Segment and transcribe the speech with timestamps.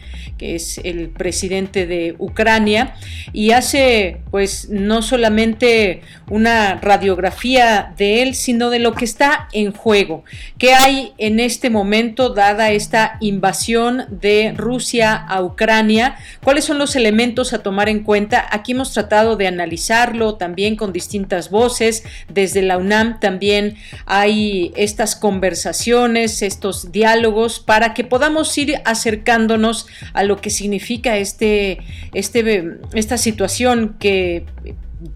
[0.42, 2.94] que es el presidente de Ucrania
[3.32, 9.72] y hace pues no solamente una radiografía de él, sino de lo que está en
[9.72, 10.24] juego.
[10.58, 16.16] ¿Qué hay en este momento dada esta invasión de Rusia a Ucrania?
[16.42, 18.46] ¿Cuáles son los elementos a tomar en cuenta?
[18.50, 22.04] Aquí hemos tratado de analizarlo también con distintas voces.
[22.28, 23.76] Desde la UNAM también
[24.06, 31.78] hay estas conversaciones, estos diálogos para que podamos ir acercándonos a lo que significa este,
[32.14, 34.46] este, esta situación que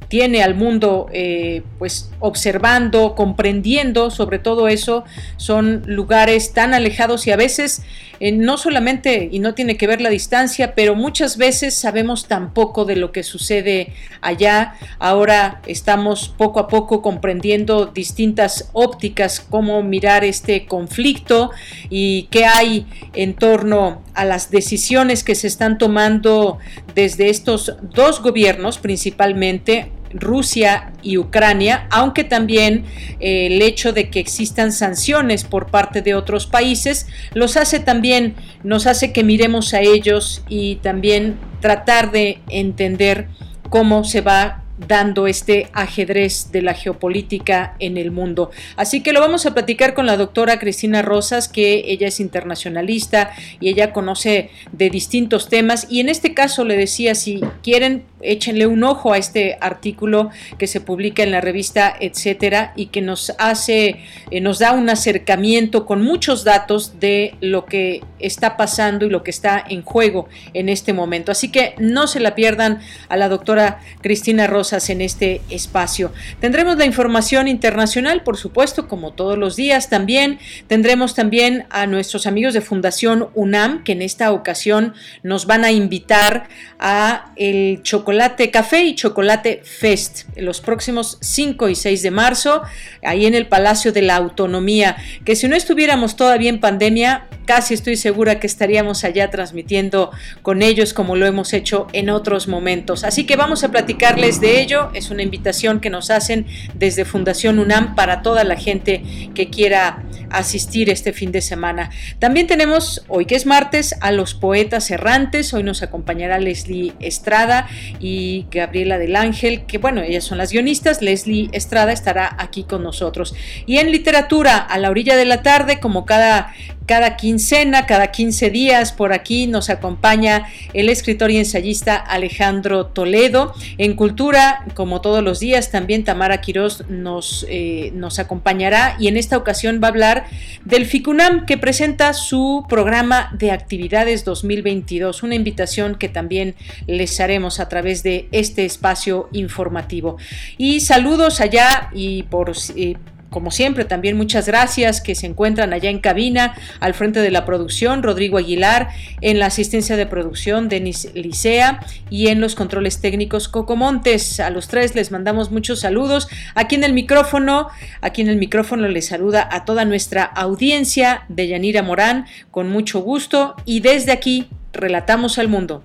[0.08, 5.04] tiene al mundo eh, pues observando, comprendiendo sobre todo eso,
[5.36, 7.82] son lugares tan alejados y a veces
[8.18, 12.54] eh, no solamente, y no tiene que ver la distancia, pero muchas veces sabemos tan
[12.54, 13.92] poco de lo que sucede
[14.22, 14.74] allá.
[14.98, 21.50] Ahora estamos poco a poco comprendiendo distintas ópticas, cómo mirar este conflicto
[21.90, 26.58] y qué hay en torno a las decisiones que se están tomando
[26.94, 29.75] desde estos dos gobiernos principalmente
[30.20, 32.84] Rusia y Ucrania, aunque también
[33.20, 38.34] eh, el hecho de que existan sanciones por parte de otros países los hace también,
[38.62, 43.28] nos hace que miremos a ellos y también tratar de entender
[43.70, 48.50] cómo se va dando este ajedrez de la geopolítica en el mundo.
[48.76, 53.30] Así que lo vamos a platicar con la doctora Cristina Rosas, que ella es internacionalista
[53.60, 55.86] y ella conoce de distintos temas.
[55.90, 60.66] Y en este caso le decía, si quieren échenle un ojo a este artículo que
[60.66, 64.00] se publica en la revista Etcétera y que nos hace,
[64.30, 69.22] eh, nos da un acercamiento con muchos datos de lo que está pasando y lo
[69.22, 71.32] que está en juego en este momento.
[71.32, 76.12] Así que no se la pierdan a la doctora Cristina Rosas en este espacio.
[76.40, 80.38] Tendremos la información internacional, por supuesto, como todos los días también.
[80.66, 85.70] Tendremos también a nuestros amigos de Fundación UNAM, que en esta ocasión nos van a
[85.70, 86.48] invitar
[86.78, 88.15] a el Chocolate
[88.52, 92.62] Café y Chocolate Fest los próximos 5 y 6 de marzo,
[93.02, 97.74] ahí en el Palacio de la Autonomía, que si no estuviéramos todavía en pandemia, casi
[97.74, 100.10] estoy segura que estaríamos allá transmitiendo
[100.42, 103.04] con ellos como lo hemos hecho en otros momentos.
[103.04, 104.90] Así que vamos a platicarles de ello.
[104.94, 109.02] Es una invitación que nos hacen desde Fundación UNAM para toda la gente
[109.34, 111.90] que quiera asistir este fin de semana.
[112.18, 115.54] También tenemos hoy que es martes a los poetas errantes.
[115.54, 117.68] Hoy nos acompañará Leslie Estrada
[118.00, 121.02] y Gabriela del Ángel, que bueno, ellas son las guionistas.
[121.02, 123.34] Leslie Estrada estará aquí con nosotros.
[123.66, 126.52] Y en literatura, a la orilla de la tarde, como cada
[126.86, 133.54] cada quincena, cada 15 días, por aquí nos acompaña el escritor y ensayista Alejandro Toledo.
[133.76, 139.16] En Cultura, como todos los días, también Tamara Quirós nos, eh, nos acompañará y en
[139.16, 140.26] esta ocasión va a hablar
[140.64, 146.54] del FICUNAM que presenta su programa de actividades 2022, una invitación que también
[146.86, 150.16] les haremos a través de este espacio informativo.
[150.58, 152.52] Y saludos allá y por...
[152.76, 152.96] Eh,
[153.30, 157.44] como siempre, también muchas gracias que se encuentran allá en cabina, al frente de la
[157.44, 158.88] producción, Rodrigo Aguilar,
[159.20, 164.40] en la asistencia de producción, Denis Licea, y en los controles técnicos, Coco Montes.
[164.40, 166.28] A los tres les mandamos muchos saludos.
[166.54, 167.68] Aquí en el micrófono,
[168.00, 173.00] aquí en el micrófono les saluda a toda nuestra audiencia de Yanira Morán, con mucho
[173.00, 175.84] gusto, y desde aquí, relatamos al mundo.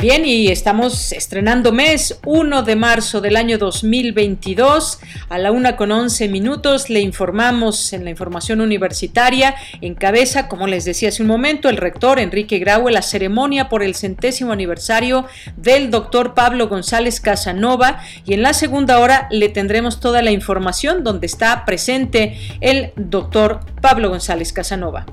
[0.00, 5.00] Bien, y estamos estrenando mes 1 de marzo del año 2022.
[5.28, 9.56] A la una con 11 minutos le informamos en la información universitaria.
[9.80, 13.82] En cabeza, como les decía hace un momento, el rector Enrique Graue la ceremonia por
[13.82, 18.00] el centésimo aniversario del doctor Pablo González Casanova.
[18.24, 23.58] Y en la segunda hora le tendremos toda la información donde está presente el doctor
[23.82, 25.06] Pablo González Casanova.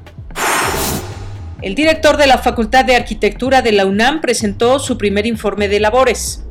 [1.61, 5.79] El director de la Facultad de Arquitectura de la UNAM presentó su primer informe de
[5.79, 6.43] labores.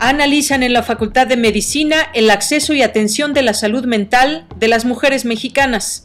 [0.00, 4.68] Analizan en la Facultad de Medicina el acceso y atención de la salud mental de
[4.68, 6.04] las mujeres mexicanas.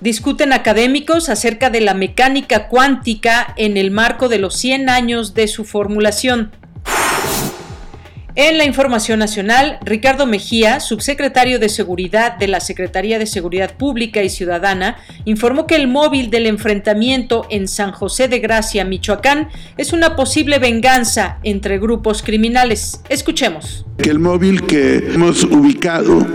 [0.00, 5.48] Discuten académicos acerca de la mecánica cuántica en el marco de los 100 años de
[5.48, 6.52] su formulación.
[8.36, 14.24] En la información nacional, Ricardo Mejía, subsecretario de Seguridad de la Secretaría de Seguridad Pública
[14.24, 19.92] y Ciudadana, informó que el móvil del enfrentamiento en San José de Gracia, Michoacán, es
[19.92, 23.02] una posible venganza entre grupos criminales.
[23.08, 23.86] Escuchemos.
[23.98, 26.26] El móvil que hemos ubicado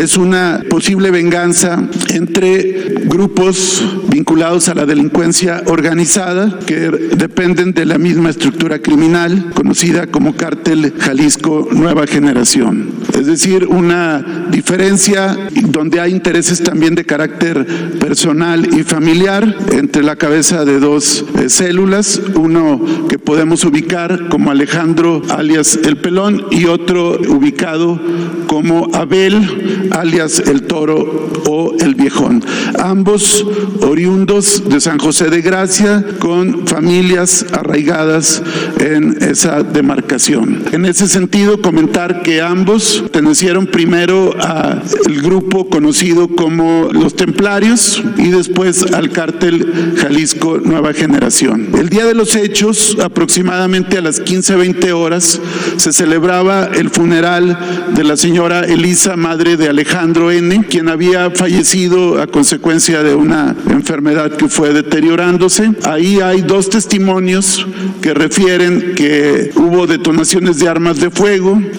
[0.00, 1.82] es una posible venganza
[2.14, 2.60] entre
[3.06, 10.36] grupos vinculados a la delincuencia organizada que dependen de la misma estructura criminal conocida como
[10.36, 12.90] Cártel Jalisco Nueva Generación.
[13.14, 15.36] Es decir, una diferencia
[15.68, 17.66] donde hay intereses también de carácter
[17.98, 24.50] personal y familiar entre la cabeza de dos eh, células, uno que podemos ubicar como
[24.50, 28.00] Alejandro alias El Pelón y otro ubicado
[28.46, 32.44] como Abel alias El Toro o El Viejón.
[32.78, 33.44] Ambos
[33.82, 38.42] oriundos de San José de Gracia con familias arraigadas
[38.80, 40.64] en esa demarcación.
[40.72, 44.82] En ese sentido, comentar que ambos pertenecieron primero al
[45.22, 51.68] grupo conocido como los Templarios y después al cártel Jalisco Nueva Generación.
[51.78, 55.40] El día de los hechos, aproximadamente a las 15-20 horas,
[55.76, 57.58] se celebraba el funeral
[57.94, 63.54] de la señora Elisa, madre de Alejandro N., quien había fallecido a consecuencia de una
[63.70, 65.70] enfermedad que fue deteriorándose.
[65.84, 67.64] Ahí hay dos testimonios
[68.02, 71.27] que refieren que hubo detonaciones de armas de fuego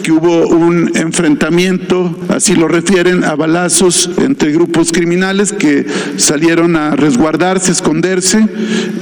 [0.03, 5.87] que hubo un enfrentamiento, así lo refieren, a balazos entre grupos criminales que
[6.17, 8.47] salieron a resguardarse, esconderse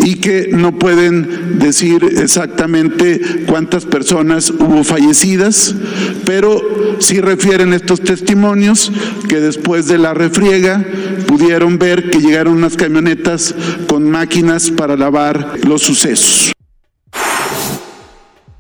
[0.06, 5.76] y que no pueden decir exactamente cuántas personas hubo fallecidas,
[6.26, 6.62] pero
[7.00, 8.92] sí refieren estos testimonios
[9.28, 10.84] que después de la refriega
[11.28, 13.54] pudieron ver que llegaron unas camionetas
[13.88, 16.57] con máquinas para lavar los sucesos.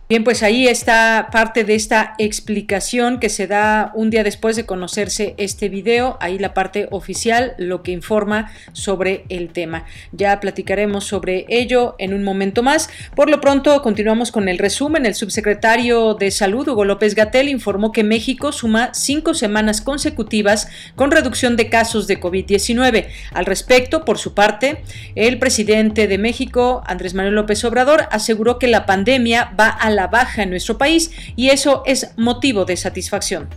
[0.09, 4.65] Bien, pues ahí está parte de esta explicación que se da un día después de
[4.65, 9.83] conocerse este video, ahí la parte oficial, lo que informa sobre el tema.
[10.13, 12.89] Ya platicaremos sobre ello en un momento más.
[13.17, 15.05] Por lo pronto, continuamos con el resumen.
[15.05, 21.11] El subsecretario de Salud, Hugo López Gatel, informó que México suma cinco semanas consecutivas con
[21.11, 23.07] reducción de casos de COVID-19.
[23.33, 24.83] Al respecto, por su parte,
[25.15, 30.07] el presidente de México, Andrés Manuel López Obrador, aseguró que la pandemia va a la
[30.07, 33.49] baja en nuestro país y eso es motivo de satisfacción.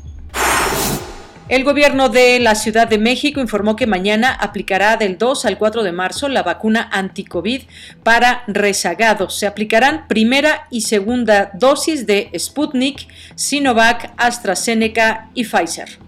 [1.51, 5.83] El gobierno de la Ciudad de México informó que mañana aplicará del 2 al 4
[5.83, 7.63] de marzo la vacuna anti-COVID
[8.05, 9.35] para rezagados.
[9.35, 15.99] Se aplicarán primera y segunda dosis de Sputnik, Sinovac, AstraZeneca y Pfizer.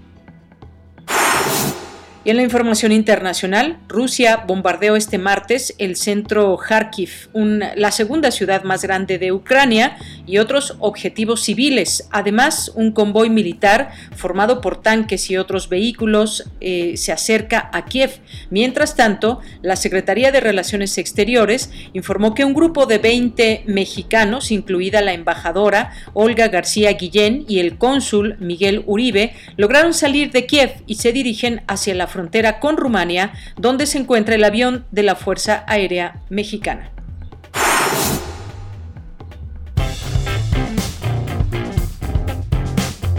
[2.24, 7.28] Y en la información internacional, Rusia bombardeó este martes el centro Kharkiv,
[7.74, 12.06] la segunda ciudad más grande de Ucrania, y otros objetivos civiles.
[12.12, 18.20] Además, un convoy militar formado por tanques y otros vehículos eh, se acerca a Kiev.
[18.50, 25.02] Mientras tanto, la Secretaría de Relaciones Exteriores informó que un grupo de 20 mexicanos, incluida
[25.02, 30.94] la embajadora Olga García Guillén y el cónsul Miguel Uribe, lograron salir de Kiev y
[30.94, 35.64] se dirigen hacia la frontera con Rumania, donde se encuentra el avión de la Fuerza
[35.66, 36.90] Aérea Mexicana.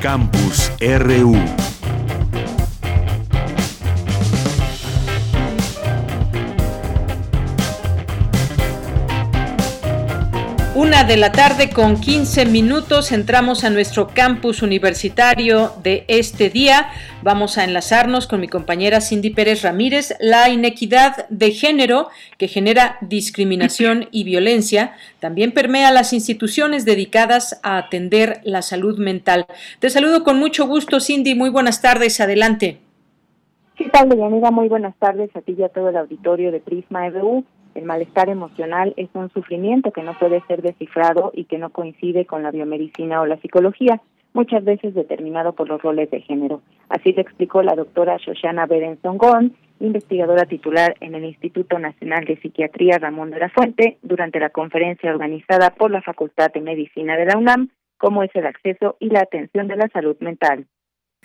[0.01, 1.62] Campus RU
[10.75, 16.88] Una de la tarde con 15 minutos entramos a nuestro campus universitario de este día.
[17.22, 20.15] Vamos a enlazarnos con mi compañera Cindy Pérez Ramírez.
[20.20, 22.08] La inequidad de género
[22.39, 29.46] que genera discriminación y violencia también permea las instituciones dedicadas a atender la salud mental.
[29.77, 31.36] Te saludo con mucho gusto, Cindy.
[31.36, 32.20] Muy buenas tardes.
[32.20, 32.80] Adelante.
[33.75, 34.50] ¿Qué tal, Deyanira?
[34.50, 37.46] Muy buenas tardes a ti y a todo el auditorio de Prisma EBU.
[37.75, 42.25] El malestar emocional es un sufrimiento que no puede ser descifrado y que no coincide
[42.25, 44.01] con la biomedicina o la psicología,
[44.34, 46.62] muchas veces determinado por los roles de género.
[46.89, 52.38] Así lo explicó la doctora Shoshana Berenson Gon, investigadora titular en el Instituto Nacional de
[52.38, 57.25] Psiquiatría Ramón de la Fuente, durante la conferencia organizada por la Facultad de Medicina de
[57.25, 60.68] la UNAM, cómo es el acceso y la atención de la salud mental.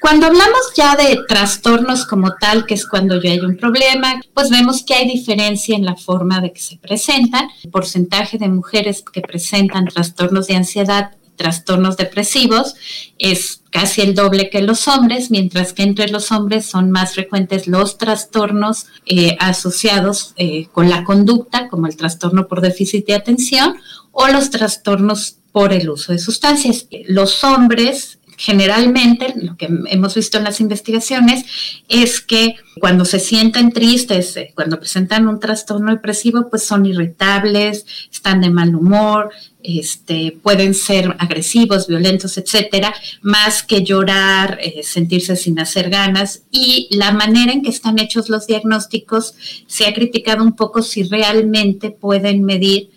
[0.00, 4.48] Cuando hablamos ya de trastornos como tal, que es cuando ya hay un problema, pues
[4.48, 7.48] vemos que hay diferencia en la forma de que se presentan.
[7.64, 12.74] El porcentaje de mujeres que presentan trastornos de ansiedad trastornos depresivos
[13.18, 17.66] es casi el doble que los hombres, mientras que entre los hombres son más frecuentes
[17.66, 23.76] los trastornos eh, asociados eh, con la conducta, como el trastorno por déficit de atención
[24.12, 26.86] o los trastornos por el uso de sustancias.
[27.06, 31.44] Los hombres generalmente lo que hemos visto en las investigaciones
[31.88, 37.84] es que cuando se sienten tristes, eh, cuando presentan un trastorno depresivo, pues son irritables,
[38.12, 39.30] están de mal humor,
[39.64, 46.42] este, pueden ser agresivos, violentos, etcétera, más que llorar, eh, sentirse sin hacer ganas.
[46.52, 49.34] Y la manera en que están hechos los diagnósticos
[49.66, 52.90] se ha criticado un poco si realmente pueden medir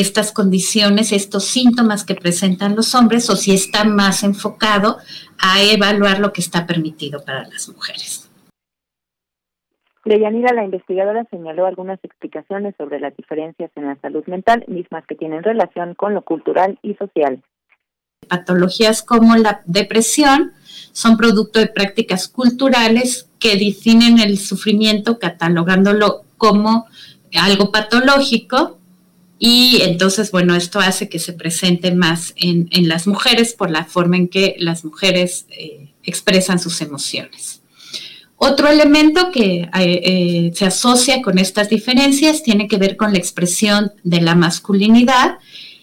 [0.00, 4.98] estas condiciones, estos síntomas que presentan los hombres o si está más enfocado
[5.38, 8.30] a evaluar lo que está permitido para las mujeres.
[10.04, 15.14] Leyanira, la investigadora, señaló algunas explicaciones sobre las diferencias en la salud mental, mismas que
[15.14, 17.42] tienen relación con lo cultural y social.
[18.28, 20.52] Patologías como la depresión
[20.92, 26.86] son producto de prácticas culturales que definen el sufrimiento catalogándolo como
[27.34, 28.78] algo patológico
[29.38, 34.16] y entonces, bueno, esto hace que se presenten más en, las mujeres por la forma
[34.16, 37.60] en que las mujeres eh, expresan sus emociones.
[38.36, 43.18] Otro elemento que eh, eh, se asocia con estas diferencias tiene que ver con la
[43.18, 45.38] expresión de la masculinidad,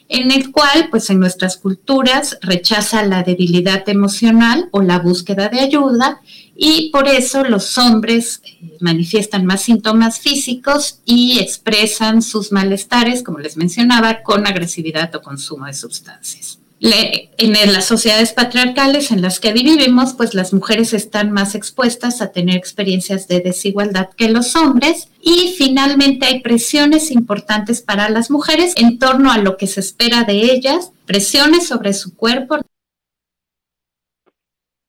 [0.10, 5.62] en el cual, pues en nuestras culturas, rechaza la debilidad emocional o la búsqueda de
[5.62, 6.22] ayuda
[6.64, 13.40] y por eso los hombres eh, manifiestan más síntomas físicos y expresan sus malestares, como
[13.40, 16.60] les mencionaba, con agresividad o consumo de sustancias.
[16.80, 22.32] en las sociedades patriarcales en las que vivimos, pues las mujeres están más expuestas a
[22.32, 28.74] tener experiencias de desigualdad que los hombres y finalmente hay presiones importantes para las mujeres
[28.76, 32.58] en torno a lo que se espera de ellas, presiones sobre su cuerpo,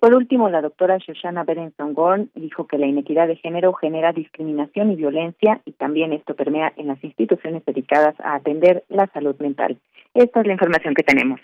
[0.03, 4.91] por último, la doctora Shoshana Berenson Gorn dijo que la inequidad de género genera discriminación
[4.91, 9.79] y violencia y también esto permea en las instituciones dedicadas a atender la salud mental.
[10.13, 11.41] Esta es la información que tenemos.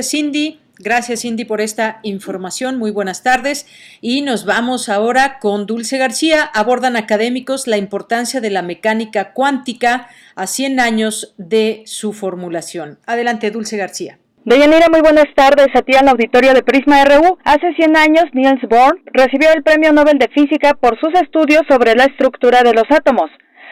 [0.00, 2.78] Cindy, Gracias, Cindy, por esta información.
[2.78, 3.66] Muy buenas tardes.
[4.00, 6.44] Y nos vamos ahora con Dulce García.
[6.54, 12.98] Abordan académicos la importancia de la mecánica cuántica a 100 años de su formulación.
[13.04, 14.20] Adelante, Dulce García.
[14.48, 17.36] Deyanira, muy buenas tardes a ti al auditorio de Prisma RU.
[17.44, 21.94] Hace 100 años, Niels Bohr recibió el Premio Nobel de Física por sus estudios sobre
[21.94, 23.28] la estructura de los átomos.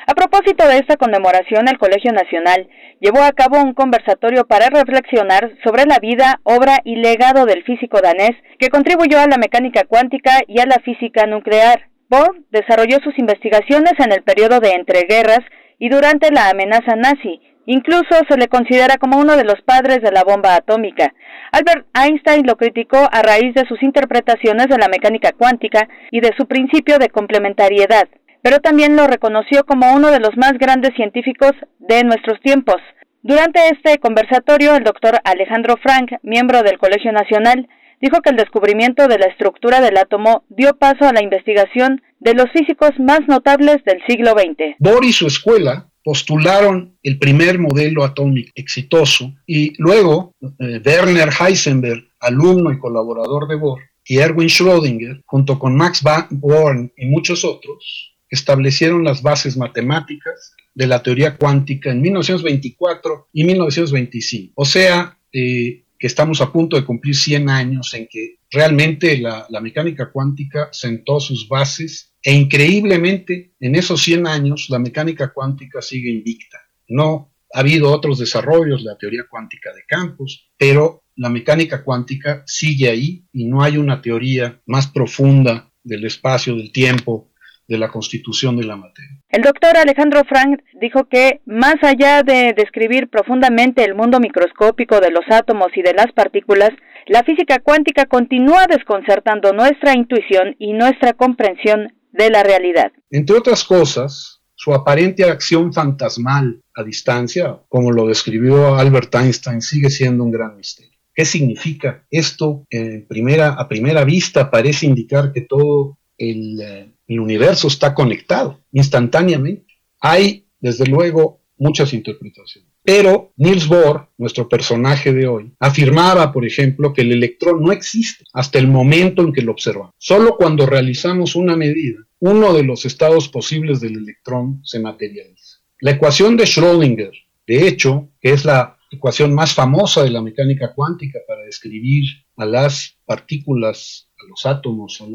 [0.06, 2.68] A propósito de esta conmemoración, el Colegio Nacional
[3.00, 8.02] llevó a cabo un conversatorio para reflexionar sobre la vida, obra y legado del físico
[8.02, 11.88] danés que contribuyó a la mecánica cuántica y a la física nuclear.
[12.10, 15.40] Bohr desarrolló sus investigaciones en el periodo de entreguerras
[15.78, 17.40] y durante la amenaza nazi.
[17.66, 21.12] Incluso se le considera como uno de los padres de la bomba atómica.
[21.52, 26.32] Albert Einstein lo criticó a raíz de sus interpretaciones de la mecánica cuántica y de
[26.36, 28.08] su principio de complementariedad
[28.46, 32.76] pero también lo reconoció como uno de los más grandes científicos de nuestros tiempos.
[33.22, 37.68] Durante este conversatorio, el doctor Alejandro Frank, miembro del Colegio Nacional,
[38.00, 42.34] dijo que el descubrimiento de la estructura del átomo dio paso a la investigación de
[42.34, 44.76] los físicos más notables del siglo XX.
[44.78, 52.04] Bohr y su escuela postularon el primer modelo atómico exitoso y luego eh, Werner Heisenberg,
[52.20, 58.14] alumno y colaborador de Bohr, y Erwin Schrödinger, junto con Max Born y muchos otros,
[58.30, 64.52] establecieron las bases matemáticas de la teoría cuántica en 1924 y 1925.
[64.54, 69.44] O sea, eh, que estamos a punto de cumplir 100 años en que realmente la,
[69.48, 75.80] la, mecánica cuántica sentó sus bases e increíblemente en esos 100 años la mecánica cuántica
[75.80, 76.58] sigue invicta.
[76.88, 82.90] No ha habido otros desarrollos, la teoría cuántica de campos, pero la mecánica cuántica sigue
[82.90, 87.30] ahí y no hay una teoría más profunda del espacio, del tiempo,
[87.68, 89.20] de la constitución de la materia.
[89.28, 95.12] El doctor Alejandro Frank dijo que, más allá de describir profundamente el mundo microscópico de
[95.12, 96.70] los átomos y de las partículas,
[97.06, 102.92] la física cuántica continúa desconcertando nuestra intuición y nuestra comprensión de la realidad.
[103.10, 109.90] Entre otras cosas, su aparente acción fantasmal a distancia, como lo describió Albert Einstein, sigue
[109.90, 110.92] siendo un gran misterio.
[111.14, 112.04] ¿Qué significa?
[112.10, 117.94] Esto, en primera, a primera vista, parece indicar que todo el eh, el universo está
[117.94, 119.74] conectado instantáneamente.
[120.00, 122.70] Hay, desde luego, muchas interpretaciones.
[122.82, 128.24] Pero Niels Bohr, nuestro personaje de hoy, afirmaba, por ejemplo, que el electrón no existe
[128.32, 129.94] hasta el momento en que lo observamos.
[129.98, 135.58] Solo cuando realizamos una medida, uno de los estados posibles del electrón se materializa.
[135.80, 137.12] La ecuación de Schrödinger,
[137.46, 142.04] de hecho, es la ecuación más famosa de la mecánica cuántica para describir
[142.36, 145.06] a las partículas, a los átomos, a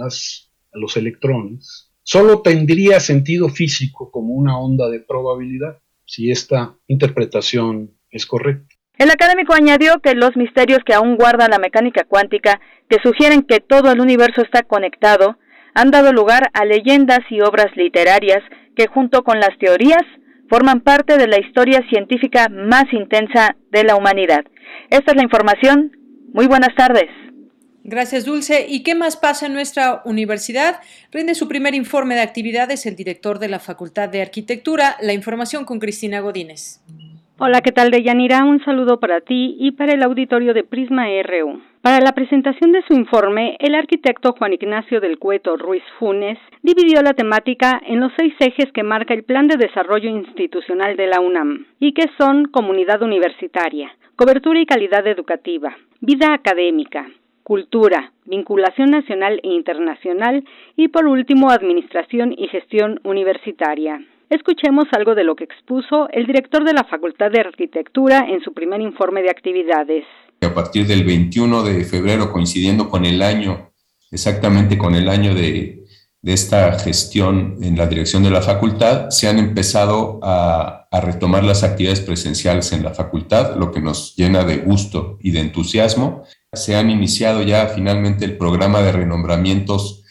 [0.74, 7.92] a los electrones, solo tendría sentido físico como una onda de probabilidad, si esta interpretación
[8.10, 8.76] es correcta.
[8.98, 13.60] El académico añadió que los misterios que aún guarda la mecánica cuántica, que sugieren que
[13.60, 15.38] todo el universo está conectado,
[15.74, 18.44] han dado lugar a leyendas y obras literarias
[18.76, 20.04] que junto con las teorías
[20.50, 24.44] forman parte de la historia científica más intensa de la humanidad.
[24.90, 25.98] Esta es la información.
[26.34, 27.10] Muy buenas tardes.
[27.84, 28.68] Gracias, Dulce.
[28.68, 30.82] ¿Y qué más pasa en nuestra universidad?
[31.12, 34.98] Rinde su primer informe de actividades el director de la Facultad de Arquitectura.
[35.02, 36.82] La información con Cristina Godínez.
[37.44, 38.46] Hola, ¿qué tal, Deyanira?
[38.46, 41.60] Un saludo para ti y para el auditorio de Prisma RU.
[41.82, 47.02] Para la presentación de su informe, el arquitecto Juan Ignacio del Cueto Ruiz Funes dividió
[47.02, 51.20] la temática en los seis ejes que marca el Plan de Desarrollo Institucional de la
[51.20, 57.10] UNAM, y que son comunidad universitaria, cobertura y calidad educativa, vida académica,
[57.42, 60.44] cultura, vinculación nacional e internacional
[60.76, 64.00] y por último administración y gestión universitaria.
[64.32, 68.54] Escuchemos algo de lo que expuso el director de la Facultad de Arquitectura en su
[68.54, 70.06] primer informe de actividades.
[70.40, 73.74] A partir del 21 de febrero, coincidiendo con el año,
[74.10, 75.84] exactamente con el año de,
[76.22, 81.44] de esta gestión en la dirección de la facultad, se han empezado a, a, retomar
[81.44, 86.24] las actividades presenciales en la facultad, lo que nos llena de gusto y de entusiasmo
[86.54, 90.02] se han iniciado ya finalmente el programa de renombramientos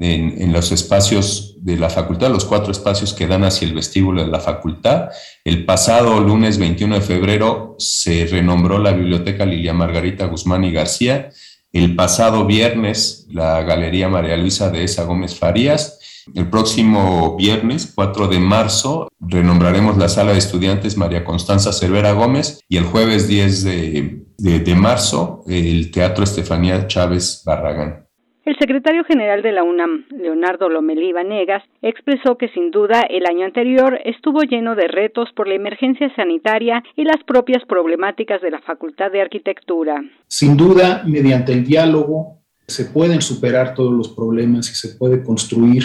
[0.00, 4.30] en, los espacios de la facultad, los cuatro espacios que dan hacia el vestíbulo de
[4.30, 5.08] la facultad.
[5.44, 11.30] El pasado lunes 21 de febrero se renombró la Biblioteca Lilia Margarita Guzmán y García.
[11.72, 15.98] El pasado viernes la Galería María Luisa de Esa Gómez Farías.
[16.34, 22.60] El próximo viernes, 4 de marzo, renombraremos la sala de estudiantes María Constanza Cervera Gómez
[22.68, 28.06] y el jueves 10 de de, marzo el Teatro Estefanía Chávez Barragán.
[28.50, 33.44] El secretario general de la UNAM, Leonardo Lomelí Vanegas, expresó que sin duda el año
[33.46, 38.60] anterior estuvo lleno de retos por la emergencia sanitaria y las propias problemáticas de la
[38.60, 40.02] Facultad de Arquitectura.
[40.26, 45.84] Sin duda, mediante el diálogo se pueden superar todos los problemas y se puede construir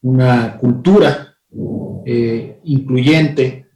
[0.00, 1.34] una cultura
[2.06, 3.66] eh, incluyente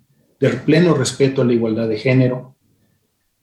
[0.40, 2.56] de pleno respeto a la igualdad de género,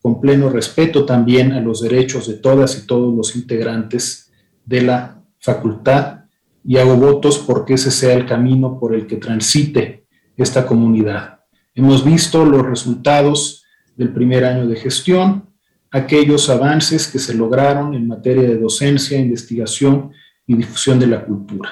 [0.02, 4.29] con pleno respeto también a los derechos de todas y todos los integrantes
[4.70, 6.26] de la facultad
[6.64, 10.06] y hago votos porque ese sea el camino por el que transite
[10.38, 11.40] esta comunidad.
[11.74, 15.50] Hemos visto los resultados del primer año de gestión,
[15.90, 20.12] aquellos avances que se lograron en materia de docencia, investigación
[20.46, 21.72] y difusión de la cultura.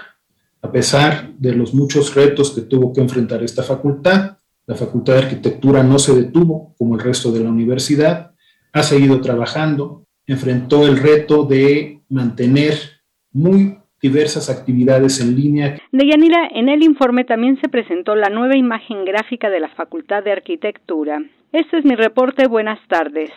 [0.63, 5.19] A pesar de los muchos retos que tuvo que enfrentar esta facultad, la Facultad de
[5.19, 8.31] Arquitectura no se detuvo como el resto de la universidad,
[8.73, 12.73] ha seguido trabajando, enfrentó el reto de mantener
[13.31, 15.79] muy diversas actividades en línea.
[15.91, 20.33] Deyanira, en el informe también se presentó la nueva imagen gráfica de la Facultad de
[20.33, 21.23] Arquitectura.
[21.51, 22.47] Este es mi reporte.
[22.47, 23.31] Buenas tardes.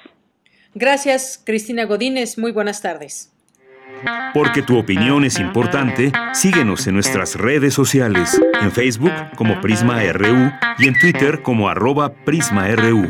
[0.75, 2.39] Gracias, Cristina Godínez.
[2.39, 3.33] Muy buenas tardes.
[4.33, 10.51] Porque tu opinión es importante, síguenos en nuestras redes sociales, en Facebook como Prisma RU
[10.79, 13.09] y en Twitter como arroba PrismaRU.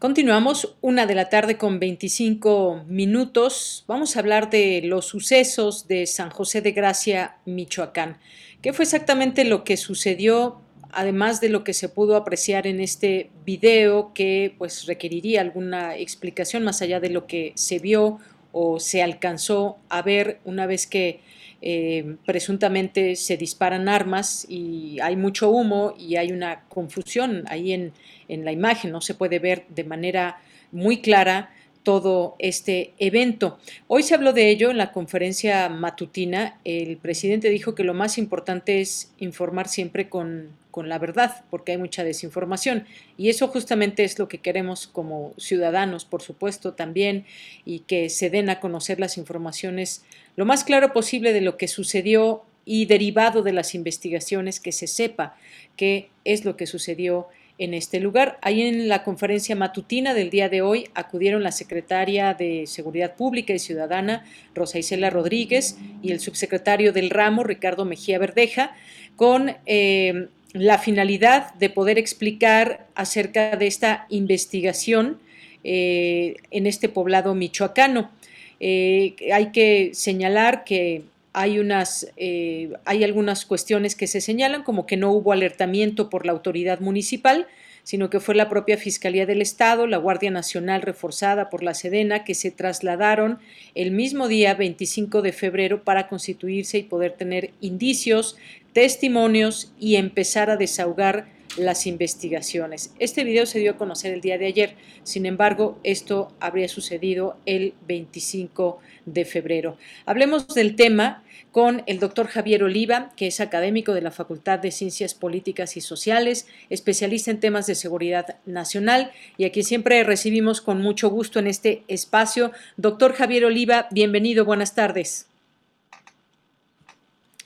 [0.00, 3.84] Continuamos una de la tarde con 25 minutos.
[3.86, 8.16] Vamos a hablar de los sucesos de San José de Gracia, Michoacán.
[8.62, 13.30] ¿Qué fue exactamente lo que sucedió además de lo que se pudo apreciar en este
[13.44, 18.20] video que pues requeriría alguna explicación más allá de lo que se vio
[18.52, 21.20] o se alcanzó a ver una vez que
[21.62, 27.92] eh, presuntamente se disparan armas y hay mucho humo y hay una confusión ahí en,
[28.28, 30.40] en la imagen, no se puede ver de manera
[30.72, 31.50] muy clara
[31.82, 33.58] todo este evento.
[33.88, 36.58] Hoy se habló de ello en la conferencia matutina.
[36.64, 41.72] El presidente dijo que lo más importante es informar siempre con, con, la verdad, porque
[41.72, 42.86] hay mucha desinformación.
[43.16, 47.24] Y eso justamente es lo que queremos como ciudadanos, por supuesto, también,
[47.64, 50.04] y que se den a conocer las informaciones
[50.36, 54.86] lo más claro posible de lo que sucedió y derivado de las investigaciones, que se
[54.86, 55.36] sepa
[55.76, 57.28] qué es lo que sucedió
[57.60, 58.38] en este lugar.
[58.40, 63.52] Ahí en la conferencia matutina del día de hoy acudieron la secretaria de Seguridad Pública
[63.52, 68.74] y Ciudadana, Rosa Isela Rodríguez, y el subsecretario del ramo, Ricardo Mejía Verdeja,
[69.14, 75.18] con eh, la finalidad de poder explicar acerca de esta investigación
[75.62, 78.10] eh, en este poblado michoacano.
[78.58, 84.86] Eh, hay que señalar que hay, unas, eh, hay algunas cuestiones que se señalan, como
[84.86, 87.46] que no hubo alertamiento por la autoridad municipal,
[87.84, 92.24] sino que fue la propia Fiscalía del Estado, la Guardia Nacional reforzada por la Sedena,
[92.24, 93.38] que se trasladaron
[93.74, 98.36] el mismo día 25 de febrero para constituirse y poder tener indicios,
[98.72, 102.94] testimonios y empezar a desahogar las investigaciones.
[102.98, 107.36] Este video se dio a conocer el día de ayer, sin embargo, esto habría sucedido
[107.46, 109.76] el 25 de febrero.
[110.06, 114.70] Hablemos del tema con el doctor Javier Oliva, que es académico de la Facultad de
[114.70, 120.60] Ciencias Políticas y Sociales, especialista en temas de seguridad nacional y a quien siempre recibimos
[120.60, 122.52] con mucho gusto en este espacio.
[122.76, 125.29] Doctor Javier Oliva, bienvenido, buenas tardes.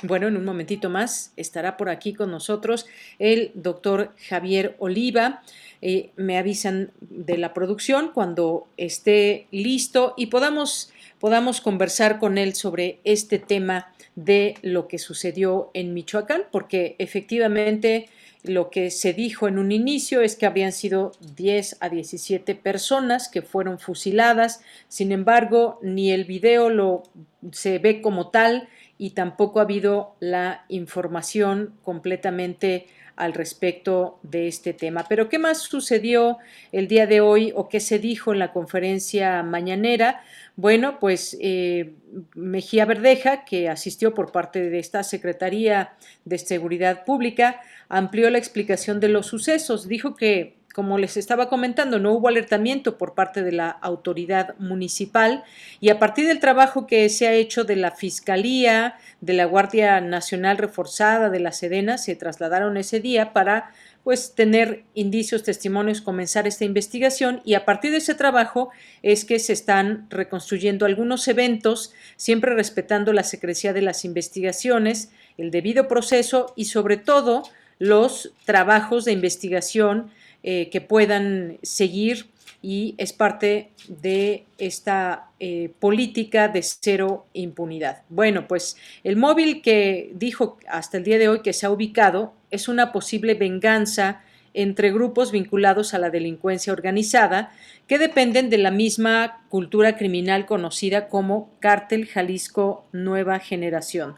[0.06, 2.84] Bueno, en un momentito más estará por aquí con nosotros
[3.18, 5.42] el doctor Javier Oliva.
[5.80, 12.54] Eh, me avisan de la producción cuando esté listo y podamos, podamos conversar con él
[12.54, 18.10] sobre este tema de lo que sucedió en Michoacán, porque efectivamente
[18.42, 23.30] lo que se dijo en un inicio es que habrían sido 10 a 17 personas
[23.30, 24.60] que fueron fusiladas.
[24.88, 27.04] Sin embargo, ni el video lo
[27.52, 34.72] se ve como tal y tampoco ha habido la información completamente al respecto de este
[34.72, 35.06] tema.
[35.08, 36.38] Pero ¿qué más sucedió
[36.72, 40.22] el día de hoy o qué se dijo en la conferencia mañanera?
[40.56, 41.94] Bueno, pues eh,
[42.34, 49.00] Mejía Verdeja, que asistió por parte de esta Secretaría de Seguridad Pública, amplió la explicación
[49.00, 49.88] de los sucesos.
[49.88, 55.44] Dijo que como les estaba comentando, no hubo alertamiento por parte de la autoridad municipal
[55.80, 60.00] y a partir del trabajo que se ha hecho de la Fiscalía, de la Guardia
[60.00, 63.70] Nacional Reforzada, de la Sedena, se trasladaron ese día para
[64.02, 68.70] pues tener indicios, testimonios, comenzar esta investigación y a partir de ese trabajo
[69.02, 75.52] es que se están reconstruyendo algunos eventos, siempre respetando la secrecía de las investigaciones, el
[75.52, 77.44] debido proceso y sobre todo
[77.78, 80.10] los trabajos de investigación
[80.46, 82.26] eh, que puedan seguir
[82.60, 88.02] y es parte de esta eh, política de cero impunidad.
[88.10, 92.34] Bueno, pues el móvil que dijo hasta el día de hoy que se ha ubicado
[92.50, 97.50] es una posible venganza entre grupos vinculados a la delincuencia organizada
[97.86, 104.16] que dependen de la misma cultura criminal conocida como Cártel Jalisco Nueva Generación.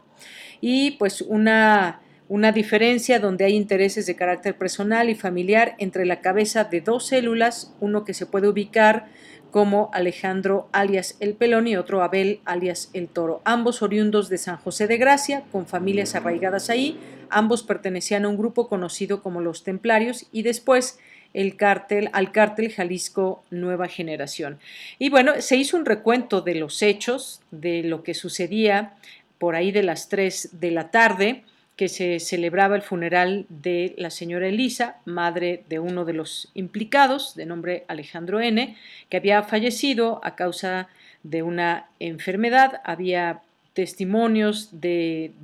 [0.60, 6.20] Y pues una una diferencia donde hay intereses de carácter personal y familiar entre la
[6.20, 9.06] cabeza de dos células, uno que se puede ubicar
[9.50, 14.56] como Alejandro alias El Pelón y otro Abel alias El Toro, ambos oriundos de San
[14.56, 16.98] José de Gracia, con familias arraigadas ahí,
[17.30, 20.98] ambos pertenecían a un grupo conocido como los Templarios y después
[21.32, 24.58] el cártel, al cártel Jalisco Nueva Generación.
[24.98, 28.94] Y bueno, se hizo un recuento de los hechos, de lo que sucedía
[29.38, 31.44] por ahí de las 3 de la tarde,
[31.76, 37.34] que se celebraba el funeral de la señora Elisa, madre de uno de los implicados,
[37.34, 38.76] de nombre Alejandro N.,
[39.10, 40.88] que había fallecido a causa
[41.22, 42.80] de una enfermedad.
[42.84, 43.42] Había
[43.76, 45.34] testimonios de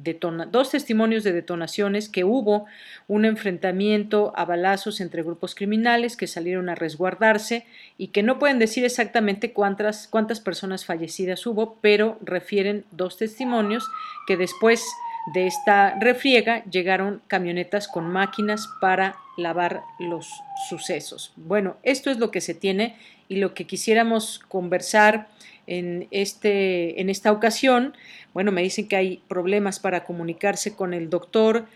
[0.50, 2.64] dos testimonios de detonaciones que hubo
[3.06, 7.66] un enfrentamiento a balazos entre grupos criminales que salieron a resguardarse
[7.98, 13.86] y que no pueden decir exactamente cuántas, cuántas personas fallecidas hubo, pero refieren dos testimonios
[14.26, 14.82] que después
[15.26, 20.28] de esta refriega llegaron camionetas con máquinas para lavar los
[20.68, 21.32] sucesos.
[21.36, 22.96] Bueno, esto es lo que se tiene
[23.28, 25.28] y lo que quisiéramos conversar
[25.66, 27.94] en, este, en esta ocasión.
[28.34, 31.66] Bueno, me dicen que hay problemas para comunicarse con el doctor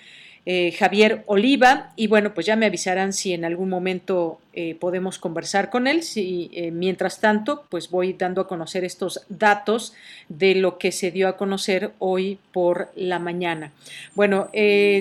[0.48, 1.92] eh, Javier Oliva.
[1.96, 6.04] Y bueno, pues ya me avisarán si en algún momento eh, podemos conversar con él.
[6.04, 9.92] Si, eh, mientras tanto, pues voy dando a conocer estos datos
[10.28, 13.72] de lo que se dio a conocer hoy por la mañana.
[14.14, 14.48] Bueno,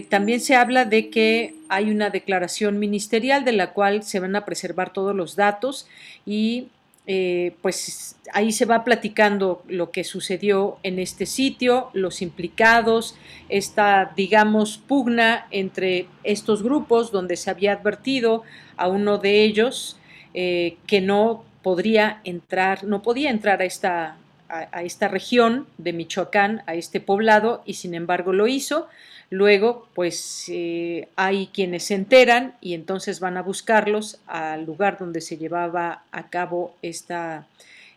[0.09, 4.45] también se habla de que hay una declaración ministerial de la cual se van a
[4.45, 5.87] preservar todos los datos
[6.25, 6.69] y
[7.07, 13.15] eh, pues ahí se va platicando lo que sucedió en este sitio, los implicados,
[13.47, 18.43] esta, digamos, pugna entre estos grupos donde se había advertido
[18.75, 19.99] a uno de ellos
[20.33, 24.17] eh, que no podría entrar, no podía entrar a esta,
[24.49, 28.87] a esta región de Michoacán, a este poblado, y sin embargo lo hizo.
[29.29, 35.21] Luego, pues eh, hay quienes se enteran y entonces van a buscarlos al lugar donde
[35.21, 37.47] se llevaba a cabo esta,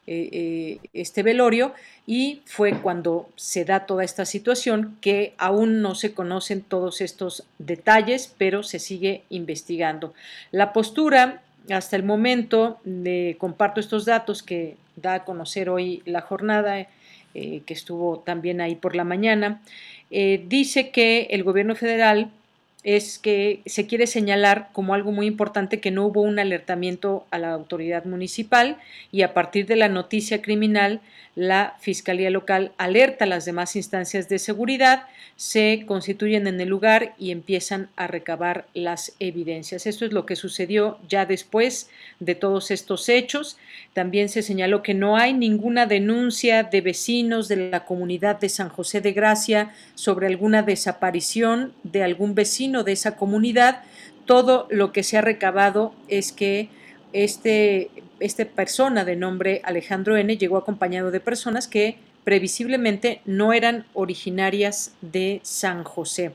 [0.06, 1.74] eh, eh, este velorio
[2.06, 7.44] y fue cuando se da toda esta situación que aún no se conocen todos estos
[7.58, 10.14] detalles, pero se sigue investigando.
[10.50, 16.22] La postura hasta el momento, de, comparto estos datos que da a conocer hoy la
[16.22, 16.88] jornada,
[17.34, 19.60] que estuvo también ahí por la mañana,
[20.10, 22.30] eh, dice que el gobierno federal
[22.84, 27.38] es que se quiere señalar como algo muy importante que no hubo un alertamiento a
[27.38, 28.78] la autoridad municipal
[29.10, 31.00] y a partir de la noticia criminal
[31.38, 35.04] la Fiscalía Local alerta a las demás instancias de seguridad,
[35.36, 39.86] se constituyen en el lugar y empiezan a recabar las evidencias.
[39.86, 43.56] Esto es lo que sucedió ya después de todos estos hechos.
[43.92, 48.68] También se señaló que no hay ninguna denuncia de vecinos de la comunidad de San
[48.68, 53.82] José de Gracia sobre alguna desaparición de algún vecino de esa comunidad.
[54.26, 56.68] Todo lo que se ha recabado es que
[57.12, 63.86] este, esta persona de nombre Alejandro N llegó acompañado de personas que previsiblemente no eran
[63.94, 66.32] originarias de San José.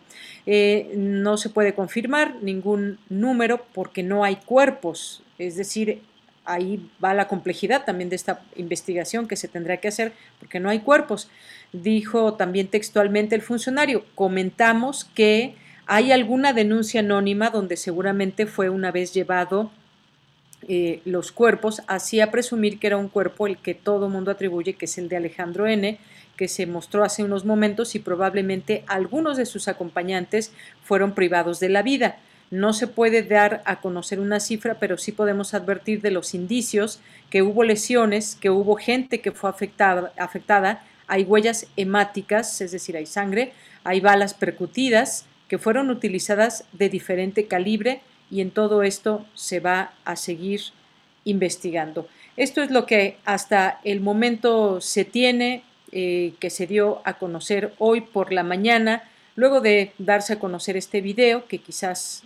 [0.48, 6.02] Eh, no se puede confirmar ningún número porque no hay cuerpos, es decir,
[6.46, 10.70] ahí va la complejidad también de esta investigación que se tendrá que hacer porque no
[10.70, 11.30] hay cuerpos.
[11.72, 18.92] Dijo también textualmente el funcionario, comentamos que hay alguna denuncia anónima donde seguramente fue una
[18.92, 19.72] vez llevado
[20.68, 24.86] eh, los cuerpos, hacía presumir que era un cuerpo el que todo mundo atribuye, que
[24.86, 26.00] es el de Alejandro N.,
[26.38, 30.52] que se mostró hace unos momentos y probablemente algunos de sus acompañantes
[30.84, 32.18] fueron privados de la vida.
[32.50, 37.02] No se puede dar a conocer una cifra, pero sí podemos advertir de los indicios
[37.30, 42.96] que hubo lesiones, que hubo gente que fue afectada, afectada hay huellas hemáticas, es decir,
[42.96, 48.02] hay sangre, hay balas percutidas que fueron utilizadas de diferente calibre
[48.32, 50.62] y en todo esto se va a seguir
[51.26, 52.08] investigando.
[52.36, 57.74] Esto es lo que hasta el momento se tiene, eh, que se dio a conocer
[57.78, 59.04] hoy por la mañana,
[59.36, 62.24] luego de darse a conocer este video, que quizás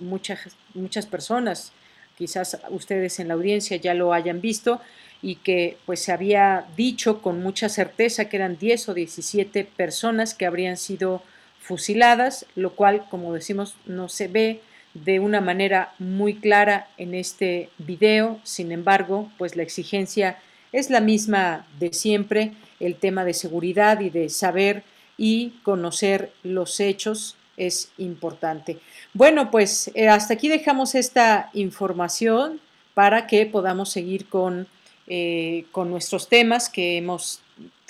[0.00, 0.40] muchas,
[0.74, 1.72] muchas personas,
[2.16, 4.80] quizás ustedes en la audiencia ya lo hayan visto,
[5.22, 10.34] y que pues se había dicho con mucha certeza que eran 10 o 17 personas
[10.34, 11.22] que habrían sido
[11.62, 14.60] fusiladas, lo cual, como decimos, no se ve
[14.94, 18.40] de una manera muy clara en este video.
[18.42, 20.38] Sin embargo, pues la exigencia
[20.72, 24.82] es la misma de siempre, el tema de seguridad y de saber
[25.16, 28.78] y conocer los hechos es importante.
[29.12, 32.60] Bueno, pues eh, hasta aquí dejamos esta información
[32.94, 34.66] para que podamos seguir con,
[35.06, 37.41] eh, con nuestros temas que hemos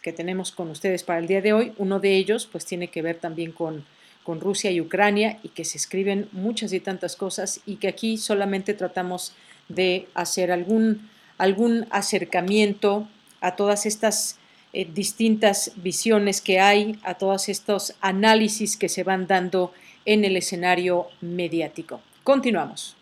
[0.02, 1.72] que tenemos con ustedes para el día de hoy.
[1.78, 3.84] Uno de ellos pues tiene que ver también con,
[4.24, 8.18] con Rusia y Ucrania y que se escriben muchas y tantas cosas y que aquí
[8.18, 9.32] solamente tratamos
[9.68, 13.08] de hacer algún, algún acercamiento
[13.40, 14.38] a todas estas
[14.72, 19.72] eh, distintas visiones que hay, a todos estos análisis que se van dando
[20.04, 22.00] en el escenario mediático.
[22.24, 22.96] Continuamos.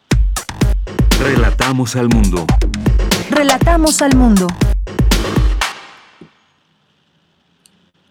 [1.20, 2.46] Relatamos al mundo.
[3.30, 4.46] Relatamos al mundo.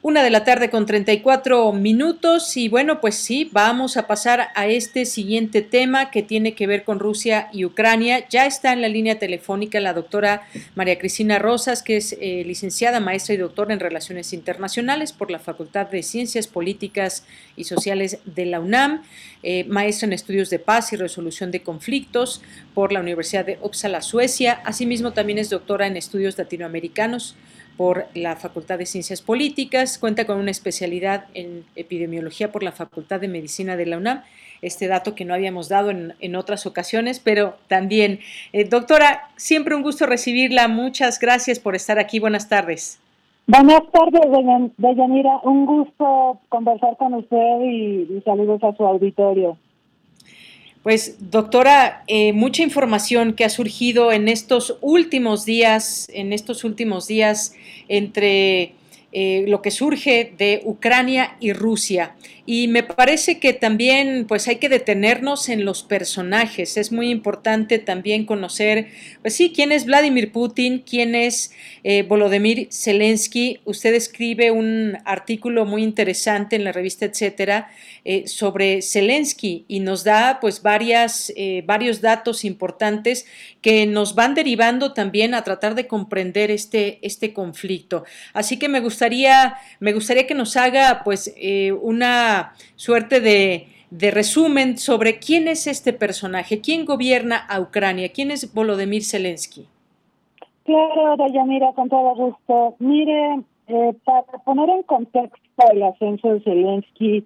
[0.09, 4.65] Una de la tarde con 34 minutos y bueno, pues sí, vamos a pasar a
[4.65, 8.27] este siguiente tema que tiene que ver con Rusia y Ucrania.
[8.27, 10.41] Ya está en la línea telefónica la doctora
[10.73, 15.37] María Cristina Rosas, que es eh, licenciada, maestra y doctora en Relaciones Internacionales por la
[15.37, 17.23] Facultad de Ciencias Políticas
[17.55, 19.03] y Sociales de la UNAM,
[19.43, 22.41] eh, maestra en Estudios de Paz y Resolución de Conflictos
[22.73, 24.53] por la Universidad de Uppsala, Suecia.
[24.65, 27.35] Asimismo, también es doctora en Estudios Latinoamericanos
[27.79, 33.21] por la Facultad de Ciencias Políticas, cuenta con una especialidad en epidemiología por la Facultad
[33.21, 34.23] de Medicina de la UNAM,
[34.61, 38.19] este dato que no habíamos dado en, otras ocasiones, pero también.
[38.51, 42.99] Eh, doctora, siempre un gusto recibirla, muchas gracias por estar aquí, buenas tardes.
[43.47, 49.57] Buenas tardes, Deyanira, un gusto conversar con usted y saludos a su auditorio.
[50.83, 57.05] Pues, doctora, eh, mucha información que ha surgido en estos últimos días, en estos últimos
[57.07, 57.53] días
[57.89, 58.75] entre
[59.11, 62.15] eh, lo que surge de Ucrania y Rusia.
[62.51, 66.77] Y me parece que también pues hay que detenernos en los personajes.
[66.77, 68.87] Es muy importante también conocer,
[69.21, 71.51] pues sí, quién es Vladimir Putin, quién es
[71.83, 73.59] eh, Volodymyr Zelensky.
[73.65, 77.69] Usted escribe un artículo muy interesante en la revista Etcétera
[78.03, 83.27] eh, sobre Zelensky y nos da pues varias, eh, varios datos importantes
[83.61, 88.05] que nos van derivando también a tratar de comprender este, este conflicto.
[88.33, 91.31] Así que me gustaría, me gustaría que nos haga pues
[91.81, 92.38] una
[92.75, 93.67] suerte de,
[94.11, 99.65] resumen sobre quién es este personaje, quién gobierna a Ucrania, quién es Volodymyr Zelensky.
[100.63, 102.75] Claro, Dayanira, con todo gusto.
[102.79, 107.25] Mire, eh, para poner en contexto el ascenso de Zelensky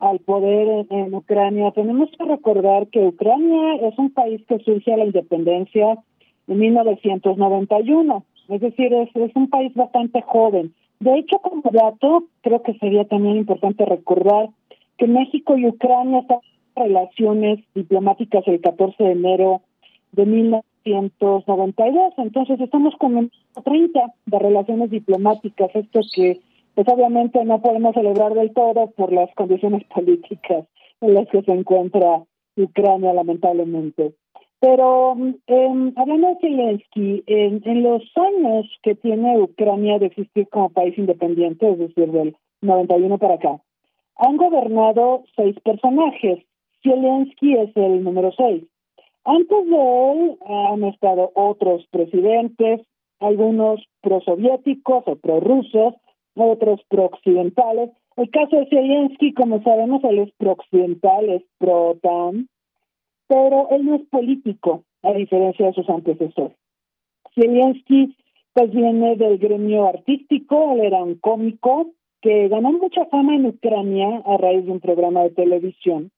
[0.00, 4.96] al poder en, Ucrania, tenemos que recordar que Ucrania es un país que surge a
[4.96, 5.96] la independencia
[6.48, 10.74] en 1991, es decir, es un país bastante joven.
[11.02, 14.50] De hecho, como dato, creo que sería también importante recordar
[14.98, 16.38] que México y Ucrania están
[16.76, 19.62] en relaciones diplomáticas el 14 de enero
[20.12, 22.14] de 1992.
[22.18, 23.32] Entonces, estamos con
[23.64, 25.74] 30 de relaciones diplomáticas.
[25.74, 26.38] Esto que,
[26.76, 30.66] pues obviamente no podemos celebrar del todo por las condiciones políticas
[31.00, 32.22] en las que se encuentra
[32.56, 34.14] Ucrania, lamentablemente.
[34.62, 35.16] Pero
[35.48, 41.68] eh, hablando de Zelensky, en, los años que tiene Ucrania de existir como país independiente,
[41.68, 43.60] es decir, del 91 para acá,
[44.18, 46.44] han gobernado seis personajes.
[46.84, 48.62] Zelensky es el número seis.
[49.24, 52.82] Antes de él han estado otros presidentes,
[53.18, 55.94] algunos prosoviéticos o prorrusos,
[56.36, 57.90] otros prooccidentales.
[58.16, 62.46] El caso de Zelensky, como sabemos, él es prooccidental, es pro-OTAN,
[63.32, 66.54] pero él no es político, a diferencia de sus antecesores.
[67.34, 68.14] Zelensky
[68.52, 74.22] pues viene del gremio artístico, él era un cómico que ganó mucha fama en Ucrania
[74.26, 76.10] a raíz de un programa de televisión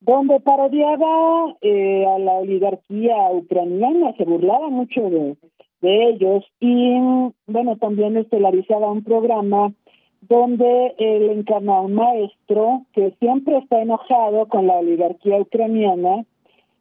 [0.00, 5.36] donde parodiaba eh, a la oligarquía ucraniana, se burlaba mucho de,
[5.82, 6.98] ellos y
[7.46, 9.72] bueno, también estelarizaba un programa
[10.20, 16.24] donde él encarna a un maestro que siempre está enojado con la oligarquía ucraniana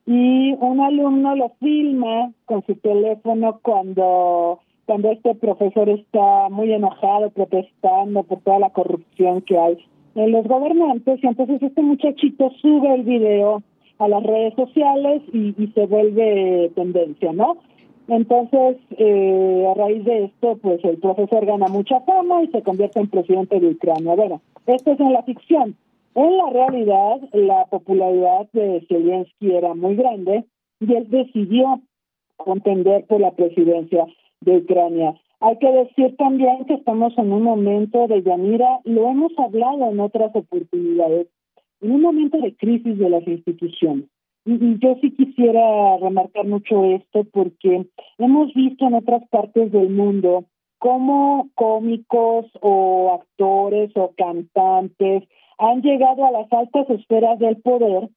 [0.05, 7.31] y un alumno lo filma con su teléfono cuando cuando este profesor está muy enojado
[7.31, 9.77] protestando por toda la corrupción que hay
[10.13, 13.63] en los gobernantes y entonces este muchachito sube el video
[13.97, 17.57] a las redes sociales y, y se vuelve tendencia, ¿no?
[18.07, 22.99] Entonces, eh, a raíz de esto, pues el profesor gana mucha fama y se convierte
[22.99, 24.15] en presidente de Ucrania.
[24.15, 25.75] Bueno, esto es en la ficción.
[26.15, 30.45] En la realidad, la popularidad de Zelensky era muy grande
[30.79, 31.81] y él decidió
[32.37, 34.05] contender por la presidencia
[34.39, 35.19] de Ucrania.
[35.41, 39.99] Hay que decir también que estamos en un momento de Yanira, lo hemos hablado en
[39.99, 41.27] otras oportunidades,
[41.81, 44.05] en un momento de crisis de las instituciones.
[44.45, 47.87] Y yo sí quisiera remarcar mucho esto porque
[48.19, 50.45] hemos visto en otras partes del mundo
[50.77, 55.23] cómo cómicos o actores o cantantes
[55.57, 58.09] han llegado a las altas esferas del poder,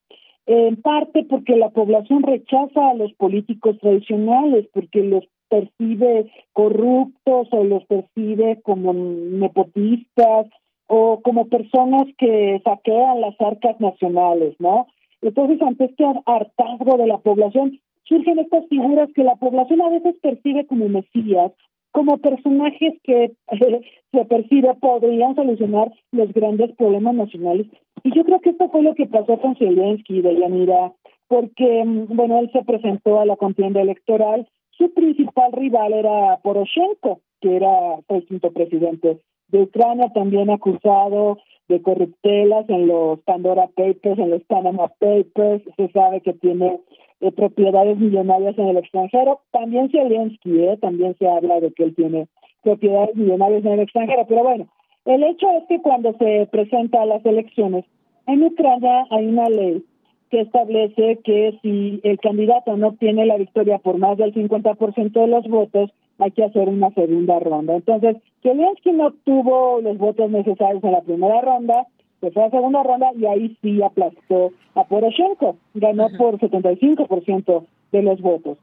[0.47, 7.64] en parte porque la población rechaza a los políticos tradicionales, porque los percibe corruptos o
[7.64, 10.47] los percibe como nepotistas
[10.86, 14.86] o como personas que saquean las arcas nacionales, ¿no?
[15.20, 20.16] Entonces, ante este hartazgo de la población, surgen estas figuras que la población a veces
[20.22, 21.53] percibe como mesías,
[21.93, 23.32] como personajes que
[24.12, 27.66] se percibe podrían solucionar los grandes problemas nacionales.
[28.05, 30.93] Y yo creo que esto fue lo que pasó con Zelensky de Yanira,
[31.26, 37.20] porque, mm, bueno, él se presentó a la contienda electoral, su principal rival era Poroshenko,
[37.41, 39.18] que era el quinto presidente
[39.49, 45.89] de Ucrania, también acusado de corruptelas en los Pandora Papers, en los Panama Papers, se
[45.89, 46.80] sabe que tiene
[47.20, 49.40] eh, propiedades millonarias en el extranjero.
[49.50, 50.78] También Zelensky, ¿eh?
[50.80, 52.28] también se habla de que él tiene
[52.62, 54.68] propiedades millonarias en el extranjero, pero bueno,
[55.04, 57.84] el hecho es que cuando se presenta a las elecciones,
[58.26, 59.82] en Ucrania hay una ley
[60.30, 65.26] que establece que si el candidato no tiene la victoria por más del 50% de
[65.26, 67.76] los votos, hay que hacer una segunda ronda.
[67.76, 71.86] Entonces, Zelensky no obtuvo los votos necesarios en la primera ronda,
[72.20, 77.64] se fue a la segunda ronda y ahí sí aplastó a Poroshenko, ganó por 75%
[77.92, 78.58] de los votos.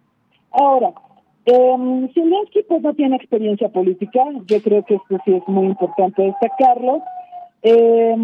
[0.51, 0.93] Ahora,
[1.45, 6.23] eh, Zelensky pues no tiene experiencia política, yo creo que esto sí es muy importante
[6.23, 7.01] destacarlo,
[7.63, 8.15] eh,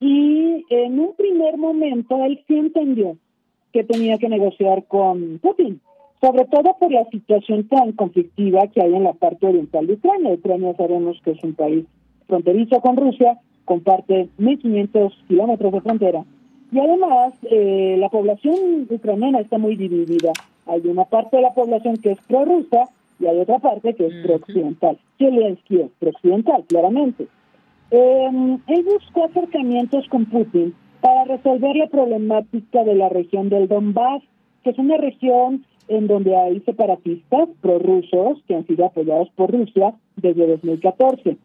[0.00, 3.16] y en un primer momento él sí entendió
[3.72, 5.80] que tenía que negociar con Putin
[6.20, 10.32] sobre todo por la situación tan conflictiva que hay en la parte oriental de Ucrania.
[10.32, 11.84] Ucrania sabemos que es un país
[12.26, 16.24] fronterizo con Rusia, comparte 1.500 kilómetros de frontera.
[16.72, 20.32] Y además, eh, la población ucraniana está muy dividida.
[20.66, 22.88] Hay una parte de la población que es prorrusa
[23.20, 24.98] y hay otra parte que es pro-occidental.
[25.18, 27.28] Zelensky es pro-occidental, claramente.
[27.90, 34.22] Eh, él buscó acercamientos con Putin para resolver la problemática de la región del Donbass,
[34.64, 39.94] que es una región en donde hay separatistas prorrusos que han sido apoyados por Rusia
[40.16, 41.36] desde 2014.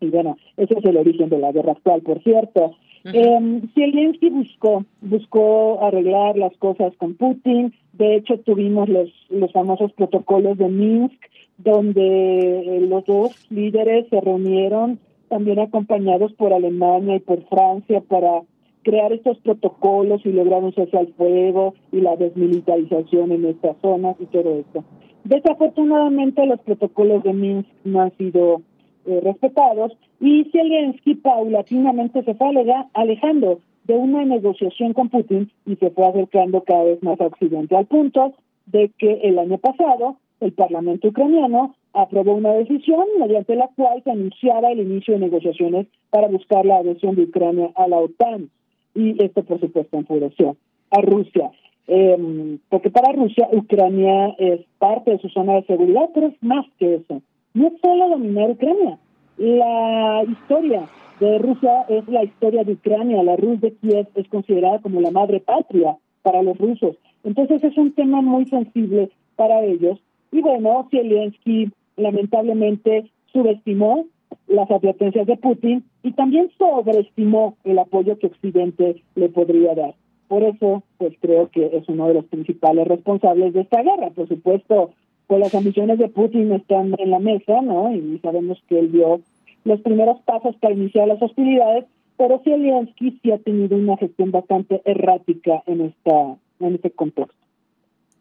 [0.00, 2.72] Y bueno, ese es el origen de la guerra actual, por cierto.
[3.04, 7.72] eh, Zelensky buscó, buscó arreglar las cosas con Putin.
[7.92, 11.20] De hecho, tuvimos los, los famosos protocolos de Minsk,
[11.58, 18.42] donde eh, los dos líderes se reunieron, también acompañados por Alemania y por Francia, para
[18.82, 24.16] crear estos protocolos y lograr un cese al fuego y la desmilitarización en estas zonas
[24.20, 24.84] y todo esto.
[25.24, 28.62] Desafortunadamente los protocolos de Minsk no han sido
[29.08, 32.48] eh, respetados y Zelensky paulatinamente se fue
[32.92, 37.74] alejando de una negociación con Putin y se fue acercando cada vez más a Occidente,
[37.74, 38.34] al punto
[38.66, 44.10] de que el año pasado el Parlamento ucraniano aprobó una decisión mediante la cual se
[44.10, 48.50] anunciaba el inicio de negociaciones para buscar la adhesión de Ucrania a la OTAN
[48.94, 50.56] y esto por supuesto enfureció
[50.90, 51.50] a Rusia.
[51.86, 56.66] Eh, porque para Rusia Ucrania es parte de su zona de seguridad, pero es más
[56.78, 57.22] que eso.
[57.54, 58.98] No solo dominar Ucrania.
[59.36, 60.88] La historia
[61.20, 63.22] de Rusia es la historia de Ucrania.
[63.22, 66.96] La Rus de Kiev es considerada como la madre patria para los rusos.
[67.24, 69.98] Entonces es un tema muy sensible para ellos.
[70.30, 74.04] Y bueno, Zelensky lamentablemente subestimó
[74.46, 79.94] las advertencias de Putin y también sobreestimó el apoyo que Occidente le podría dar.
[80.28, 84.10] Por eso, pues creo que es uno de los principales responsables de esta guerra.
[84.10, 84.90] Por supuesto,
[85.28, 87.94] pues las ambiciones de Putin están en la mesa, ¿no?
[87.94, 89.20] Y sabemos que él dio
[89.64, 91.84] los primeros pasos para iniciar las hostilidades,
[92.16, 97.37] pero Zelensky sí ha tenido una gestión bastante errática en esta en este contexto.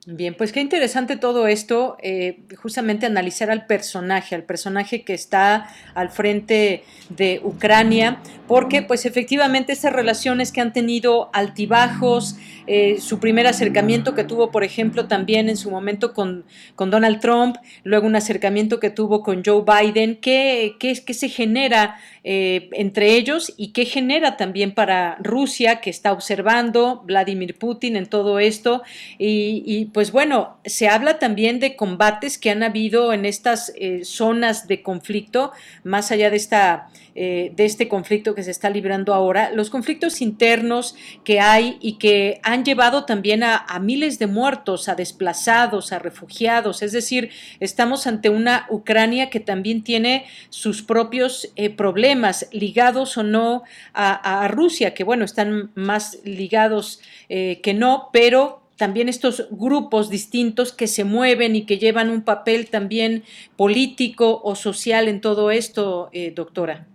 [0.09, 5.67] Bien, pues qué interesante todo esto, eh, justamente analizar al personaje, al personaje que está
[5.95, 12.37] al frente de Ucrania, porque pues efectivamente estas relaciones que han tenido altibajos,
[12.67, 16.45] eh, su primer acercamiento que tuvo, por ejemplo, también en su momento con,
[16.75, 21.27] con Donald Trump, luego un acercamiento que tuvo con Joe Biden, ¿qué, qué, qué se
[21.27, 27.97] genera eh, entre ellos y qué genera también para Rusia, que está observando Vladimir Putin
[27.97, 28.83] en todo esto?
[29.17, 34.05] Y, y pues bueno, se habla también de combates que han habido en estas eh,
[34.05, 39.15] zonas de conflicto, más allá de, esta, eh, de este conflicto que se está librando
[39.15, 44.87] ahora, los conflictos internos que hay y que han llevado también a, miles de muertos,
[44.87, 51.51] a desplazados, a refugiados, es decir, estamos ante una Ucrania que también tiene sus propios
[51.55, 53.63] eh, problemas ligados o no
[53.95, 60.87] a, Rusia, que bueno, están más ligados que no, pero también estos grupos distintos que
[60.87, 63.23] se mueven y que llevan un papel también
[63.55, 66.85] político o social en todo esto, eh, doctora.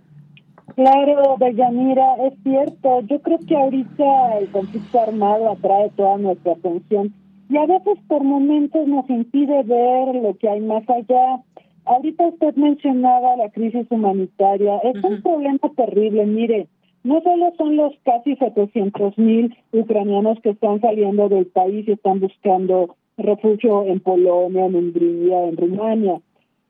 [0.77, 3.03] Claro, Bellamira, es cierto.
[3.03, 7.13] Yo creo que ahorita el conflicto armado atrae toda nuestra atención
[7.51, 11.43] y a veces por momentos nos impide ver lo que hay más allá.
[11.85, 14.79] Ahorita usted mencionaba la crisis humanitaria.
[14.79, 16.25] Es un problema terrible.
[16.25, 16.69] Mire,
[17.05, 22.21] no solo son los casi 700 mil ucranianos que están saliendo del país y están
[22.21, 26.21] buscando refugio en Polonia, en Hungría, en Rumania.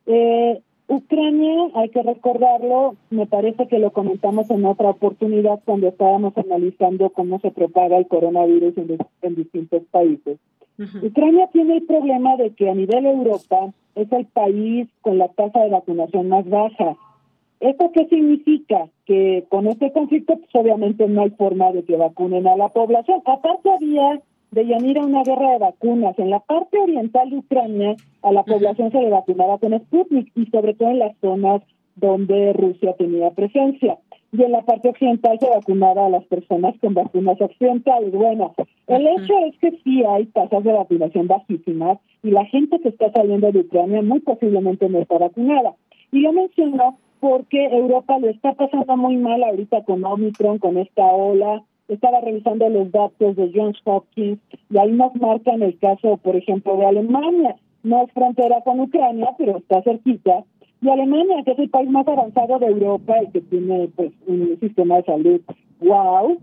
[0.06, 6.36] Eh, Ucrania, hay que recordarlo, me parece que lo comentamos en otra oportunidad cuando estábamos
[6.36, 8.74] analizando cómo se propaga el coronavirus
[9.22, 10.38] en, distintos países.
[11.02, 15.60] Ucrania tiene el problema de que a nivel Europa es el país con la tasa
[15.60, 16.96] de vacunación más baja.
[17.62, 18.88] ¿Esto qué significa?
[19.06, 23.22] Que con este conflicto, pues obviamente no hay forma de que vacunen a la población.
[23.24, 26.18] Aparte había de Yanira una guerra de vacunas.
[26.18, 30.46] En la parte oriental de Ucrania a la población se le vacunaba con Sputnik y
[30.46, 31.62] sobre todo en las zonas
[31.94, 33.96] donde Rusia tenía presencia.
[34.32, 38.10] Y en la parte occidental se vacunaba a las personas con vacunas occidentales.
[38.10, 38.54] Bueno,
[38.88, 43.12] el hecho es que sí hay tasas de vacunación bajísimas y la gente que está
[43.12, 45.76] saliendo de Ucrania muy posiblemente no está vacunada.
[46.10, 51.04] Y lo menciono porque Europa lo está pasando muy mal ahorita con Omicron, con esta
[51.04, 56.34] ola estaba revisando los datos de Johns Hopkins y ahí nos marcan el caso, por
[56.34, 57.54] ejemplo, de Alemania.
[57.84, 60.42] No es frontera con Ucrania, pero está cerquita.
[60.80, 64.58] Y Alemania, que es el país más avanzado de Europa y que tiene pues un
[64.58, 65.40] sistema de salud
[65.78, 66.38] wow,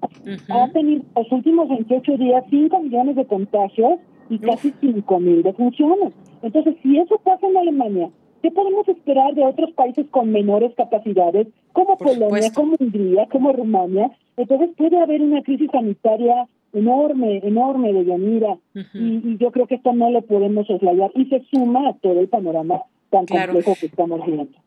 [0.50, 4.00] ha tenido los últimos 28 días 5 millones de contagios
[4.30, 6.14] y casi 5 mil defunciones.
[6.42, 8.10] Entonces, si eso pasa en Alemania,
[8.42, 14.12] ¿qué podemos esperar de otros países con menores capacidades, como Polonia, como Hungría, como Rumania,
[14.38, 18.58] entonces puede haber una crisis sanitaria enorme, enorme de Yanira,
[18.94, 22.28] y, yo creo que esto no lo podemos soslayar y se suma a todo el
[22.28, 24.58] panorama tan complejo que estamos viendo.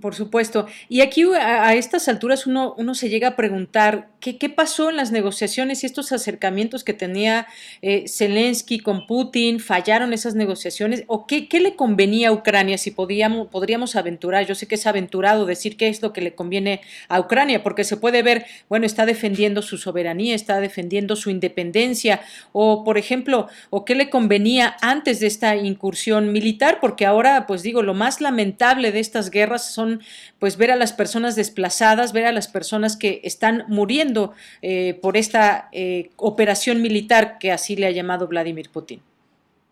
[0.00, 0.66] Por supuesto.
[0.88, 4.96] Y aquí a, estas alturas uno, uno se llega a preguntar qué, qué pasó en
[4.96, 7.48] las negociaciones y estos acercamientos que tenía
[7.82, 12.92] eh, Zelensky con Putin, fallaron esas negociaciones o qué, qué le convenía a Ucrania si
[12.92, 14.46] podíamos, podríamos aventurar.
[14.46, 17.82] Yo sé que es aventurado decir qué es lo que le conviene a Ucrania porque
[17.82, 22.20] se puede ver, bueno, está defendiendo su soberanía, está defendiendo su independencia
[22.52, 27.64] o, por ejemplo, o qué le convenía antes de esta incursión militar porque ahora, pues
[27.64, 30.00] digo, lo más lamentable de estas guerras son
[30.38, 35.16] pues ver a las personas desplazadas, ver a las personas que están muriendo eh, por
[35.16, 39.00] esta eh, operación militar que así le ha llamado Vladimir Putin.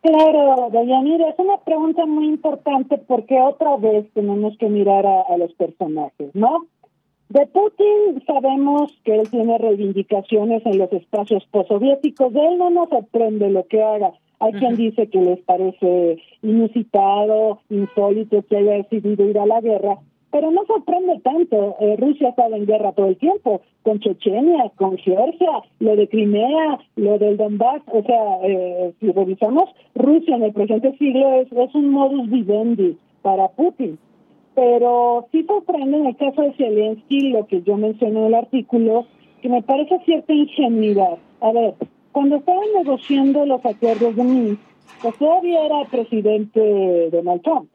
[0.03, 5.53] Claro, Dayanira, es una pregunta muy importante porque otra vez tenemos que mirar a, los
[5.53, 6.67] personajes, ¿no?
[7.29, 12.89] De Putin sabemos que él tiene reivindicaciones en los espacios postsoviéticos, de él no nos
[12.89, 14.13] sorprende lo que haga.
[14.41, 19.99] Hay quien dice que les parece inusitado, insólito que haya decidido ir a la guerra,
[20.31, 21.77] pero no sorprende tanto.
[21.81, 26.79] Eh, Rusia estado en guerra todo el tiempo, con Chechenia, con Georgia, lo de Crimea,
[26.97, 27.83] lo del Donbass.
[27.93, 29.65] O sea, eh, si revisamos,
[29.95, 33.99] Rusia en el presente siglo es, es un modus vivendi para Putin.
[34.55, 39.07] Pero sí sorprende en el caso de Zelensky lo que yo mencioné en el artículo,
[39.43, 41.19] que me parece cierta ingenuidad.
[41.41, 41.75] A ver,
[42.13, 44.61] cuando estaban negociando los acuerdos de Minsk,
[45.03, 47.69] pues todavía era presidente Donald Trump.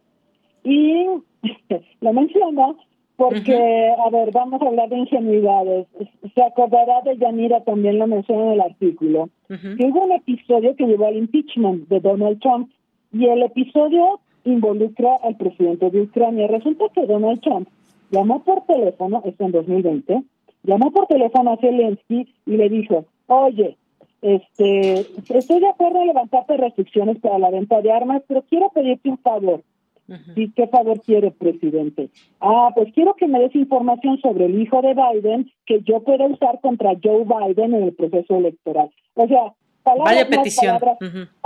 [0.63, 1.07] Y
[2.01, 2.77] lo menciono
[3.15, 5.87] porque, a ver, vamos a hablar de ingenuidades.
[6.33, 10.85] Se acordará de Yanira, también lo menciona en el artículo, que hubo un episodio que
[10.85, 12.69] llevó al impeachment de Donald Trump
[13.13, 16.47] y el episodio involucra al presidente de Ucrania.
[16.47, 17.69] Resulta que Donald Trump
[18.11, 20.23] llamó por teléfono, esto en 2020,
[20.63, 23.77] llamó por teléfono a Zelensky y le dijo, oye,
[24.21, 29.09] este, estoy de acuerdo en levantarte restricciones para la venta de armas, pero quiero pedirte
[29.09, 29.61] un favor.
[30.35, 32.09] ¿Y qué favor quiere, presidente?
[32.39, 36.27] Ah, pues quiero que me des información sobre el hijo de Biden que yo pueda
[36.27, 38.91] usar contra Joe Biden en el proceso electoral.
[39.15, 39.53] O sea,
[39.83, 40.77] palabras Vaya petición.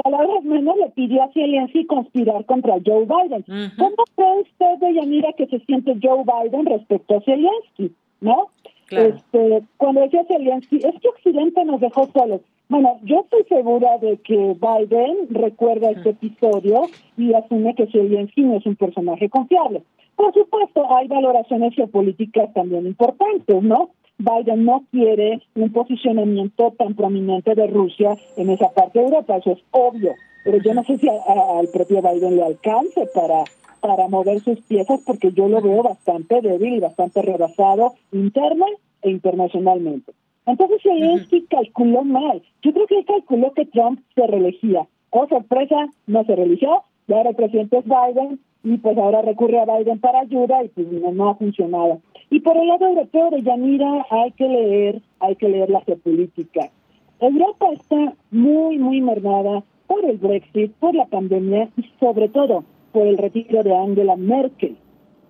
[0.04, 3.46] palabras, menos le pidió a Zelensky conspirar contra Joe Biden.
[3.78, 7.94] ¿Cómo cree usted, Yanira, que se siente Joe Biden respecto a Zelensky?
[8.20, 8.48] ¿No?
[8.90, 12.42] Este, cuando decía Zelensky, es que Occidente nos dejó solos.
[12.70, 16.84] Bueno, yo estoy segura de que Biden recuerda este episodio
[17.18, 19.82] y asume que Zelensky no es un personaje confiable.
[20.16, 23.90] Por supuesto, hay valoraciones geopolíticas también importantes, ¿no?
[24.20, 29.54] Biden no quiere un posicionamiento tan prominente de Rusia en esa parte de Europa, eso
[29.54, 30.14] es obvio,
[30.44, 33.46] pero yo no sé si al propio Biden le alcance para
[33.82, 38.66] para mover sus piezas porque yo lo veo bastante débil y bastante rebasado interna
[39.02, 40.12] e internacionalmente.
[40.50, 42.42] Entonces Zelensky calculó mal.
[42.64, 44.88] Yo creo que él calculó que Trump se reelegía.
[45.12, 46.86] Oh, sorpresa, no se reeligió.
[47.08, 50.70] Y ahora el presidente es Biden y pues ahora recurre a Biden para ayuda y
[50.70, 52.02] pues no, ha funcionado.
[52.32, 56.72] Y por el lado europeo de Yanira hay que leer, hay que leer la geopolítica.
[57.20, 63.06] Europa está muy, muy mermada por el Brexit, por la pandemia y sobre todo por
[63.06, 64.78] el retiro de Angela Merkel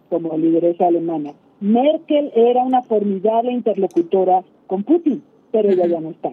[0.10, 1.34] como lideresa alemana.
[1.60, 6.32] Merkel era una formidable interlocutora con Putin, pero ella ya no está.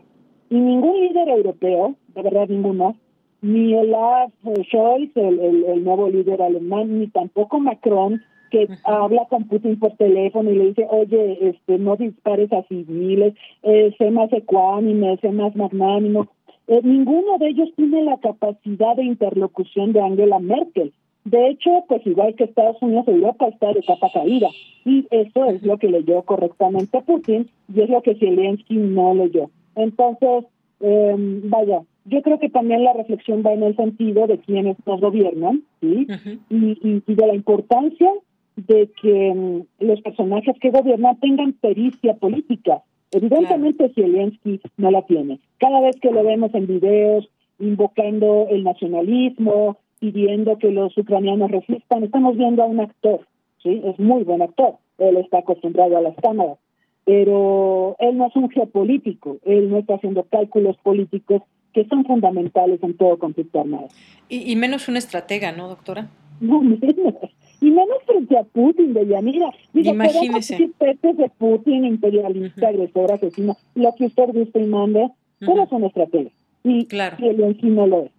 [0.50, 2.94] Y ningún líder europeo, de verdad ninguno,
[3.40, 4.30] ni Olaf
[4.68, 8.20] Scholz, el, el, nuevo líder alemán, ni tampoco Macron,
[8.50, 13.34] que habla con Putin por teléfono y le dice, oye, este, no dispares a civiles,
[13.62, 16.28] eh, sé más ecuánime, sé más magnánimo.
[16.68, 20.92] Eh, ninguno de ellos tiene la capacidad de interlocución de Angela Merkel.
[21.26, 24.48] De hecho, pues igual que Estados Unidos, Europa está de capa caída.
[24.84, 29.50] Y eso es lo que leyó correctamente Putin y es lo que Zelensky no leyó.
[29.74, 30.44] Entonces,
[30.78, 35.00] eh, vaya, yo creo que también la reflexión va en el sentido de quienes nos
[35.00, 36.06] gobiernan, ¿sí?
[36.48, 38.08] y, y, de la importancia
[38.54, 42.82] de que mm, los personajes que gobiernan tengan pericia política.
[43.10, 45.40] Evidentemente Zelensky no la tiene.
[45.58, 49.78] Cada vez que lo vemos en videos invocando el nacionalismo,
[50.12, 52.04] pidiendo que los ucranianos resistan.
[52.04, 53.20] Estamos viendo a un actor,
[53.62, 53.82] ¿sí?
[53.84, 54.76] Es muy buen actor.
[54.98, 56.58] Él está acostumbrado a las cámaras.
[57.04, 59.38] Pero él no es un geopolítico.
[59.44, 61.42] Él no está haciendo cálculos políticos
[61.72, 63.88] que son fundamentales en todo conflicto armado.
[64.28, 66.08] Y, menos una estratega, ¿no, doctora?
[66.38, 67.14] No, menos.
[67.62, 69.48] Y menos frente a Putin, de Yanira.
[69.72, 70.70] Digo, Imagínese.
[70.78, 76.30] de Putin, imperialista, agresor, asesino, lo que usted guste y mande, pero es una estratega.
[76.62, 77.16] Y, claro.
[77.18, 78.10] y él en lo es.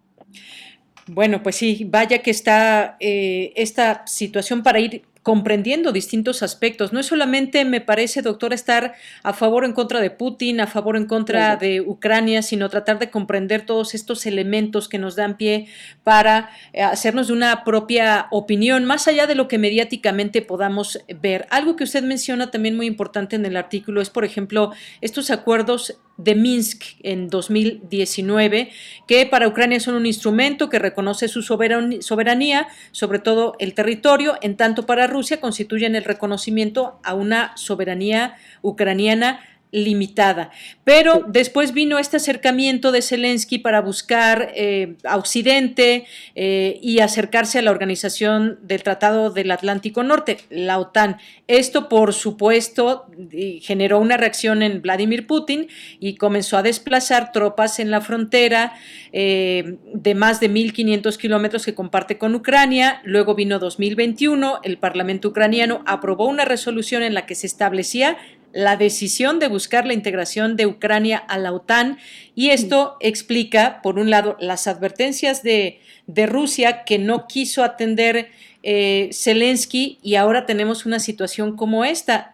[1.08, 6.94] Bueno, pues sí, vaya que está eh, esta situación para ir comprendiendo distintos aspectos.
[6.94, 8.94] No es solamente, me parece, doctora, estar
[9.24, 12.70] a favor o en contra de Putin, a favor o en contra de Ucrania, sino
[12.70, 15.68] tratar de comprender todos estos elementos que nos dan pie
[16.06, 21.46] para eh, hacernos de una propia opinión, más allá de lo que mediáticamente podamos ver.
[21.50, 26.00] Algo que usted menciona también muy importante en el artículo es, por ejemplo, estos acuerdos
[26.18, 28.70] de Minsk en 2019,
[29.08, 34.58] que para Ucrania son un instrumento que reconoce su soberanía, sobre todo el territorio, en
[34.58, 39.40] tanto para Rusia constituyen el reconocimiento a una soberanía ucraniana
[39.72, 40.52] limitada.
[40.84, 46.06] Pero después vino este acercamiento de Zelensky para buscar eh, a Occidente
[46.36, 51.18] eh, y acercarse a la organización del Tratado del Atlántico Norte, la OTAN.
[51.48, 53.08] Esto, por supuesto,
[53.62, 55.68] generó una reacción en Vladimir Putin
[56.00, 58.74] y comenzó a desplazar tropas en la frontera
[59.12, 63.02] eh, de más de 1.500 kilómetros que comparte con Ucrania.
[63.04, 68.18] Luego vino 2021, el Parlamento ucraniano aprobó una resolución en la que se establecía
[68.58, 72.00] la decisión de buscar la integración de Ucrania a la OTAN
[72.34, 75.80] y esto explica, por un lado, las advertencias de,
[76.26, 78.30] Rusia que no quiso atender
[78.64, 82.34] eh, Zelensky y ahora tenemos una situación como esta.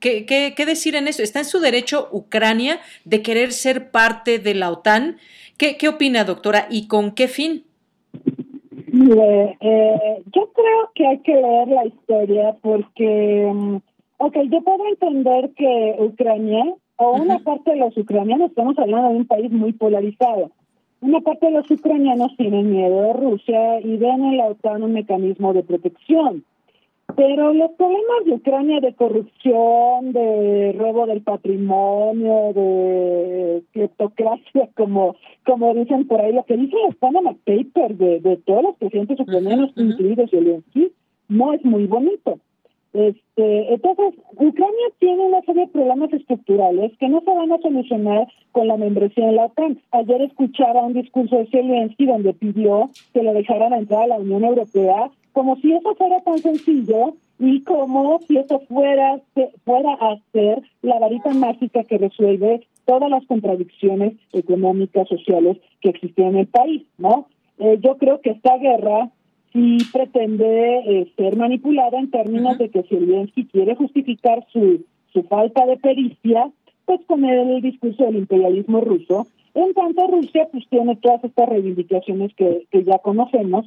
[0.00, 1.22] ¿Qué, qué, decir en eso?
[1.22, 5.16] ¿Está en su derecho Ucrania de querer ser parte de la OTAN?
[5.56, 6.66] ¿Qué, qué opina, doctora?
[6.68, 7.64] ¿Y con qué fin?
[8.92, 13.76] Eh, yo creo que hay que leer la historia porque mm,
[14.18, 16.64] Ok, yo puedo entender que Ucrania,
[16.96, 20.50] o una parte de los ucranianos, estamos hablando de un país muy polarizado,
[21.02, 24.94] una parte de los ucranianos tienen miedo de Rusia y ven en la OTAN un
[24.94, 26.44] mecanismo de protección.
[27.14, 35.74] Pero los problemas de Ucrania de corrupción, de robo del patrimonio, de cleptocracia, como, como
[35.74, 39.72] dicen por ahí, lo que dicen los Panama Papers de, de todos los presidentes ucranianos,
[39.76, 40.90] incluidos Zelensky,
[41.28, 42.38] no es muy bonito.
[42.96, 48.26] Este, entonces, Ucrania tiene una serie de problemas estructurales que no se van a solucionar
[48.52, 49.78] con la membresía en la OTAN.
[49.90, 54.44] Ayer escuchaba un discurso de Zelensky donde pidió que lo dejaran entrar a la Unión
[54.44, 59.20] Europea, como si eso fuera tan sencillo y como si eso fuera,
[59.66, 66.28] fuera a ser la varita mágica que resuelve todas las contradicciones económicas, sociales que existían
[66.28, 67.26] en el país, ¿no?
[67.58, 69.10] Eh, yo creo que esta guerra
[69.58, 74.84] y pretende eh, ser manipulada en términos de que Zelensky quiere justificar su,
[75.14, 76.50] su falta de pericia,
[76.84, 79.26] pues con el discurso del imperialismo ruso.
[79.54, 83.64] En tanto, Rusia pues tiene todas estas reivindicaciones que, que ya conocemos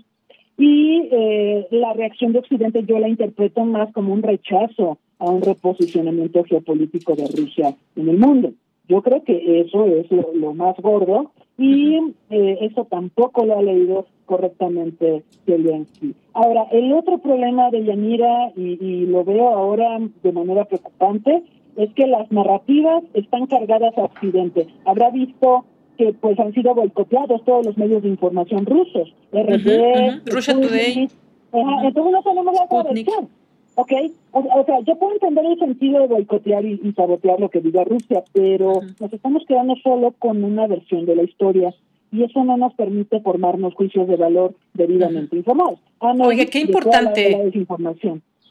[0.59, 5.41] y eh, la reacción de Occidente yo la interpreto más como un rechazo a un
[5.41, 8.51] reposicionamiento geopolítico de Rusia en el mundo.
[8.87, 11.97] Yo creo que eso es lo, más gordo y
[12.29, 16.15] eh, eso tampoco lo ha leído correctamente Zelensky.
[16.33, 21.43] Ahora, el otro problema de Yanira, y, lo veo ahora de manera preocupante,
[21.75, 24.67] es que las narrativas están cargadas a Occidente.
[24.85, 25.65] Habrá visto
[25.97, 31.09] que pues han sido boicoteados todos los medios de información rusos, RT, Russia Today.
[31.51, 33.38] Entonces no tenemos la.
[33.79, 33.93] ¿Ok?
[34.31, 38.25] O, sea, yo puedo entender el sentido de boicotear y, sabotear lo que diga Rusia,
[38.33, 41.73] pero nos estamos quedando solo con una versión de la historia
[42.11, 45.79] y eso no nos permite formarnos juicios de valor debidamente informados.
[45.99, 47.51] Oye, qué importante.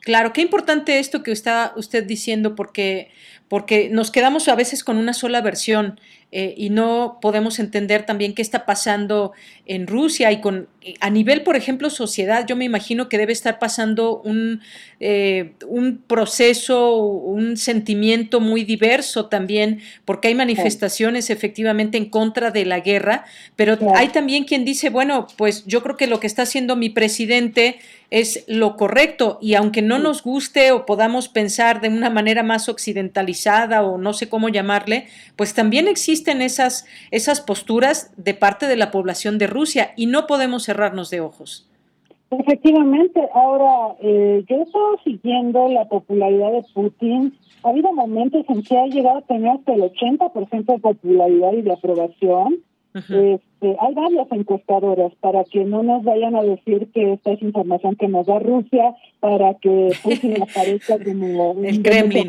[0.00, 3.08] Claro, qué importante esto que está usted diciendo, porque,
[3.48, 6.00] porque nos quedamos a veces con una sola versión
[6.30, 9.32] eh, y no podemos entender también qué está pasando
[9.64, 10.68] en Rusia y con
[11.00, 12.46] a nivel, por ejemplo, sociedad.
[12.46, 14.60] Yo me imagino que debe estar pasando un,
[15.00, 22.64] eh, un proceso, un sentimiento muy diverso también, porque hay manifestaciones efectivamente en contra de
[22.64, 23.24] la guerra,
[23.56, 26.90] pero hay también quien dice, bueno, pues yo creo que lo que está haciendo mi
[26.90, 27.78] presidente
[28.10, 32.70] es lo correcto y aunque no nos guste o podamos pensar de una manera más
[32.70, 38.76] occidentalizada o no sé cómo llamarle, pues también existen esas, esas posturas de parte de
[38.76, 41.68] la población de Rusia y no podemos cerrarnos de ojos.
[42.30, 47.34] Efectivamente, ahora eh, yo he estado siguiendo la popularidad de Putin.
[47.62, 51.62] Ha habido momentos en que ha llegado a tener hasta el 80% de popularidad y
[51.62, 52.58] de aprobación.
[52.94, 57.94] este, hay varias encuestadoras para que no nos vayan a decir que esta es información
[57.94, 62.26] que nos da Rusia para que Putin aparezca como el Kremlin.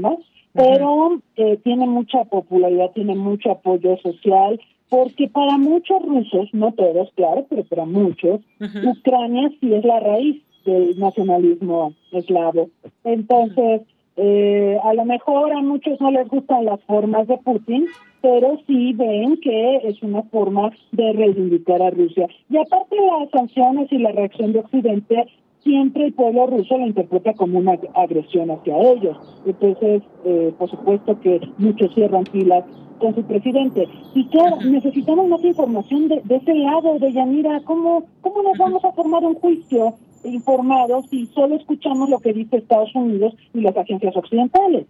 [0.00, 0.18] ¿no?
[0.56, 7.10] Pero eh, tiene mucha popularidad, tiene mucho apoyo social, porque para muchos rusos, no todos,
[7.14, 8.40] claro, pero para muchos,
[8.84, 12.70] Ucrania sí es la raíz del nacionalismo eslavo.
[13.04, 13.82] Entonces,
[14.16, 17.86] eh, a lo mejor a muchos no les gustan las formas de Putin,
[18.22, 22.26] pero sí ven que es una forma de reivindicar a Rusia.
[22.48, 25.26] Y aparte las sanciones y la reacción de Occidente
[25.66, 29.18] siempre el pueblo ruso lo interpreta como una agresión hacia ellos.
[29.44, 32.64] Entonces, eh, por supuesto que muchos cierran filas
[33.00, 33.86] con su presidente.
[34.14, 37.60] Y claro, necesitamos más información de, ese lado, de Yanira.
[37.64, 42.58] ¿Cómo, ¿Cómo nos vamos a formar un juicio informado si solo escuchamos lo que dice
[42.58, 44.86] Estados Unidos y las agencias occidentales?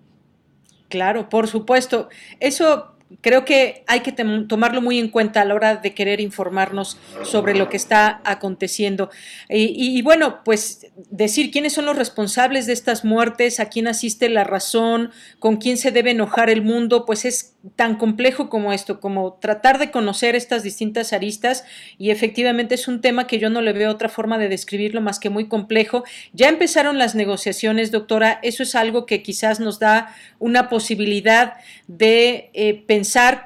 [0.89, 2.09] Claro, por supuesto.
[2.39, 6.99] Eso creo que hay que tomarlo muy en cuenta a la hora de querer informarnos
[7.25, 9.11] sobre lo que está aconteciendo.
[9.49, 14.45] Y, bueno, pues decir quiénes son los responsables de estas muertes, a quién asiste la
[14.45, 19.35] razón, con quién se debe enojar el mundo, pues es tan complejo como esto, como
[19.35, 21.65] tratar de conocer estas distintas aristas
[21.99, 25.19] y efectivamente es un tema que yo no le veo otra forma de describirlo más
[25.19, 26.05] que muy complejo.
[26.33, 31.55] Ya empezaron las negociaciones, doctora, eso es algo que quizás nos da una posibilidad
[31.89, 32.96] de eh, pensar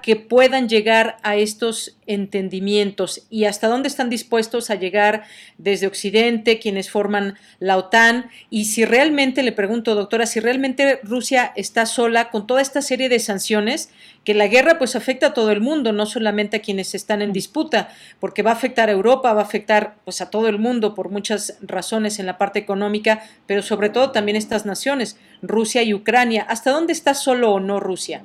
[0.03, 5.25] que puedan llegar a estos entendimientos y hasta dónde están dispuestos a llegar
[5.59, 11.53] desde Occidente, quienes forman la OTAN, y si realmente, le pregunto, doctora, si realmente Rusia
[11.57, 13.91] está sola con toda esta serie de sanciones,
[14.25, 17.33] que la guerra pues afecta a todo el mundo, no solamente a quienes están en
[17.33, 17.89] disputa,
[18.19, 21.11] porque va a afectar a Europa, va a afectar pues a todo el mundo por
[21.11, 26.45] muchas razones en la parte económica, pero sobre todo también estas naciones, Rusia y Ucrania.
[26.49, 28.23] ¿Hasta dónde está solo o no Rusia?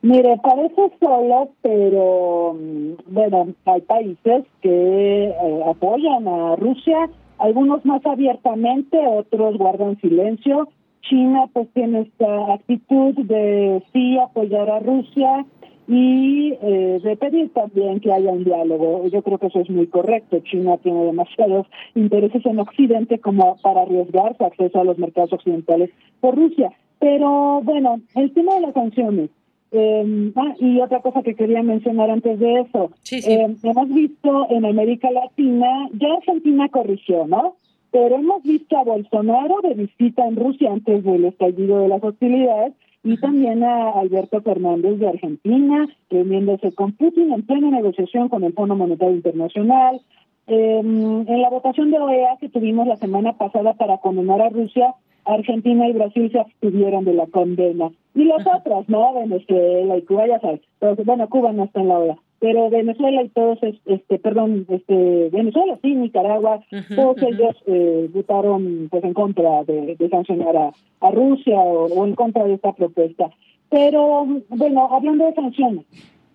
[0.00, 8.04] Mire, parece solo, pero mm, bueno, hay países que eh, apoyan a Rusia, algunos más
[8.06, 10.68] abiertamente, otros guardan silencio.
[11.02, 15.46] China pues tiene esta actitud de sí apoyar a Rusia
[15.88, 19.08] y eh, de pedir también que haya un diálogo.
[19.08, 20.38] Yo creo que eso es muy correcto.
[20.40, 25.90] China tiene demasiados intereses en Occidente como para arriesgar su acceso a los mercados occidentales
[26.20, 26.70] por Rusia.
[26.98, 29.30] Pero bueno, el tema de las sanciones.
[29.70, 32.90] Eh, ah, y otra cosa que quería mencionar antes de eso.
[33.10, 37.56] Eh, hemos visto en América Latina, ya Argentina corrigió, ¿no?
[37.90, 42.74] Pero hemos visto a Bolsonaro de visita en Rusia antes del estallido de las hostilidades
[43.04, 48.52] y también a Alberto Fernández de Argentina, reuniéndose con Putin en plena negociación con el
[48.52, 50.00] Fondo Monetario Internacional.
[50.46, 54.94] Eh, en la votación de OEA que tuvimos la semana pasada para condenar a Rusia,
[55.28, 57.90] Argentina y Brasil se abstuvieron de la condena.
[58.14, 59.14] Y los otros, ¿no?
[59.14, 60.60] Venezuela y Cuba, ya sabes.
[61.04, 62.16] bueno, Cuba no está en la OEA.
[62.40, 66.60] Pero Venezuela y todos, este, perdón, este, Venezuela, sí, Nicaragua,
[66.94, 72.54] todos ellos eh, votaron pues en contra de, sancionar a, Rusia o, en contra de
[72.54, 73.30] esta propuesta.
[73.70, 75.84] Pero, bueno, hablando de sanciones,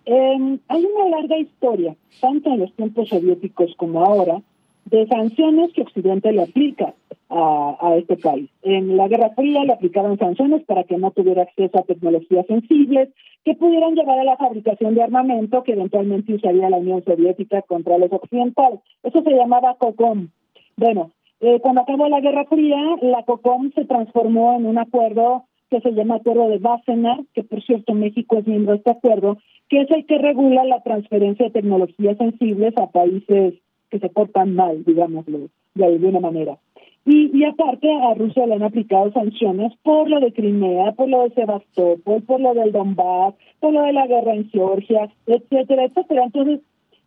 [0.04, 4.42] eh, hay una larga historia, tanto en los tiempos soviéticos como ahora,
[4.86, 6.94] de sanciones que Occidente le aplica
[7.30, 8.48] a, este país.
[8.62, 13.08] En la Guerra Fría le aplicaban sanciones para que no tuviera acceso a tecnologías sensibles
[13.44, 17.98] que pudieran llevar a la fabricación de armamento que eventualmente usaría la Unión Soviética contra
[17.98, 18.80] los occidentales.
[19.02, 20.28] Eso se llamaba COCOM.
[20.76, 21.10] Bueno,
[21.40, 25.92] eh, cuando acabó la Guerra Fría, la COCOM se transformó en un acuerdo que se
[25.92, 29.90] llama Acuerdo de Wassenaar, que por cierto México es miembro de este acuerdo, que es
[29.90, 33.54] el que regula la transferencia de tecnologías sensibles a países
[33.94, 36.58] que se portan mal, digámoslo, de alguna manera.
[37.06, 41.22] Y, y aparte a Rusia le han aplicado sanciones por lo de Crimea, por lo
[41.22, 46.24] de Sebastopol, por lo del Donbass, por lo de la guerra en Georgia, etcétera, etcétera.
[46.24, 46.60] Entonces,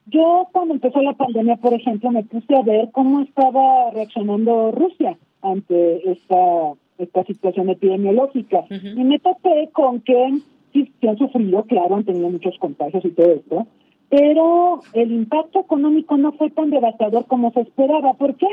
[0.05, 5.17] yo cuando empezó la pandemia, por ejemplo, me puse a ver cómo estaba reaccionando Rusia
[5.41, 10.39] ante esta esta situación epidemiológica y me topé con que
[10.73, 13.67] sí, sí, han sufrido, claro, han tenido muchos contagios y todo esto,
[14.09, 18.13] pero el impacto económico no fue tan devastador como se esperaba.
[18.13, 18.47] ¿Por qué?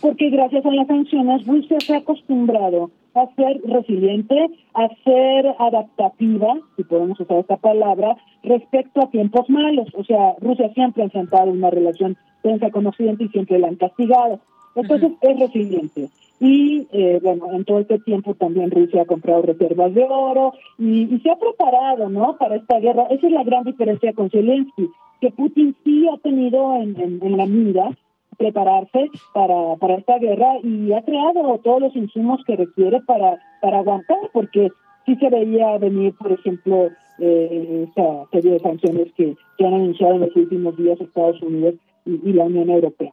[0.00, 6.58] Porque gracias a las sanciones Rusia se ha acostumbrado a ser resiliente, a ser adaptativa,
[6.76, 9.88] si podemos usar esta palabra, respecto a tiempos malos.
[9.94, 13.76] O sea, Rusia siempre ha enfrentado una relación tensa con Occidente y siempre la han
[13.76, 14.40] castigado.
[14.74, 16.08] Entonces es resiliente.
[16.40, 21.18] Y eh, bueno, en todo este tiempo también Rusia ha comprado reservas de oro y,
[21.22, 22.38] se ha preparado, ¿no?
[22.38, 23.04] Para esta guerra.
[23.10, 24.88] Esa es la gran diferencia con Zelensky,
[25.20, 27.90] que Putin sí ha tenido en, la mira
[28.38, 33.80] prepararse para, para esta guerra y ha creado todos los insumos que requiere para, para
[33.80, 34.70] aguantar, porque
[35.04, 36.88] sí se veía venir, por ejemplo,
[37.18, 41.74] eh, esta serie de sanciones que, que han anunciado en los últimos días Estados Unidos
[42.06, 43.12] y la Unión Europea.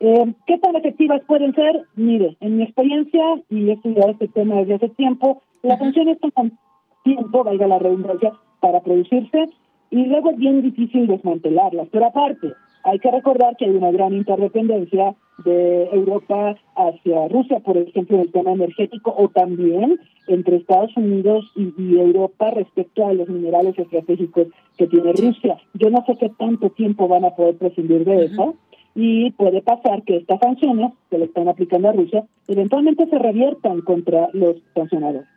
[0.00, 1.82] Eh, ¿Qué tan efectivas pueden ser?
[1.94, 6.58] Mire, en mi experiencia, y he estudiado este tema desde hace tiempo, las sanciones toman
[7.02, 9.46] tiempo, valga la redundancia, para producirse
[9.90, 11.88] y luego es bien difícil desmantelarlas.
[11.92, 12.52] Pero aparte,
[12.84, 18.22] hay que recordar que hay una gran interdependencia de Europa hacia Rusia, por ejemplo, en
[18.22, 24.48] el tema energético, o también entre Estados Unidos y, Europa respecto a los minerales estratégicos
[24.76, 25.58] que tiene Rusia.
[25.74, 28.54] Yo no sé qué tanto tiempo van a poder prescindir de eso
[28.96, 33.82] y puede pasar que estas sanciones que le están aplicando a Rusia eventualmente se reviertan
[33.82, 35.35] contra los sancionadores.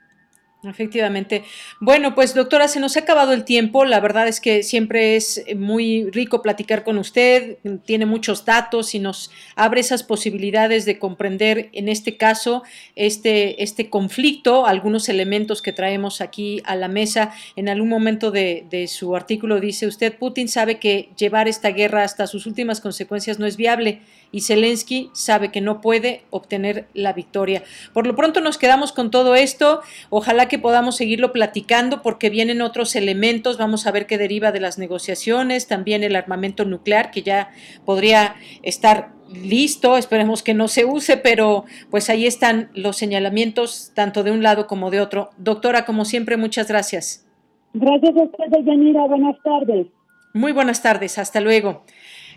[0.62, 1.46] Efectivamente.
[1.80, 3.86] Bueno, pues doctora, se nos ha acabado el tiempo.
[3.86, 7.60] La verdad es que siempre es muy rico platicar con usted.
[7.86, 12.64] Tiene muchos datos y nos abre esas posibilidades de comprender, en este caso,
[12.98, 17.32] este, este conflicto, algunos elementos que traemos aquí a la mesa.
[17.56, 22.04] En algún momento de, de su artículo dice usted, Putin sabe que llevar esta guerra
[22.04, 24.02] hasta sus últimas consecuencias no es viable
[24.32, 27.64] y Zelensky sabe que no puede obtener la victoria.
[27.94, 29.82] Por lo pronto nos quedamos con todo esto.
[30.10, 33.58] Ojalá que podamos seguirlo platicando porque vienen otros elementos.
[33.58, 35.68] Vamos a ver qué deriva de las negociaciones.
[35.68, 37.52] También el armamento nuclear que ya
[37.86, 44.24] podría estar listo, esperemos que no se use, pero pues ahí están los señalamientos tanto
[44.24, 45.30] de un lado como de otro.
[45.38, 47.28] Doctora, como siempre, muchas gracias.
[47.74, 49.06] Gracias a usted, Yanira.
[49.06, 49.88] Buenas tardes.
[50.34, 51.18] Muy buenas tardes.
[51.18, 51.84] Hasta luego.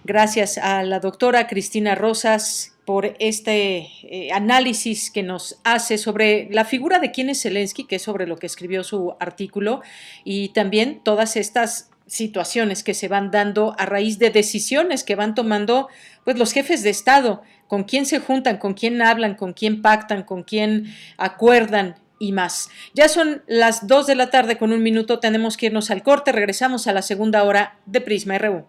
[0.05, 6.65] Gracias a la doctora Cristina Rosas por este eh, análisis que nos hace sobre la
[6.65, 9.81] figura de quién es Zelensky, que es sobre lo que escribió su artículo,
[10.25, 15.37] y también todas estas situaciones que se van dando a raíz de decisiones que van
[15.37, 15.89] tomando
[16.25, 20.25] pues los jefes de Estado, con quién se juntan, con quién hablan, con quién pactan,
[20.25, 22.71] con quién acuerdan y más.
[22.93, 26.33] Ya son las 2 de la tarde con un minuto, tenemos que irnos al corte,
[26.33, 28.67] regresamos a la segunda hora de Prisma RU.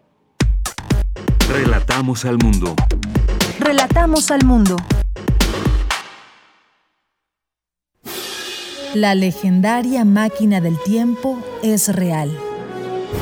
[1.49, 2.73] Relatamos al mundo.
[3.59, 4.77] Relatamos al mundo.
[8.93, 12.31] La legendaria máquina del tiempo es real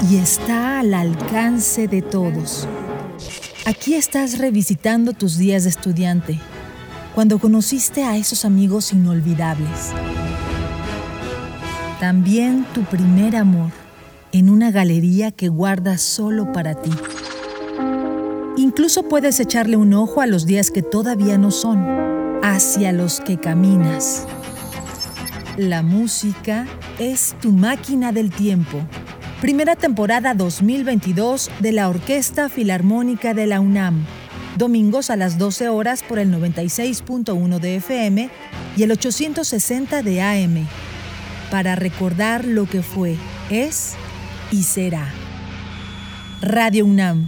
[0.10, 2.68] y está al alcance de todos.
[3.66, 6.40] Aquí estás revisitando tus días de estudiante,
[7.16, 9.92] cuando conociste a esos amigos inolvidables.
[12.00, 13.72] También tu primer amor
[14.32, 16.92] en una galería que guardas solo para ti.
[18.72, 21.86] Incluso puedes echarle un ojo a los días que todavía no son,
[22.42, 24.26] hacia los que caminas.
[25.58, 26.66] La música
[26.98, 28.80] es tu máquina del tiempo.
[29.42, 34.06] Primera temporada 2022 de la Orquesta Filarmónica de la UNAM.
[34.58, 38.30] Domingos a las 12 horas por el 96.1 de FM
[38.78, 40.66] y el 860 de AM.
[41.52, 43.18] Para recordar lo que fue,
[43.50, 43.96] es
[44.50, 45.10] y será.
[46.42, 47.28] Radio UNAM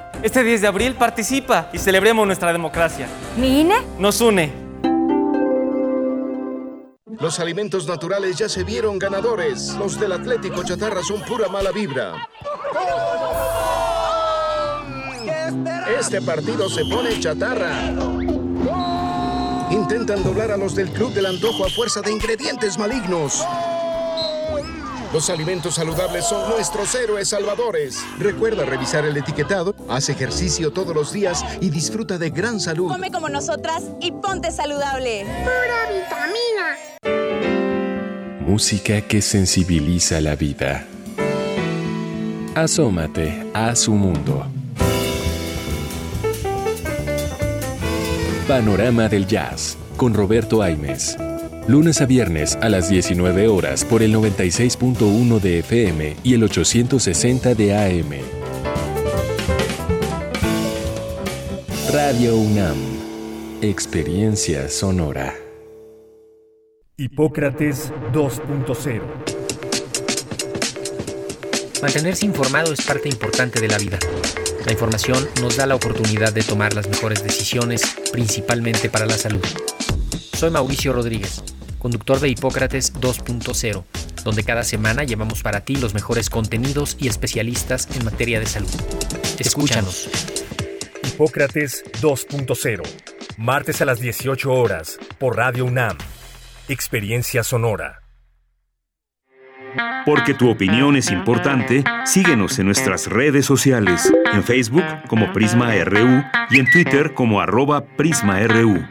[0.23, 3.07] Este 10 de abril participa y celebremos nuestra democracia.
[3.37, 3.77] ¿Mi INE?
[3.97, 4.53] Nos une.
[7.19, 9.73] Los alimentos naturales ya se vieron ganadores.
[9.79, 12.27] Los del Atlético Chatarra son pura mala vibra.
[15.99, 17.71] Este partido se pone chatarra.
[19.71, 23.43] Intentan doblar a los del Club del Antojo a fuerza de ingredientes malignos.
[25.13, 27.97] Los alimentos saludables son nuestros héroes salvadores.
[28.17, 32.87] Recuerda revisar el etiquetado, haz ejercicio todos los días y disfruta de gran salud.
[32.87, 35.25] Come como nosotras y ponte saludable.
[35.43, 36.77] Pura vitamina.
[38.39, 40.85] Música que sensibiliza la vida.
[42.55, 44.45] Asómate a su mundo.
[48.47, 51.17] Panorama del Jazz con Roberto Aimes.
[51.67, 57.53] Lunes a viernes a las 19 horas por el 96.1 de FM y el 860
[57.53, 58.11] de AM.
[61.93, 62.77] Radio UNAM.
[63.61, 65.35] Experiencia sonora.
[66.97, 69.01] Hipócrates 2.0
[71.81, 73.99] Mantenerse informado es parte importante de la vida.
[74.65, 77.81] La información nos da la oportunidad de tomar las mejores decisiones,
[78.11, 79.41] principalmente para la salud.
[80.41, 81.43] Soy Mauricio Rodríguez,
[81.81, 83.83] conductor de Hipócrates 2.0,
[84.23, 88.69] donde cada semana llevamos para ti los mejores contenidos y especialistas en materia de salud.
[89.39, 90.07] Escúchanos.
[91.03, 92.83] Hipócrates 2.0,
[93.37, 95.97] martes a las 18 horas, por Radio UNAM.
[96.69, 98.01] Experiencia sonora.
[100.05, 106.23] Porque tu opinión es importante, síguenos en nuestras redes sociales, en Facebook como Prisma RU
[106.49, 108.85] y en Twitter como arroba PrismaRU.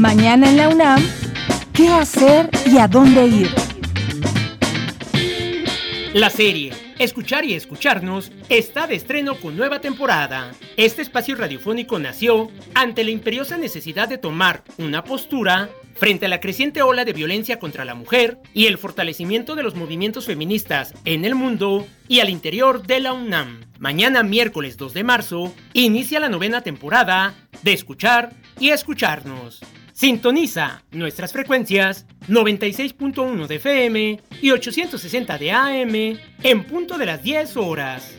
[0.00, 1.02] Mañana en la UNAM,
[1.74, 3.50] ¿qué hacer y a dónde ir?
[6.14, 10.52] La serie Escuchar y Escucharnos está de estreno con nueva temporada.
[10.78, 16.40] Este espacio radiofónico nació ante la imperiosa necesidad de tomar una postura frente a la
[16.40, 21.26] creciente ola de violencia contra la mujer y el fortalecimiento de los movimientos feministas en
[21.26, 23.66] el mundo y al interior de la UNAM.
[23.78, 29.60] Mañana miércoles 2 de marzo inicia la novena temporada de Escuchar y Escucharnos.
[30.00, 37.58] Sintoniza nuestras frecuencias 96.1 de FM y 860 de AM en punto de las 10
[37.58, 38.18] horas.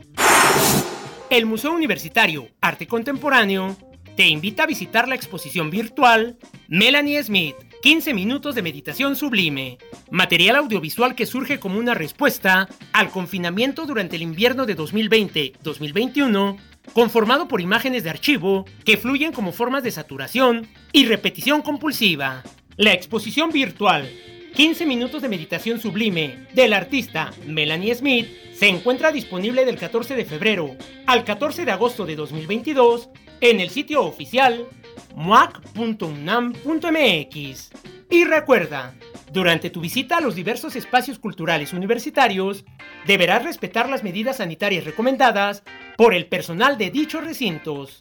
[1.30, 3.78] El Museo Universitario Arte Contemporáneo
[4.15, 9.78] te invita a visitar la exposición virtual Melanie Smith, 15 minutos de meditación sublime,
[10.11, 16.57] material audiovisual que surge como una respuesta al confinamiento durante el invierno de 2020-2021
[16.93, 22.43] conformado por imágenes de archivo que fluyen como formas de saturación y repetición compulsiva.
[22.75, 24.09] La exposición virtual
[24.55, 30.25] 15 minutos de meditación sublime del artista Melanie Smith se encuentra disponible del 14 de
[30.25, 30.75] febrero
[31.07, 33.09] al 14 de agosto de 2022
[33.41, 34.67] en el sitio oficial
[35.15, 37.71] muac.unam.mx.
[38.11, 38.93] Y recuerda,
[39.34, 42.65] durante tu visita a los diversos espacios culturales universitarios,
[43.07, 45.63] deberás respetar las medidas sanitarias recomendadas
[45.97, 47.99] por el personal de dichos recintos.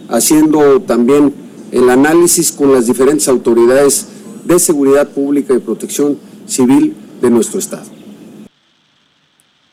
[0.09, 1.33] haciendo también
[1.71, 4.07] el análisis con las diferentes autoridades
[4.45, 7.85] de seguridad pública y protección civil de nuestro Estado.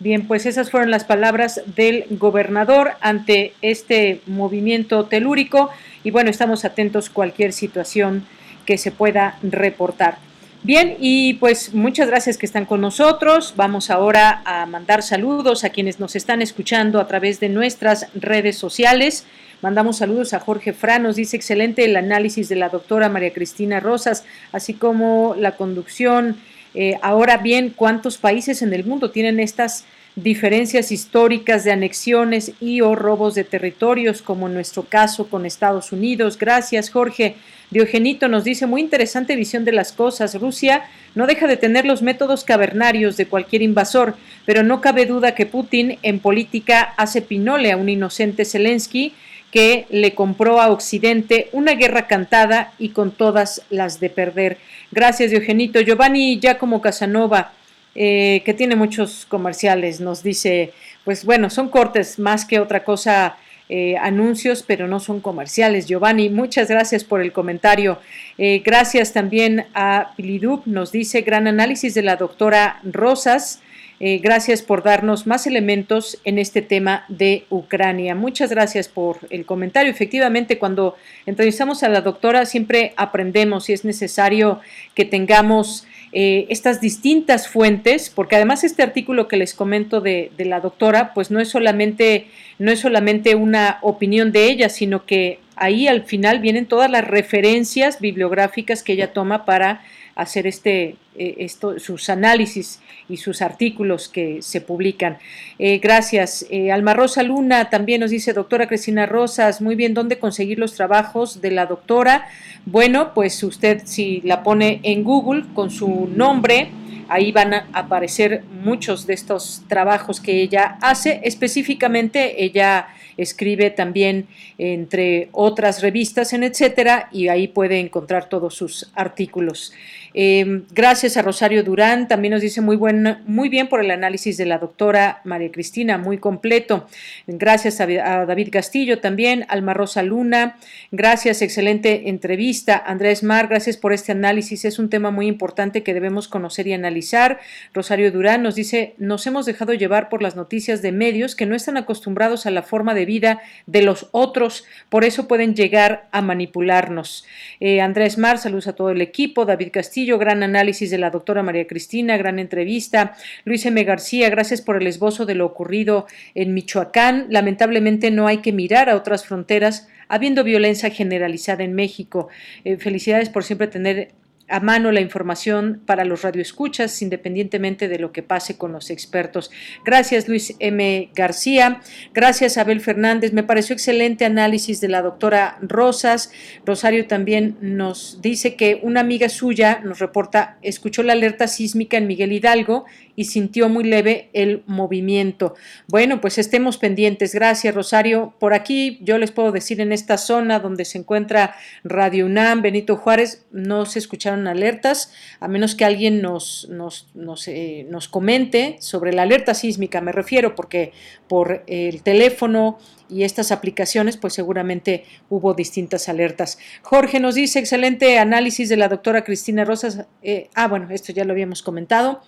[0.01, 5.71] Bien, pues esas fueron las palabras del gobernador ante este movimiento telúrico
[6.03, 8.27] y bueno, estamos atentos a cualquier situación
[8.67, 10.19] que se pueda reportar.
[10.65, 13.53] Bien, y pues muchas gracias que están con nosotros.
[13.55, 18.57] Vamos ahora a mandar saludos a quienes nos están escuchando a través de nuestras redes
[18.57, 19.27] sociales.
[19.61, 23.79] Mandamos saludos a Jorge Fra, nos dice excelente el análisis de la doctora María Cristina
[23.79, 26.39] Rosas, así como la conducción.
[26.73, 29.85] Eh, ahora bien, ¿cuántos países en el mundo tienen estas
[30.17, 35.93] diferencias históricas de anexiones y o robos de territorios, como en nuestro caso con Estados
[35.93, 36.39] Unidos?
[36.39, 37.37] Gracias, Jorge.
[37.71, 40.39] Diogenito nos dice, muy interesante visión de las cosas.
[40.41, 40.85] Rusia
[41.15, 45.47] no deja de tener los métodos cavernarios de cualquier invasor, pero no cabe duda que
[45.47, 49.15] Putin en política hace pinole a un inocente Zelensky
[49.51, 54.59] que le compró a Occidente una guerra cantada y con todas las de perder.
[54.91, 55.81] Gracias, Diogenito.
[55.81, 57.53] Giovanni Giacomo Casanova,
[57.95, 60.73] eh, que tiene muchos comerciales, nos dice,
[61.05, 63.37] pues bueno, son cortes más que otra cosa
[63.69, 65.87] eh, anuncios, pero no son comerciales.
[65.87, 67.99] Giovanni, muchas gracias por el comentario.
[68.37, 73.61] Eh, gracias también a Pilidup, nos dice gran análisis de la doctora Rosas.
[74.01, 78.15] Eh, gracias por darnos más elementos en este tema de Ucrania.
[78.15, 79.91] Muchas gracias por el comentario.
[79.91, 84.61] Efectivamente, cuando entrevistamos a la doctora siempre aprendemos y es necesario
[84.95, 85.87] que tengamos
[86.17, 91.13] eh, estas distintas fuentes, porque además este artículo que les comento de, de, la doctora,
[91.13, 92.29] pues no es solamente,
[92.61, 97.05] no es solamente una opinión de ella, sino que ahí al final vienen todas las
[97.05, 99.83] referencias bibliográficas que ella toma para
[100.15, 105.19] hacer este, eh, esto, sus análisis y sus artículos que se publican.
[105.59, 106.47] Eh, gracias.
[106.51, 110.75] Eh, Alma Rosa Luna también nos dice, doctora Cristina Rosas, muy bien, ¿dónde conseguir los
[110.75, 112.27] trabajos de la doctora?
[112.67, 116.71] Bueno, pues usted si la pone en Google con su nombre,
[117.09, 121.21] ahí van a aparecer muchos de estos trabajos que ella hace.
[121.25, 124.27] Específicamente, ella escribe también
[124.59, 129.73] entre otras revistas en etcétera y ahí puede encontrar todos sus artículos.
[130.17, 134.37] Em, gracias a Rosario Durán, también nos dice muy, buen, muy bien por el análisis
[134.37, 136.87] de la doctora María Cristina, muy completo.
[137.27, 140.57] Gracias a, David Castillo también, Alma Rosa Luna,
[140.93, 142.81] gracias, excelente entrevista.
[142.87, 146.75] Andrés Mar, gracias por este análisis, es un tema muy importante que debemos conocer y
[146.75, 147.41] analizar.
[147.73, 151.57] Rosario Durán nos dice, nos hemos dejado llevar por las noticias de medios que no
[151.57, 156.23] están acostumbrados a la forma de vida de los otros, por eso pueden llegar a
[156.23, 157.27] manipularnos.
[157.59, 161.43] Eh, Andrés Mar, saludos a todo el equipo, David Castillo, gran análisis de la doctora
[161.43, 163.17] María Cristina, gran entrevista.
[163.45, 163.83] Luis M.
[163.85, 167.27] García, gracias por el esbozo de lo ocurrido en Michoacán.
[167.31, 172.29] Lamentablemente no hay que mirar a otras fronteras habiendo violencia generalizada en México.
[172.65, 174.13] Eh, felicidades por siempre tener
[174.49, 179.51] a mano la información para los radioescuchas, independientemente de lo que pase con los expertos.
[179.85, 181.11] Gracias, Luis M.
[181.15, 181.81] García.
[182.13, 183.33] Gracias, Abel Fernández.
[183.33, 186.31] Me pareció excelente análisis de la doctora Rosas.
[186.67, 192.07] Rosario también nos dice que una amiga suya nos reporta, escuchó la alerta sísmica en
[192.07, 192.85] Miguel Hidalgo
[193.17, 195.55] y sintió muy leve el movimiento.
[195.89, 197.35] Bueno, pues estemos pendientes.
[197.35, 198.35] Gracias, Rosario.
[198.39, 202.97] Por aquí yo les puedo decir en esta zona donde se encuentra Radio UNAM, Benito
[202.97, 208.77] Juárez, no se escucharon alertas, a menos que alguien nos, nos, nos, eh, nos comente
[208.81, 210.93] sobre la alerta sísmica, me refiero, porque
[211.29, 216.59] por el teléfono y estas aplicaciones, pues seguramente hubo distintas alertas.
[216.83, 220.07] Jorge nos dice, excelente análisis de la doctora Cristina Rosas.
[220.23, 222.23] Eh, ah, bueno, esto ya lo habíamos comentado.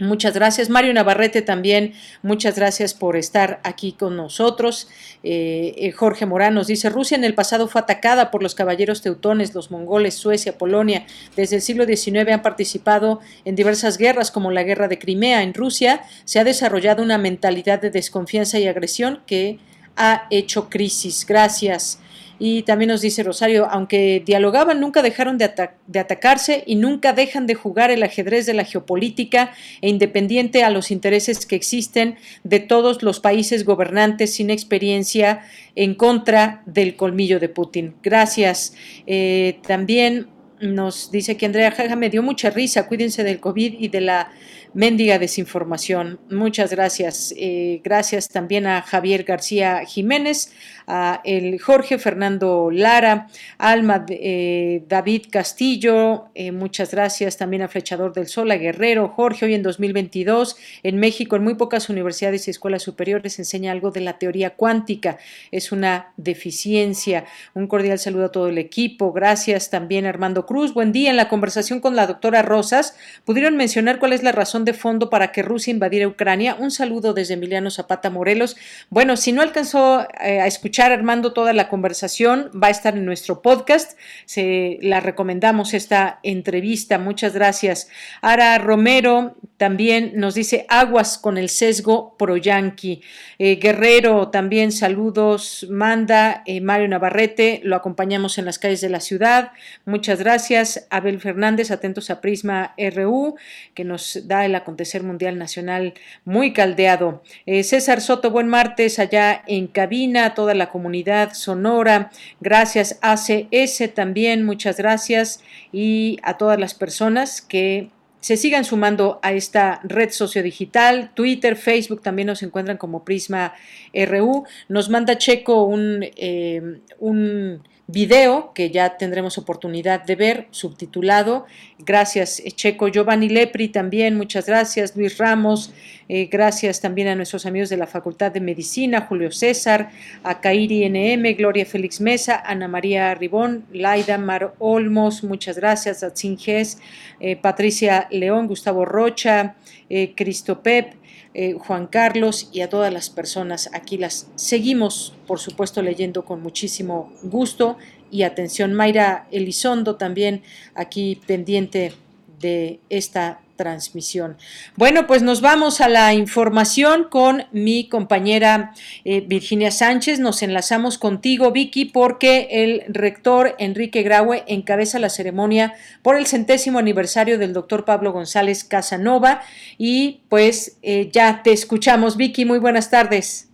[0.00, 0.70] Muchas gracias.
[0.70, 4.88] Mario Navarrete también, muchas gracias por estar aquí con nosotros.
[5.22, 9.02] Eh, eh, Jorge Morán nos dice, Rusia en el pasado fue atacada por los caballeros
[9.02, 11.06] teutones, los mongoles, Suecia, Polonia.
[11.36, 15.44] Desde el siglo XIX han participado en diversas guerras como la guerra de Crimea.
[15.44, 19.60] En Rusia se ha desarrollado una mentalidad de desconfianza y agresión que
[19.96, 21.24] ha hecho crisis.
[21.24, 22.00] Gracias.
[22.46, 25.50] Y también nos dice Rosario, aunque dialogaban, nunca dejaron de,
[25.98, 30.90] atacarse y nunca dejan de jugar el ajedrez de la geopolítica e independiente a los
[30.90, 35.40] intereses que existen de todos los países gobernantes sin experiencia
[35.74, 37.94] en contra del colmillo de Putin.
[38.02, 38.74] Gracias.
[39.06, 40.28] Eh, también
[40.60, 44.30] nos dice que Andrea Jaja me dio mucha risa, cuídense del COVID y de la
[44.74, 46.18] mendiga desinformación.
[46.30, 47.32] Muchas gracias.
[47.36, 50.52] Eh, gracias también a Javier García Jiménez,
[50.86, 53.28] a el Jorge Fernando Lara,
[53.58, 59.46] Alma eh, David Castillo, eh, muchas gracias también a Flechador del Sol, a Guerrero, Jorge,
[59.46, 64.00] hoy en 2022 en México en muy pocas universidades y escuelas superiores enseña algo de
[64.00, 65.18] la teoría cuántica,
[65.50, 67.24] es una deficiencia.
[67.54, 71.10] Un cordial saludo a todo el equipo, gracias también a Armando Cruz, buen día.
[71.10, 75.10] En la conversación con la doctora Rosas, ¿pudieron mencionar cuál es la razón de fondo
[75.10, 76.56] para que Rusia invadiera Ucrania?
[76.58, 78.56] Un saludo desde Emiliano Zapata Morelos.
[78.90, 83.04] Bueno, si no alcanzó eh, a escuchar Armando toda la conversación, va a estar en
[83.04, 83.98] nuestro podcast.
[84.24, 86.98] Se la recomendamos esta entrevista.
[86.98, 87.88] Muchas gracias.
[88.22, 93.02] Ara Romero también nos dice aguas con el sesgo pro yanqui.
[93.38, 95.66] Eh, Guerrero también saludos.
[95.70, 99.52] Manda eh, Mario Navarrete, lo acompañamos en las calles de la ciudad.
[99.84, 100.86] Muchas gracias.
[100.90, 103.36] Abel Fernández, atentos a Prisma RU,
[103.74, 105.94] que nos da el acontecer mundial nacional
[106.24, 107.22] muy caldeado.
[107.46, 112.10] Eh, César Soto, buen martes allá en cabina, toda la comunidad sonora.
[112.40, 115.42] Gracias ACS también, muchas gracias.
[115.72, 117.90] Y a todas las personas que
[118.24, 121.10] se sigan sumando a esta red sociodigital.
[121.12, 123.52] Twitter, Facebook también nos encuentran como Prisma
[123.92, 124.46] RU.
[124.70, 131.44] Nos manda Checo un, eh, un video que ya tendremos oportunidad de ver, subtitulado.
[131.78, 132.88] Gracias, Checo.
[132.88, 134.96] Giovanni Lepri también, muchas gracias.
[134.96, 135.72] Luis Ramos,
[136.08, 139.90] eh, gracias también a nuestros amigos de la Facultad de Medicina, Julio César,
[140.22, 146.12] a Kairi NM, Gloria Félix Mesa, Ana María Ribón, Laida Mar Olmos, muchas gracias, a
[146.12, 146.78] Tzinges,
[147.20, 149.56] eh, Patricia León, Gustavo Rocha,
[149.90, 150.94] eh, Cristo Pep,
[151.34, 153.68] eh, Juan Carlos y a todas las personas.
[153.72, 157.76] Aquí las seguimos, por supuesto, leyendo con muchísimo gusto
[158.10, 158.72] y atención.
[158.72, 160.42] Mayra Elizondo también
[160.74, 161.92] aquí pendiente
[162.38, 164.36] de esta transmisión.
[164.76, 168.72] Bueno, pues nos vamos a la información con mi compañera
[169.04, 170.20] eh, Virginia Sánchez.
[170.20, 176.78] Nos enlazamos contigo, Vicky, porque el rector Enrique Graue encabeza la ceremonia por el centésimo
[176.78, 179.42] aniversario del doctor Pablo González Casanova.
[179.78, 182.44] Y pues eh, ya te escuchamos, Vicky.
[182.44, 183.50] Muy buenas tardes.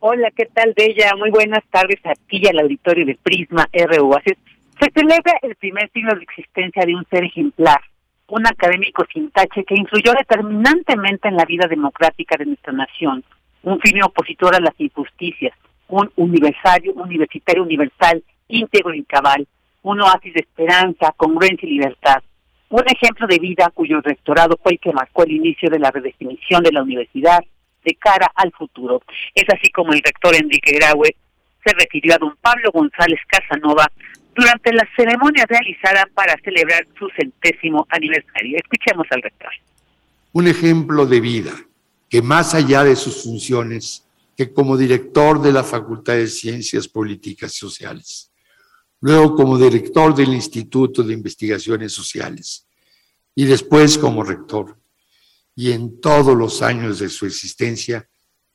[0.00, 1.12] Hola, ¿qué tal, Bella?
[1.16, 4.14] Muy buenas tardes aquí al auditorio de Prisma RU.
[4.78, 7.80] Se celebra el primer siglo de existencia de un ser ejemplar
[8.28, 13.22] un académico sin tache que influyó determinantemente en la vida democrática de nuestra nación,
[13.62, 15.56] un firme opositor a las injusticias,
[15.88, 19.46] un universario, universitario universal, íntegro y cabal,
[19.82, 22.22] un oasis de esperanza, congruencia y libertad,
[22.70, 26.62] un ejemplo de vida cuyo rectorado fue el que marcó el inicio de la redefinición
[26.62, 27.40] de la universidad
[27.84, 29.02] de cara al futuro.
[29.34, 31.14] Es así como el rector Enrique Graue
[31.64, 33.90] se refirió a don Pablo González Casanova,
[34.34, 38.58] durante la ceremonia realizada para celebrar su centésimo aniversario.
[38.58, 39.50] Escuchemos al rector.
[40.32, 41.52] Un ejemplo de vida
[42.08, 44.04] que más allá de sus funciones,
[44.36, 48.30] que como director de la Facultad de Ciencias Políticas y Sociales,
[49.00, 52.66] luego como director del Instituto de Investigaciones Sociales
[53.34, 54.76] y después como rector,
[55.56, 58.08] y en todos los años de su existencia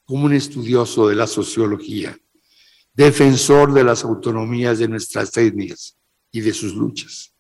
[0.06, 2.18] como un estudioso de la sociología,
[3.00, 5.96] defensor de las autonomías de nuestras etnias
[6.34, 7.34] y de sus luchas,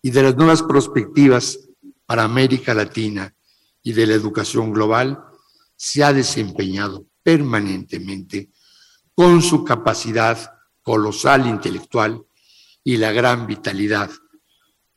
[0.00, 1.58] y de las nuevas perspectivas
[2.06, 3.34] para América Latina
[3.82, 5.22] y de la educación global,
[5.76, 8.48] se ha desempeñado permanentemente
[9.14, 10.38] con su capacidad
[10.80, 12.24] colosal intelectual
[12.82, 14.10] y la gran vitalidad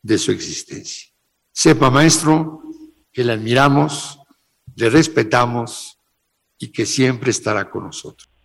[0.00, 1.12] de su existencia.
[1.52, 2.62] Sepa, maestro,
[3.12, 4.18] que le admiramos,
[4.76, 5.98] le respetamos
[6.58, 8.35] y que siempre estará con nosotros.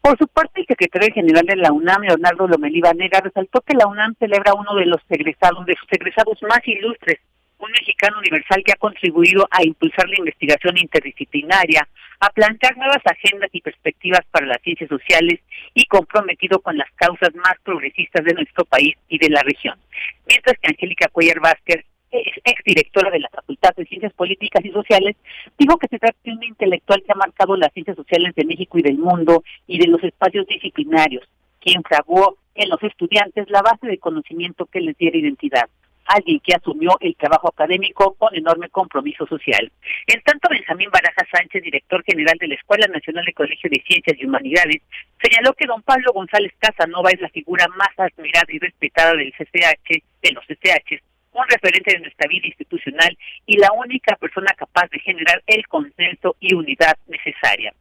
[0.00, 3.86] Por su parte, el secretario general de la UNAM, Leonardo Lomelí Vanega, resaltó que la
[3.86, 7.20] UNAM celebra uno de los egresados, de sus egresados más ilustres,
[7.58, 11.86] un mexicano universal que ha contribuido a impulsar la investigación interdisciplinaria,
[12.20, 15.40] a plantear nuevas agendas y perspectivas para las ciencias sociales
[15.74, 19.78] y comprometido con las causas más progresistas de nuestro país y de la región.
[20.26, 25.16] Mientras que Angélica Cuellar Vázquez exdirectora de la Facultad de Ciencias Políticas y Sociales,
[25.58, 28.78] dijo que se trata de un intelectual que ha marcado las ciencias sociales de México
[28.78, 31.28] y del mundo y de los espacios disciplinarios,
[31.60, 35.68] quien fraguó en los estudiantes la base de conocimiento que les diera identidad
[36.10, 39.70] alguien que asumió el trabajo académico con enorme compromiso social.
[40.06, 44.16] En tanto, Benjamín Baraja Sánchez, director general de la Escuela Nacional de Colegio de Ciencias
[44.18, 44.82] y Humanidades,
[45.22, 50.02] señaló que don Pablo González Casanova es la figura más admirada y respetada del CCH,
[50.22, 51.00] de los CCH,
[51.32, 53.16] un referente de nuestra vida institucional
[53.46, 57.72] y la única persona capaz de generar el consenso y unidad necesaria.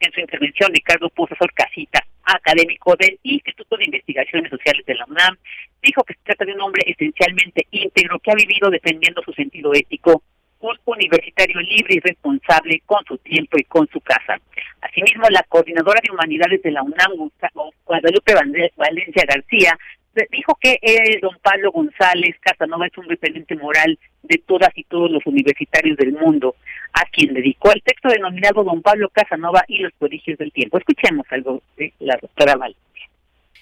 [0.00, 5.36] En su intervención, Ricardo Pozasor Casita, académico del Instituto de Investigaciones Sociales de la UNAM,
[5.82, 9.72] dijo que se trata de un hombre esencialmente íntegro que ha vivido defendiendo su sentido
[9.74, 10.22] ético,
[10.60, 14.36] un universitario libre y responsable con su tiempo y con su casa.
[14.80, 17.30] Asimismo, la coordinadora de humanidades de la UNAM,
[17.84, 18.34] Guadalupe
[18.76, 19.78] Valencia García,
[20.30, 20.78] dijo que
[21.22, 26.12] don Pablo González Casanova es un referente moral de todas y todos los universitarios del
[26.12, 26.56] mundo,
[26.92, 30.78] a quien dedicó el texto denominado Don Pablo Casanova y los prodigios del tiempo.
[30.78, 32.82] Escuchemos algo de la doctora Valencia.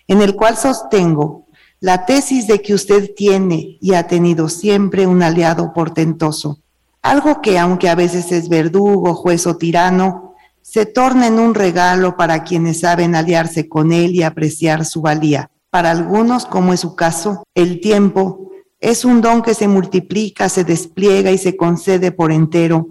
[0.08, 1.46] En el cual sostengo
[1.80, 6.60] la tesis de que usted tiene y ha tenido siempre un aliado portentoso,
[7.02, 12.16] algo que aunque a veces es verdugo, juez o tirano, se torna en un regalo
[12.16, 16.96] para quienes saben aliarse con él y apreciar su valía para algunos, como es su
[16.96, 18.50] caso, el tiempo
[18.80, 22.88] es un don que se multiplica, se despliega y se concede por entero.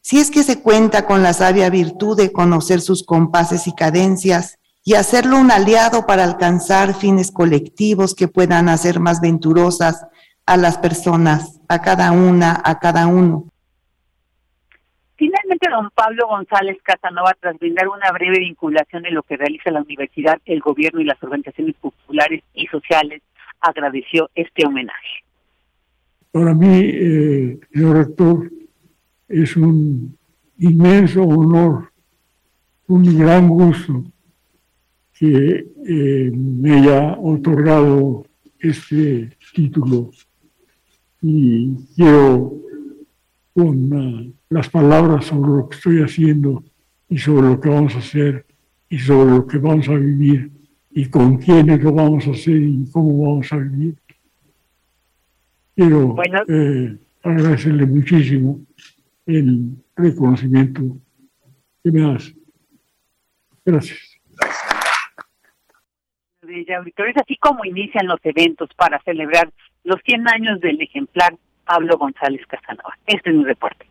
[0.00, 4.56] Si es que se cuenta con la sabia virtud de conocer sus compases y cadencias
[4.82, 10.06] y hacerlo un aliado para alcanzar fines colectivos que puedan hacer más venturosas
[10.46, 13.51] a las personas, a cada una, a cada uno.
[15.22, 19.80] Finalmente, don Pablo González Casanova, tras brindar una breve vinculación de lo que realiza la
[19.80, 23.22] universidad, el gobierno y las organizaciones populares y sociales,
[23.60, 25.22] agradeció este homenaje.
[26.32, 28.50] Para mí, eh, señor rector,
[29.28, 30.18] es un
[30.58, 31.92] inmenso honor,
[32.88, 34.02] un gran gusto
[35.16, 38.26] que eh, me haya otorgado
[38.58, 40.10] este título
[41.20, 42.62] y quiero
[43.54, 46.64] con las palabras sobre lo que estoy haciendo
[47.08, 48.46] y sobre lo que vamos a hacer
[48.88, 50.50] y sobre lo que vamos a vivir
[50.90, 53.96] y con quiénes lo vamos a hacer y cómo vamos a vivir.
[55.74, 56.16] Quiero
[56.48, 58.60] eh, agradecerle muchísimo
[59.26, 60.82] el reconocimiento
[61.82, 62.34] que me hace.
[63.64, 64.12] Gracias.
[66.42, 69.50] Es así como inician los eventos para celebrar
[69.84, 72.96] los 100 años del ejemplar Pablo González Casanova.
[73.06, 73.86] Este es mi reporte.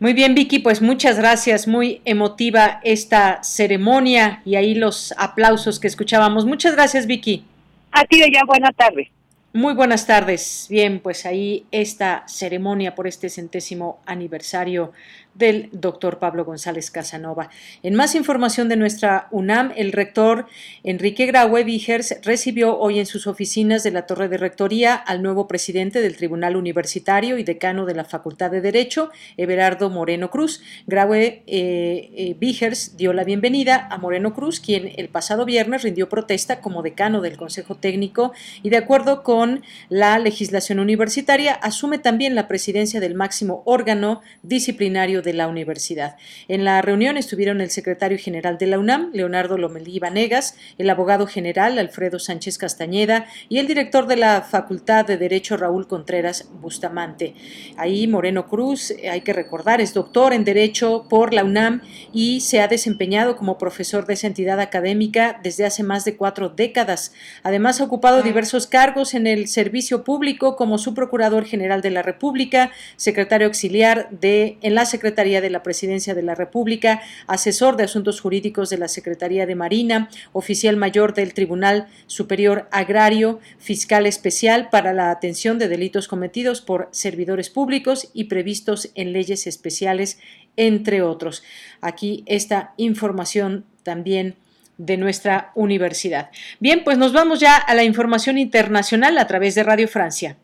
[0.00, 1.68] Muy bien, Vicky, pues muchas gracias.
[1.68, 6.44] Muy emotiva esta ceremonia y ahí los aplausos que escuchábamos.
[6.44, 7.44] Muchas gracias, Vicky.
[7.92, 9.10] A ti, ya buena tarde.
[9.52, 10.66] Muy buenas tardes.
[10.68, 14.92] Bien, pues ahí esta ceremonia por este centésimo aniversario
[15.34, 17.50] del doctor Pablo González Casanova.
[17.82, 20.46] En más información de nuestra UNAM, el rector
[20.82, 25.48] Enrique Graue Vigers recibió hoy en sus oficinas de la Torre de Rectoría al nuevo
[25.48, 30.62] presidente del Tribunal Universitario y decano de la Facultad de Derecho, Everardo Moreno Cruz.
[30.86, 36.60] Graue eh, eh, dio la bienvenida a Moreno Cruz, quien el pasado viernes rindió protesta
[36.60, 38.32] como decano del Consejo Técnico
[38.62, 45.22] y de acuerdo con la legislación universitaria asume también la presidencia del máximo órgano disciplinario
[45.24, 46.16] de la universidad.
[46.46, 51.26] En la reunión estuvieron el secretario general de la UNAM, Leonardo Lomelí Vanegas, el abogado
[51.26, 57.34] general Alfredo Sánchez Castañeda y el director de la Facultad de Derecho Raúl Contreras Bustamante.
[57.76, 61.80] Ahí Moreno Cruz, eh, hay que recordar, es doctor en Derecho por la UNAM
[62.12, 66.50] y se ha desempeñado como profesor de esa entidad académica desde hace más de cuatro
[66.50, 67.12] décadas.
[67.42, 72.70] Además, ha ocupado diversos cargos en el servicio público como subprocurador general de la República,
[72.96, 78.20] secretario auxiliar de en la Secretaría de la Presidencia de la República, asesor de Asuntos
[78.20, 84.92] Jurídicos de la Secretaría de Marina, oficial mayor del Tribunal Superior Agrario, fiscal especial para
[84.92, 90.18] la atención de delitos cometidos por servidores públicos y previstos en leyes especiales,
[90.56, 91.42] entre otros.
[91.80, 94.36] Aquí esta información también
[94.78, 96.30] de nuestra universidad.
[96.58, 100.36] Bien, pues nos vamos ya a la información internacional a través de Radio Francia.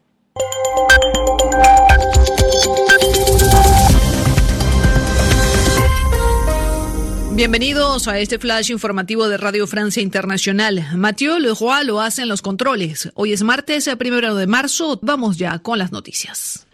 [7.40, 10.84] Bienvenidos a este flash informativo de Radio Francia Internacional.
[10.94, 13.10] Mathieu Leroy lo hace en los controles.
[13.14, 14.98] Hoy es martes, el primero de marzo.
[15.00, 16.66] Vamos ya con las noticias.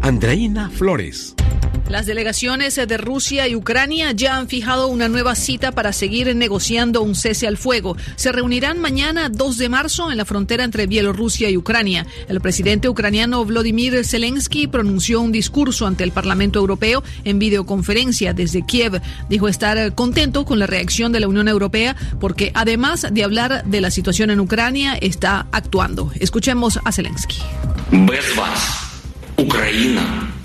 [0.00, 1.34] Andreina Flores.
[1.88, 7.00] Las delegaciones de Rusia y Ucrania ya han fijado una nueva cita para seguir negociando
[7.00, 7.96] un cese al fuego.
[8.16, 12.04] Se reunirán mañana 2 de marzo en la frontera entre Bielorrusia y Ucrania.
[12.28, 18.66] El presidente ucraniano Vladimir Zelensky pronunció un discurso ante el Parlamento Europeo en videoconferencia desde
[18.66, 19.00] Kiev.
[19.28, 23.80] Dijo estar contento con la reacción de la Unión Europea porque además de hablar de
[23.80, 26.10] la situación en Ucrania, está actuando.
[26.18, 27.38] Escuchemos a Zelensky.
[29.38, 30.35] Ucrania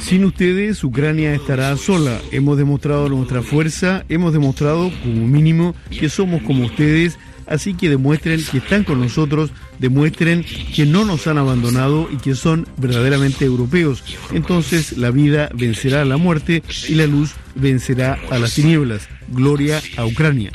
[0.00, 2.20] sin ustedes, Ucrania estará sola.
[2.32, 8.42] Hemos demostrado nuestra fuerza, hemos demostrado como mínimo que somos como ustedes, así que demuestren
[8.44, 10.44] que están con nosotros, demuestren
[10.74, 14.02] que no nos han abandonado y que son verdaderamente europeos.
[14.32, 19.08] Entonces la vida vencerá a la muerte y la luz vencerá a las tinieblas.
[19.28, 20.50] Gloria a Ucrania.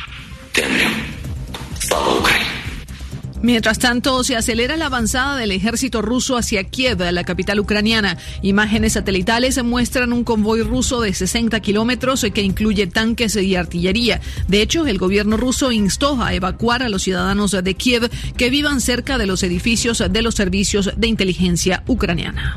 [3.44, 8.18] Mientras tanto, se acelera la avanzada del ejército ruso hacia Kiev, la capital ucraniana.
[8.42, 14.22] Imágenes satelitales muestran un convoy ruso de 60 kilómetros que incluye tanques y artillería.
[14.48, 18.80] De hecho, el gobierno ruso instó a evacuar a los ciudadanos de Kiev que vivan
[18.80, 22.56] cerca de los edificios de los servicios de inteligencia ucraniana.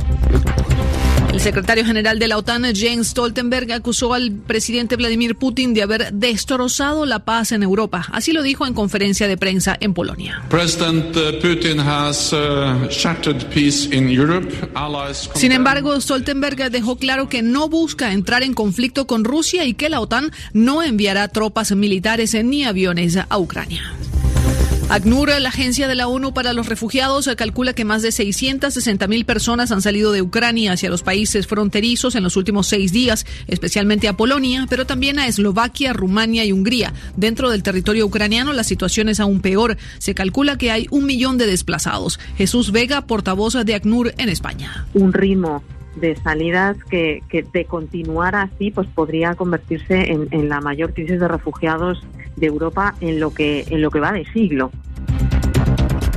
[1.33, 6.13] El secretario general de la OTAN, Jens Stoltenberg, acusó al presidente Vladimir Putin de haber
[6.13, 8.07] destrozado la paz en Europa.
[8.11, 10.43] Así lo dijo en conferencia de prensa en Polonia.
[15.35, 19.91] Sin embargo, Stoltenberg dejó claro que no busca entrar en conflicto con Rusia y que
[19.91, 23.93] la OTAN no enviará tropas militares ni aviones a Ucrania.
[24.89, 29.25] ACNUR, la Agencia de la ONU para los Refugiados, calcula que más de 660 mil
[29.25, 34.07] personas han salido de Ucrania hacia los países fronterizos en los últimos seis días, especialmente
[34.07, 36.95] a Polonia, pero también a Eslovaquia, Rumania y Hungría.
[37.17, 39.77] Dentro del territorio ucraniano la situación es aún peor.
[39.99, 42.21] Se calcula que hay un millón de desplazados.
[42.37, 44.87] Jesús Vega, portavoz de ACNUR en España.
[44.95, 45.65] Un ritmo
[45.97, 51.19] de salidas que, que, de continuar así pues podría convertirse en, en, la mayor crisis
[51.19, 52.07] de refugiados
[52.37, 54.71] de Europa en lo que en lo que va de siglo.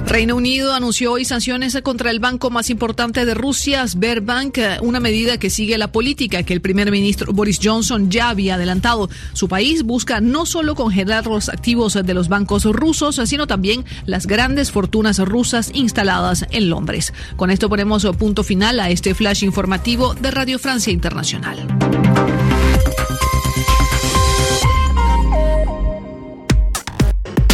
[0.10, 5.38] Reino Unido anunció hoy sanciones contra el banco más importante de Rusia, Sberbank, una medida
[5.38, 9.08] que sigue la política que el primer ministro Boris Johnson ya había adelantado.
[9.34, 14.26] Su país busca no solo congelar los activos de los bancos rusos, sino también las
[14.26, 17.14] grandes fortunas rusas instaladas en Londres.
[17.36, 21.68] Con esto ponemos punto final a este flash informativo de Radio Francia Internacional.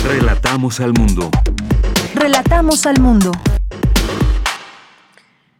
[0.05, 1.29] Relatamos al mundo.
[2.25, 3.31] Relatamos al mundo.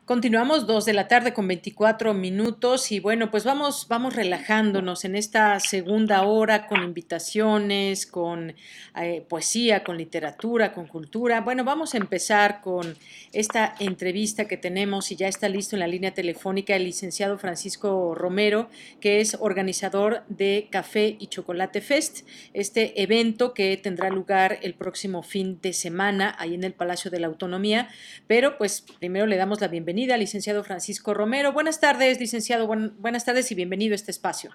[0.05, 5.15] Continuamos dos de la tarde con 24 minutos y bueno, pues vamos, vamos relajándonos en
[5.15, 8.53] esta segunda hora con invitaciones, con
[9.01, 11.41] eh, poesía, con literatura, con cultura.
[11.41, 12.95] Bueno, vamos a empezar con
[13.33, 18.13] esta entrevista que tenemos y ya está listo en la línea telefónica el licenciado Francisco
[18.13, 18.69] Romero,
[18.99, 25.23] que es organizador de Café y Chocolate Fest, este evento que tendrá lugar el próximo
[25.23, 27.89] fin de semana ahí en el Palacio de la Autonomía.
[28.27, 31.53] Pero pues primero le damos la bienvenida licenciado Francisco Romero.
[31.53, 32.67] Buenas tardes, licenciado.
[32.67, 34.51] buenas tardes y bienvenido a este espacio.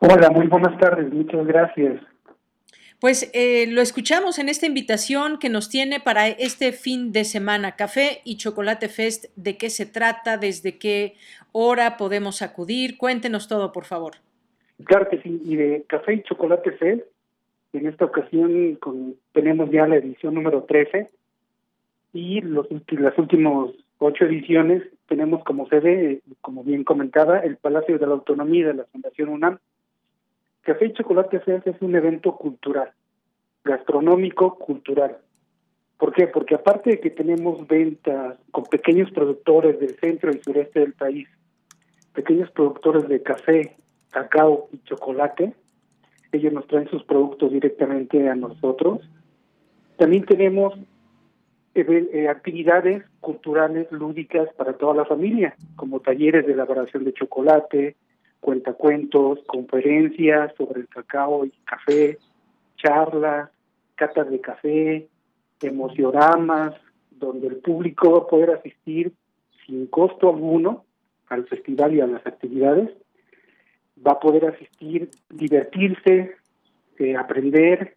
[0.00, 1.12] Hola, muy buenas tardes.
[1.12, 2.00] Muchas gracias.
[2.98, 7.76] Pues eh, lo escuchamos en esta invitación que nos tiene para este fin de semana,
[7.76, 9.26] Café y Chocolate Fest.
[9.36, 10.38] ¿De qué se trata?
[10.38, 11.14] ¿Desde qué
[11.52, 12.96] hora podemos acudir?
[12.96, 14.14] Cuéntenos todo, por favor.
[14.84, 15.40] Claro que sí.
[15.44, 17.02] Y de Café y Chocolate Fest,
[17.74, 18.78] en esta ocasión
[19.32, 21.10] tenemos ya la edición número 13
[22.14, 24.82] y los, las últimos ocho ediciones.
[25.08, 29.58] Tenemos como sede, como bien comentaba, el Palacio de la Autonomía de la Fundación UNAM.
[30.62, 32.90] Café y Chocolate Fest es un evento cultural,
[33.64, 35.18] gastronómico, cultural.
[35.98, 36.26] ¿Por qué?
[36.26, 41.28] Porque aparte de que tenemos ventas con pequeños productores del centro y sureste del país,
[42.12, 43.76] pequeños productores de café,
[44.10, 45.54] cacao y chocolate,
[46.32, 49.08] ellos nos traen sus productos directamente a nosotros.
[49.96, 50.74] También tenemos
[52.28, 57.96] actividades culturales lúdicas para toda la familia, como talleres de elaboración de chocolate,
[58.40, 62.18] cuentacuentos, conferencias sobre el cacao y café,
[62.76, 63.50] charlas,
[63.96, 65.08] catas de café,
[65.60, 66.74] emocioramas,
[67.10, 69.12] donde el público va a poder asistir
[69.66, 70.84] sin costo alguno
[71.28, 72.90] al festival y a las actividades,
[74.06, 76.36] va a poder asistir, divertirse,
[76.98, 77.96] eh, aprender,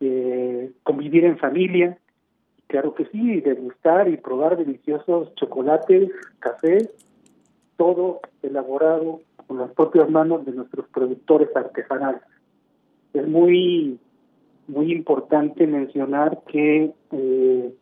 [0.00, 1.98] eh, convivir en familia,
[2.66, 6.90] Claro que sí, degustar y probar deliciosos chocolates, café,
[7.76, 12.22] todo elaborado con las propias manos de nuestros productores artesanales.
[13.12, 13.98] Es muy,
[14.66, 17.74] muy importante mencionar que eh,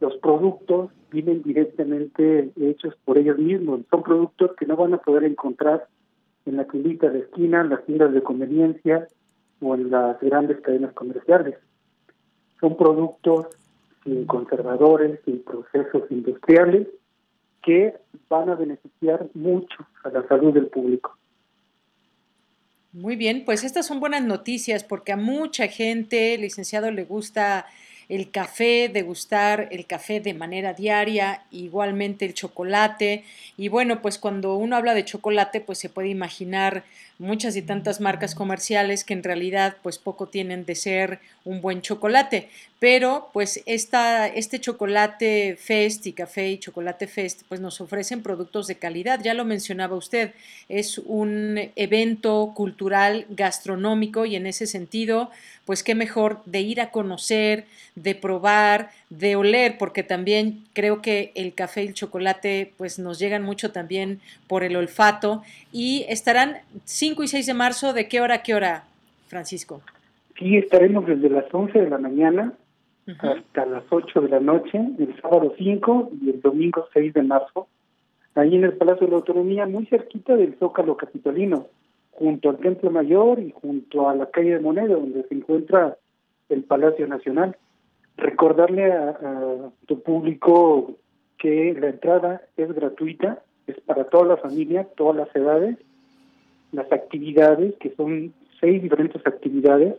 [0.00, 3.80] los productos vienen directamente hechos por ellos mismos.
[3.90, 5.88] Son productos que no van a poder encontrar
[6.44, 9.08] en la tiendita de esquina, en las tiendas de conveniencia
[9.60, 11.56] o en las grandes cadenas comerciales.
[12.60, 13.46] Son productos
[14.26, 16.88] conservadores, sin procesos industriales,
[17.62, 17.94] que
[18.28, 21.16] van a beneficiar mucho a la salud del público.
[22.92, 27.66] Muy bien, pues estas son buenas noticias porque a mucha gente, licenciado, le gusta
[28.08, 33.24] el café, degustar el café de manera diaria, igualmente el chocolate.
[33.56, 36.84] Y bueno, pues cuando uno habla de chocolate, pues se puede imaginar
[37.18, 41.82] muchas y tantas marcas comerciales que en realidad pues poco tienen de ser un buen
[41.82, 42.48] chocolate.
[42.78, 48.66] Pero pues esta, este chocolate fest y café y chocolate fest pues nos ofrecen productos
[48.66, 50.32] de calidad, ya lo mencionaba usted,
[50.68, 55.30] es un evento cultural gastronómico y en ese sentido
[55.64, 61.32] pues qué mejor de ir a conocer, de probar, de oler, porque también creo que
[61.34, 65.42] el café y el chocolate pues nos llegan mucho también por el olfato
[65.72, 68.84] y estarán 5 y 6 de marzo, ¿de qué hora a qué hora,
[69.28, 69.80] Francisco?
[70.38, 72.52] Sí, estaremos desde las 11 de la mañana
[73.06, 77.68] hasta las 8 de la noche, el sábado 5 y el domingo 6 de marzo,
[78.34, 81.66] ahí en el Palacio de la Autonomía, muy cerquita del Zócalo Capitolino
[82.10, 85.96] junto al Templo Mayor y junto a la calle de Moneda, donde se encuentra
[86.48, 87.56] el Palacio Nacional.
[88.16, 90.96] Recordarle a, tu público
[91.38, 95.76] que la entrada es gratuita, es para toda la familia, todas las edades,
[96.72, 99.96] las actividades, que son seis diferentes actividades,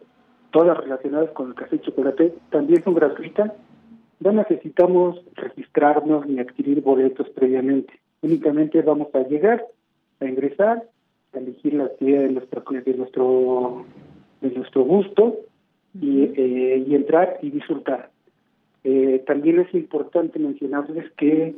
[0.51, 3.51] todas relacionadas con el café y chocolate, también son gratuitas.
[4.19, 7.93] No necesitamos registrarnos ni adquirir boletos previamente.
[8.21, 9.65] Únicamente vamos a llegar,
[10.19, 10.83] a ingresar,
[11.33, 13.85] elegir la actividad de nuestro de nuestro
[14.41, 15.37] de nuestro gusto
[15.99, 18.09] y, eh, y entrar y disfrutar.
[18.83, 21.55] Eh, también es importante mencionarles que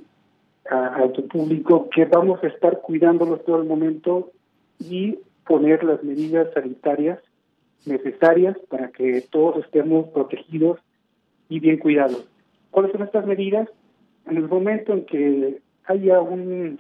[0.70, 4.32] a, tu público que vamos a estar cuidándolos todo el momento
[4.80, 7.20] y poner las medidas sanitarias
[7.86, 10.80] necesarias para que todos estemos protegidos
[11.48, 12.28] y bien cuidados.
[12.72, 13.70] ¿Cuáles son estas medidas?
[14.28, 16.80] En el momento en que haya un,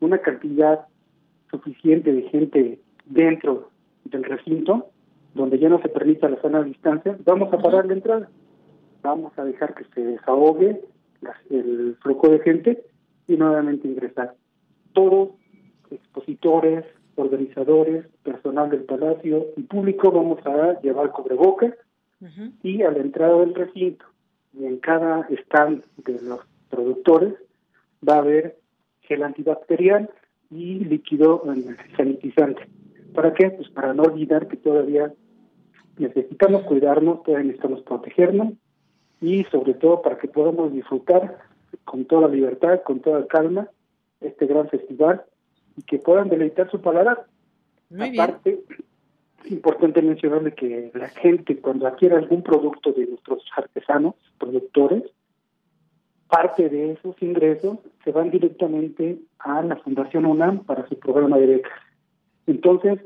[0.00, 0.86] una cantidad
[1.50, 3.70] suficiente de gente dentro
[4.04, 4.90] del recinto,
[5.34, 8.28] donde ya no se permita la de distancia, vamos a parar la entrada.
[9.02, 10.80] Vamos a dejar que se desahogue
[11.50, 12.82] el flujo de gente
[13.26, 14.34] y nuevamente ingresar.
[14.92, 15.30] Todos,
[15.90, 16.84] expositores,
[17.16, 21.74] organizadores, personal del palacio y público, vamos a llevar cubrebocas
[22.62, 24.06] y a la entrada del recinto
[24.54, 27.34] y en cada stand de los productores
[28.06, 28.56] va a haber
[29.02, 30.08] gel antibacterial
[30.50, 31.42] y líquido
[31.96, 32.66] sanitizante.
[33.14, 33.50] ¿Para qué?
[33.50, 35.12] Pues para no olvidar que todavía
[35.98, 38.54] necesitamos cuidarnos, todavía necesitamos protegernos
[39.20, 41.38] y sobre todo para que podamos disfrutar
[41.84, 43.68] con toda libertad, con toda calma
[44.20, 45.24] este gran festival
[45.76, 47.26] y que puedan deleitar su paladar.
[47.98, 48.60] Aparte,
[49.44, 55.04] es importante mencionarle que la gente cuando adquiere algún producto de nuestros artesanos, productores,
[56.28, 61.46] parte de esos ingresos se van directamente a la Fundación UNAM para su programa de
[61.46, 61.72] becas.
[62.46, 63.00] Entonces,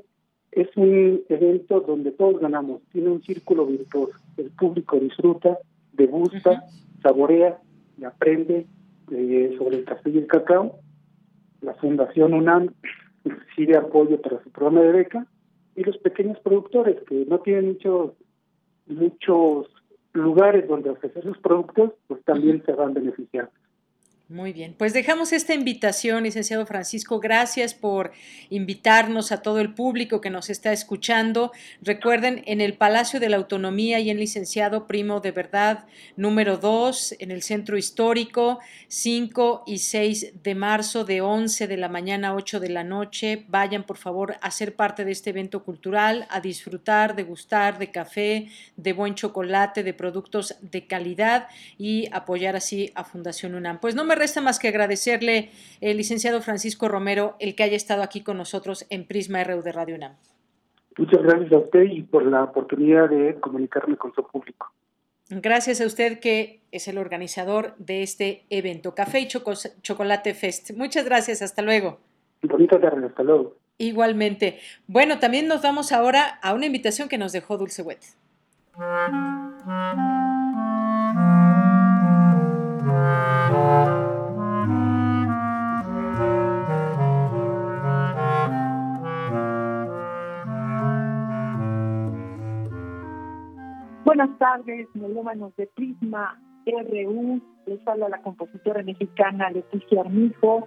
[0.52, 4.14] es un evento donde todos ganamos, tiene un círculo virtuoso.
[4.36, 5.58] El público disfruta,
[5.92, 6.64] degusta,
[7.02, 7.58] saborea
[7.98, 8.66] y aprende
[9.10, 10.78] eh, sobre el café y el cacao.
[11.60, 12.74] La Fundación UNAM
[13.24, 15.26] recibe apoyo para su programa de beca
[15.74, 18.12] y los pequeños productores que no tienen muchos
[18.86, 19.66] muchos
[20.12, 23.50] lugares donde ofrecer sus productos, pues también se van beneficiando.
[24.30, 27.18] Muy bien, pues dejamos esta invitación, licenciado Francisco.
[27.18, 28.12] Gracias por
[28.50, 31.50] invitarnos a todo el público que nos está escuchando.
[31.80, 35.86] Recuerden, en el Palacio de la Autonomía y en licenciado Primo de Verdad,
[36.16, 41.88] número 2, en el Centro Histórico, 5 y 6 de marzo, de 11 de la
[41.88, 43.46] mañana a 8 de la noche.
[43.48, 48.48] Vayan, por favor, a ser parte de este evento cultural, a disfrutar, degustar de café,
[48.76, 51.48] de buen chocolate, de productos de calidad
[51.78, 53.80] y apoyar así a Fundación UNAM.
[53.80, 55.50] Pues no me resta más que agradecerle,
[55.80, 59.72] el licenciado Francisco Romero, el que haya estado aquí con nosotros en Prisma RU de
[59.72, 60.16] Radio UNAM.
[60.98, 64.72] Muchas gracias a usted y por la oportunidad de comunicarme con su público.
[65.30, 70.72] Gracias a usted que es el organizador de este evento, Café y Chocolate Fest.
[70.74, 72.00] Muchas gracias, hasta luego.
[72.42, 73.56] Bonita tarde, hasta luego.
[73.76, 74.58] Igualmente.
[74.86, 78.00] Bueno, también nos vamos ahora a una invitación que nos dejó Dulce Wet.
[94.18, 97.40] Buenas tardes, melómanos de Prisma RU.
[97.66, 100.66] Les habla la compositora mexicana Leticia Armijo,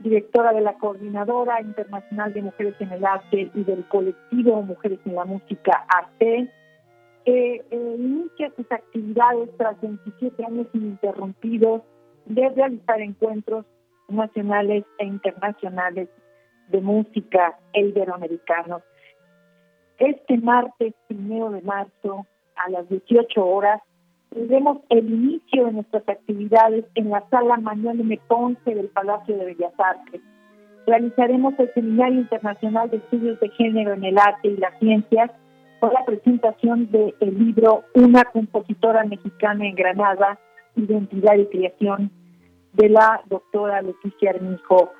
[0.00, 5.14] directora de la Coordinadora Internacional de Mujeres en el Arte y del colectivo Mujeres en
[5.14, 6.50] la Música Arte,
[7.24, 11.82] que eh, inicia sus actividades tras 27 años ininterrumpidos
[12.26, 13.64] de realizar encuentros
[14.08, 16.08] nacionales e internacionales
[16.66, 18.82] de música e iberoamericanos.
[19.98, 22.26] Este martes primero de marzo
[22.64, 23.80] a las 18 horas
[24.30, 28.18] tendremos el inicio de nuestras actividades en la sala Manuel M.
[28.28, 30.20] Ponce del Palacio de Bellas Artes.
[30.86, 35.30] Realizaremos el Seminario Internacional de Estudios de Género en el Arte y las Ciencias
[35.80, 40.38] fue la presentación del libro Una compositora mexicana en Granada,
[40.76, 42.10] Identidad y Creación,
[42.72, 44.92] de la doctora Leticia Armijo.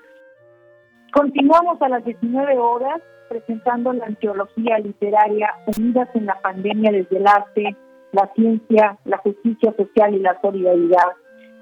[1.12, 3.00] Continuamos a las 19 horas
[3.32, 7.76] presentando la antología literaria Unidas en la Pandemia desde el Arte,
[8.12, 11.12] la Ciencia, la Justicia Social y la Solidaridad,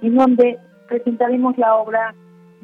[0.02, 2.12] en donde presentaremos la obra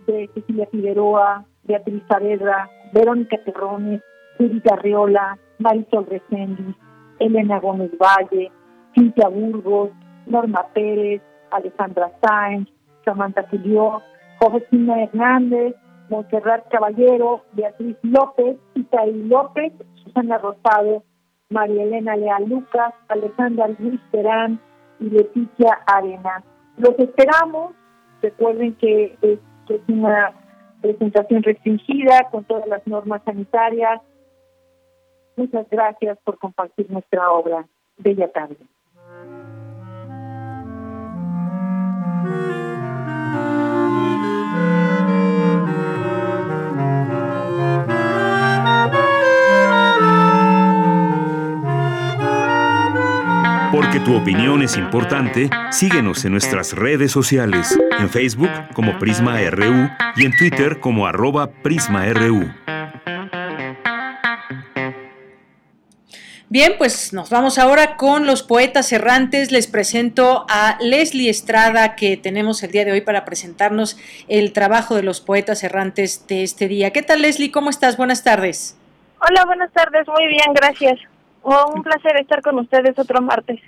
[0.08, 4.02] de Cecilia Figueroa, Beatriz Saavedra, Verónica Terrones,
[4.38, 6.74] Judith Arriola, Marisol Reséndiz,
[7.20, 8.50] Elena Gómez Valle,
[8.92, 9.90] Cintia Burgos,
[10.26, 11.22] Norma Pérez,
[11.52, 12.68] Alejandra Sáenz,
[13.04, 14.02] Samantha Filió,
[14.40, 15.76] Josefina Hernández,
[16.08, 19.72] Montserrat Caballero, Beatriz López, Itaí López,
[20.04, 21.02] Susana Rosado,
[21.48, 24.60] María Elena Leal Lucas, Alejandra Luis Terán
[25.00, 26.42] y Leticia Arena.
[26.76, 27.74] Los esperamos.
[28.22, 29.38] Recuerden que es,
[29.68, 30.32] es una
[30.80, 34.00] presentación restringida con todas las normas sanitarias.
[35.36, 37.66] Muchas gracias por compartir nuestra obra.
[37.98, 38.56] Bella tarde.
[54.06, 60.24] Tu opinión es importante, síguenos en nuestras redes sociales, en Facebook como Prisma RU y
[60.24, 62.48] en Twitter como arroba PrismaRU.
[66.48, 69.50] Bien, pues nos vamos ahora con los poetas errantes.
[69.50, 74.94] Les presento a Leslie Estrada, que tenemos el día de hoy para presentarnos el trabajo
[74.94, 76.92] de los poetas errantes de este día.
[76.92, 77.50] ¿Qué tal, Leslie?
[77.50, 77.96] ¿Cómo estás?
[77.96, 78.78] Buenas tardes.
[79.28, 80.06] Hola, buenas tardes.
[80.06, 81.00] Muy bien, gracias.
[81.42, 83.60] Oh, un placer estar con ustedes otro martes.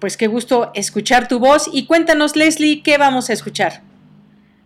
[0.00, 1.70] Pues qué gusto escuchar tu voz.
[1.72, 3.80] Y cuéntanos, Leslie, ¿qué vamos a escuchar?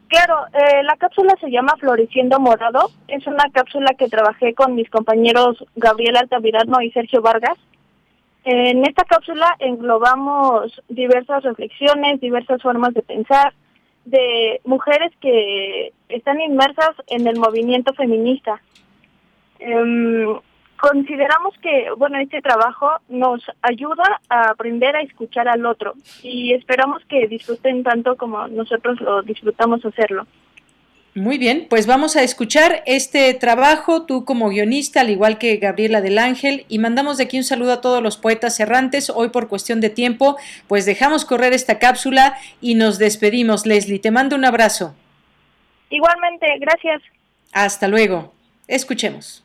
[0.08, 2.90] Claro, eh, la cápsula se llama Floreciendo Morado.
[3.06, 7.56] Es una cápsula que trabajé con mis compañeros Gabriel Altamirano y Sergio Vargas.
[8.42, 13.52] En esta cápsula englobamos diversas reflexiones, diversas formas de pensar
[14.04, 18.60] de mujeres que están inmersas en el movimiento feminista.
[19.60, 20.40] Em,
[20.80, 27.02] consideramos que, bueno, este trabajo nos ayuda a aprender a escuchar al otro y esperamos
[27.06, 30.26] que disfruten tanto como nosotros lo disfrutamos hacerlo.
[31.14, 36.00] Muy bien, pues vamos a escuchar este trabajo, tú como guionista, al igual que Gabriela
[36.00, 39.10] del Ángel, y mandamos de aquí un saludo a todos los poetas errantes.
[39.10, 40.36] Hoy por cuestión de tiempo,
[40.68, 43.66] pues dejamos correr esta cápsula y nos despedimos.
[43.66, 44.94] Leslie, te mando un abrazo.
[45.90, 47.02] Igualmente, gracias.
[47.52, 48.32] Hasta luego.
[48.68, 49.44] Escuchemos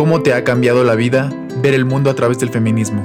[0.00, 3.02] ¿Cómo te ha cambiado la vida ver el mundo a través del feminismo?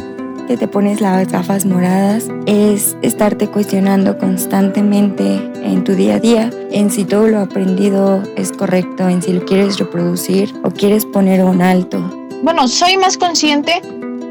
[0.48, 6.50] Que te pones las gafas moradas es estarte cuestionando constantemente en tu día a día
[6.72, 11.44] en si todo lo aprendido es correcto, en si lo quieres reproducir o quieres poner
[11.44, 12.00] un alto.
[12.44, 13.82] Bueno, soy más consciente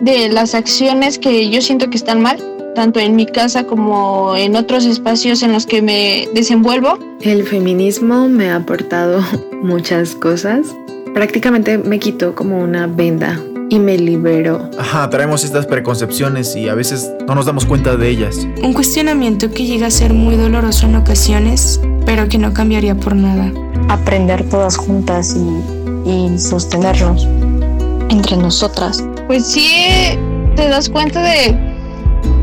[0.01, 2.43] de las acciones que yo siento que están mal,
[2.75, 6.99] tanto en mi casa como en otros espacios en los que me desenvuelvo.
[7.21, 9.23] El feminismo me ha aportado
[9.63, 10.75] muchas cosas
[11.15, 14.69] prácticamente me quito como una venda y me libero.
[14.79, 18.47] Ajá, traemos estas preconcepciones y a veces no nos damos cuenta de ellas.
[18.63, 23.15] Un cuestionamiento que llega a ser muy doloroso en ocasiones, pero que no cambiaría por
[23.15, 23.51] nada.
[23.89, 27.27] Aprender todas juntas y, y sostenernos
[28.11, 29.03] entre nosotras.
[29.27, 29.87] Pues sí,
[30.57, 31.57] te das cuenta de,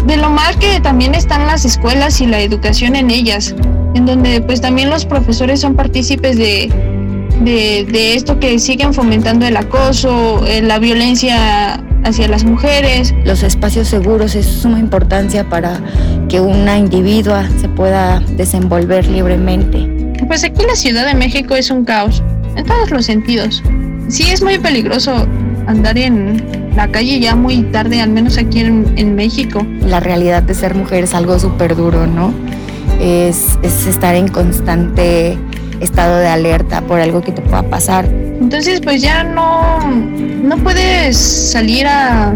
[0.07, 3.53] de lo mal que también están las escuelas y la educación en ellas,
[3.93, 7.00] en donde pues también los profesores son partícipes de
[7.45, 13.13] de, esto que siguen fomentando el acoso, eh, la violencia hacia las mujeres.
[13.25, 15.79] Los espacios seguros es suma importancia para
[16.29, 19.87] que una individua se pueda desenvolver libremente.
[20.27, 22.23] Pues aquí la Ciudad de México es un caos,
[22.55, 23.63] en todos los sentidos.
[24.07, 25.27] Sí es muy peligroso
[25.67, 29.65] andar en la calle ya muy tarde, al menos aquí en, en México.
[29.81, 32.33] La realidad de ser mujer es algo súper duro, ¿no?
[32.99, 35.37] Es, es estar en constante
[35.81, 38.05] estado de alerta por algo que te pueda pasar.
[38.05, 42.33] Entonces pues ya no, no puedes salir a,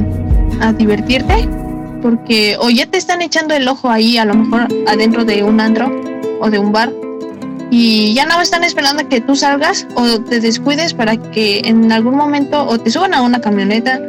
[0.62, 1.48] a divertirte
[2.02, 5.60] porque o ya te están echando el ojo ahí a lo mejor adentro de un
[5.60, 5.92] andro
[6.40, 6.92] o de un bar
[7.72, 11.92] y ya no están esperando a que tú salgas o te descuides para que en
[11.92, 14.00] algún momento o te suban a una camioneta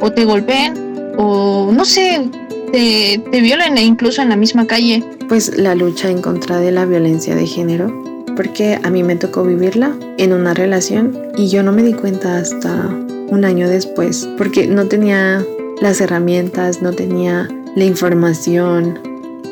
[0.00, 2.28] o te golpeen o no sé,
[2.72, 5.02] te, te violen e incluso en la misma calle.
[5.28, 9.44] Pues la lucha en contra de la violencia de género, porque a mí me tocó
[9.44, 12.88] vivirla en una relación y yo no me di cuenta hasta
[13.28, 15.44] un año después, porque no tenía
[15.80, 18.98] las herramientas, no tenía la información.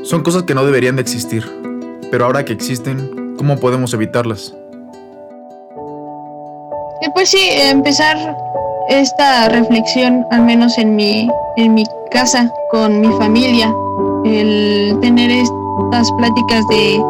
[0.03, 1.45] Son cosas que no deberían de existir,
[2.11, 4.55] pero ahora que existen, ¿cómo podemos evitarlas?
[7.01, 8.37] Y pues sí, empezar
[8.89, 13.75] esta reflexión, al menos en mi, en mi casa, con mi familia,
[14.25, 17.01] el tener estas pláticas de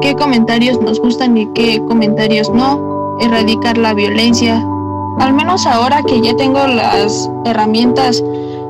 [0.00, 4.64] qué comentarios nos gustan y qué comentarios no, erradicar la violencia.
[5.18, 8.22] Al menos ahora que ya tengo las herramientas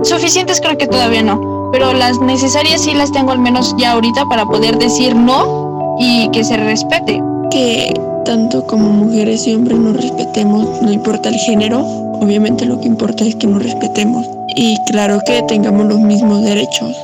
[0.02, 4.26] suficientes, creo que todavía no, pero las necesarias sí las tengo al menos ya ahorita
[4.26, 7.22] para poder decir no y que se respete.
[7.50, 7.92] Que
[8.24, 11.80] tanto como mujeres y hombres nos respetemos, no importa el género,
[12.20, 14.26] obviamente lo que importa es que nos respetemos
[14.56, 16.96] y claro que tengamos los mismos derechos.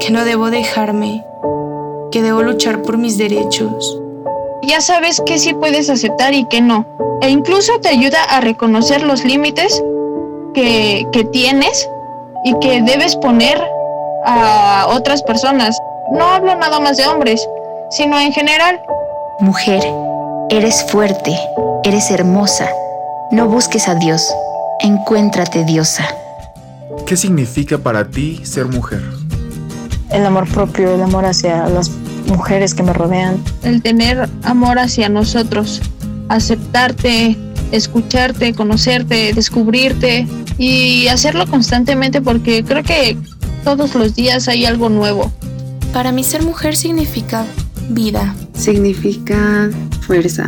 [0.00, 1.24] Que no debo dejarme,
[2.10, 4.00] que debo luchar por mis derechos.
[4.62, 6.86] Ya sabes que sí puedes aceptar y que no.
[7.22, 9.82] E incluso te ayuda a reconocer los límites
[10.54, 11.88] que, que tienes
[12.44, 13.62] y que debes poner
[14.24, 15.78] a otras personas.
[16.12, 17.46] No hablo nada más de hombres,
[17.90, 18.80] sino en general.
[19.40, 19.82] Mujer,
[20.50, 21.36] eres fuerte,
[21.84, 22.68] eres hermosa.
[23.30, 24.32] No busques a Dios,
[24.80, 26.06] encuéntrate diosa.
[27.06, 29.02] ¿Qué significa para ti ser mujer?
[30.10, 31.90] El amor propio, el amor hacia las
[32.26, 33.42] mujeres que me rodean.
[33.62, 35.82] El tener amor hacia nosotros,
[36.28, 37.36] aceptarte,
[37.72, 40.26] escucharte, conocerte, descubrirte
[40.58, 43.16] y hacerlo constantemente porque creo que
[43.64, 45.32] todos los días hay algo nuevo.
[45.92, 47.44] Para mí ser mujer significa
[47.90, 48.34] vida.
[48.54, 49.70] Significa
[50.02, 50.46] fuerza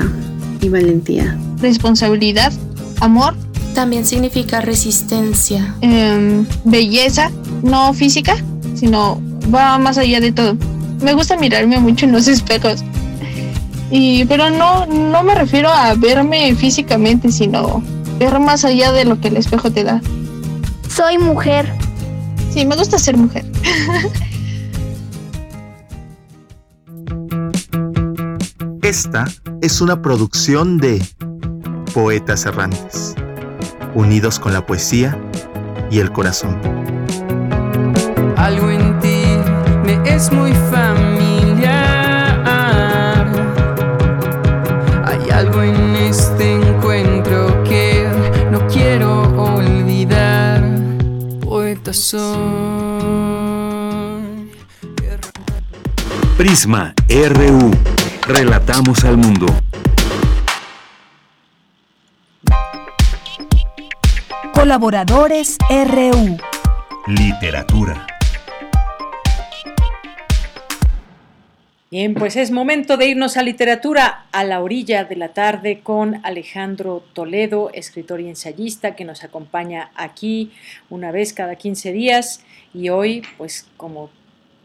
[0.61, 1.37] y valentía.
[1.61, 2.53] Responsabilidad,
[3.01, 3.35] amor.
[3.75, 5.75] También significa resistencia.
[5.81, 7.31] Em, belleza,
[7.63, 8.37] no física,
[8.75, 9.21] sino
[9.55, 10.57] va más allá de todo.
[11.03, 12.85] Me gusta mirarme mucho en los espejos.
[13.91, 17.83] Y, pero no, no me refiero a verme físicamente, sino
[18.19, 20.01] ver más allá de lo que el espejo te da.
[20.89, 21.73] Soy mujer.
[22.51, 23.45] Sí, me gusta ser mujer.
[28.83, 29.27] Esta
[29.61, 31.05] es una producción de
[31.93, 33.15] Poetas Errantes,
[33.95, 35.19] unidos con la poesía
[35.91, 36.59] y el corazón.
[38.37, 38.71] Algo
[40.09, 41.69] es muy familiar.
[45.05, 48.09] Hay algo en este encuentro que
[48.51, 50.63] no quiero olvidar.
[51.41, 52.29] Poeta soy.
[56.37, 57.71] Prisma RU.
[58.27, 59.47] Relatamos al mundo.
[64.53, 66.37] Colaboradores RU.
[67.07, 68.18] Literatura.
[71.91, 76.17] Bien, pues es momento de irnos a literatura a la orilla de la tarde con
[76.23, 80.51] Alejandro Toledo, escritor y ensayista que nos acompaña aquí
[80.91, 82.45] una vez cada 15 días
[82.75, 84.11] y hoy, pues como,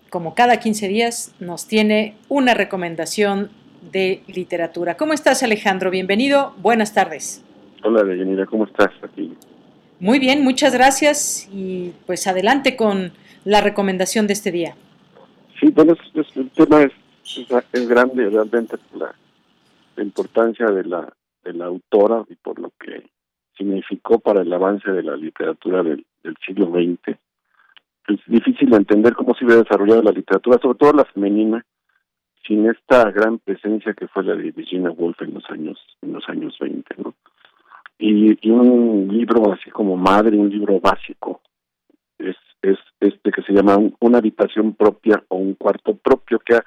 [0.09, 3.51] como cada 15 días, nos tiene una recomendación
[3.93, 4.97] de literatura.
[4.97, 5.91] ¿Cómo estás Alejandro?
[5.91, 7.41] Bienvenido, buenas tardes.
[7.83, 9.33] Hola Deyanira, ¿cómo estás aquí?
[10.01, 13.13] Muy bien, muchas gracias y pues adelante con
[13.45, 14.75] la recomendación de este día.
[15.61, 15.95] Sí, bueno,
[16.35, 16.91] el tema es
[17.23, 19.13] es, grande realmente la,
[19.95, 21.13] la, importancia de la,
[21.43, 23.09] de la autora y por lo que
[23.57, 27.17] significó para el avance de la literatura del, del siglo XX.
[28.07, 31.65] Es difícil entender cómo se hubiera desarrollado la literatura, sobre todo la femenina,
[32.45, 36.27] sin esta gran presencia que fue la de Virginia Woolf en los años en los
[36.27, 37.15] años 20, ¿no?
[37.97, 41.41] Y, y un libro así como madre, un libro básico,
[42.17, 46.63] es, es este que se llama Una habitación propia o un cuarto propio, que ha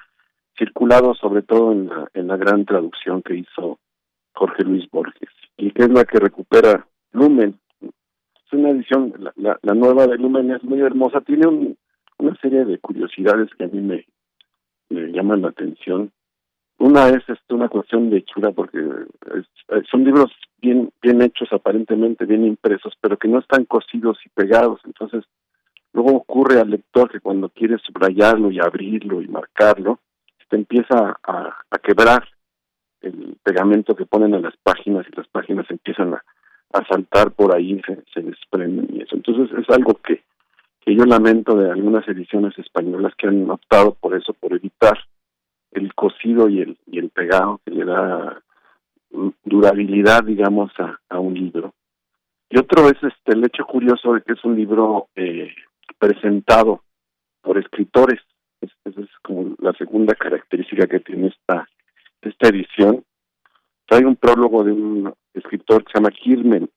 [0.57, 3.79] circulado sobre todo en la, en la gran traducción que hizo
[4.33, 7.59] Jorge Luis Borges, y que es la que recupera Lumen.
[7.81, 11.77] Es una edición, la, nueva de Lumen es muy hermosa, tiene un,
[12.19, 14.05] una serie de curiosidades que a mí me,
[14.89, 16.11] me llaman la atención.
[16.79, 20.31] Una es este, una cuestión de hechura, porque es, son libros
[20.61, 24.79] bien, bien hechos, aparentemente bien impresos, pero que no están cosidos y pegados.
[24.85, 25.25] Entonces,
[25.93, 29.99] luego ocurre al lector que cuando quiere subrayarlo y abrirlo y marcarlo,
[30.49, 31.53] se empieza a,
[31.83, 32.27] quebrar
[33.01, 36.23] el pegamento que ponen a las páginas y las páginas empiezan a,
[36.89, 39.15] saltar por ahí, se, se desprenden y eso.
[39.15, 40.21] Entonces, es algo que
[40.87, 44.97] que yo lamento de algunas ediciones españolas que han optado por eso, por evitar
[45.71, 48.41] el cosido y el, y el pegado que le da
[49.43, 51.73] durabilidad, digamos, a, a un libro.
[52.49, 55.53] Y otro es este el hecho curioso de que es un libro eh,
[55.99, 56.83] presentado
[57.41, 58.21] por escritores.
[58.61, 61.67] Esa es como la segunda característica que tiene esta,
[62.21, 63.03] esta edición.
[63.85, 66.69] Trae un prólogo de un escritor que se llama Kirmen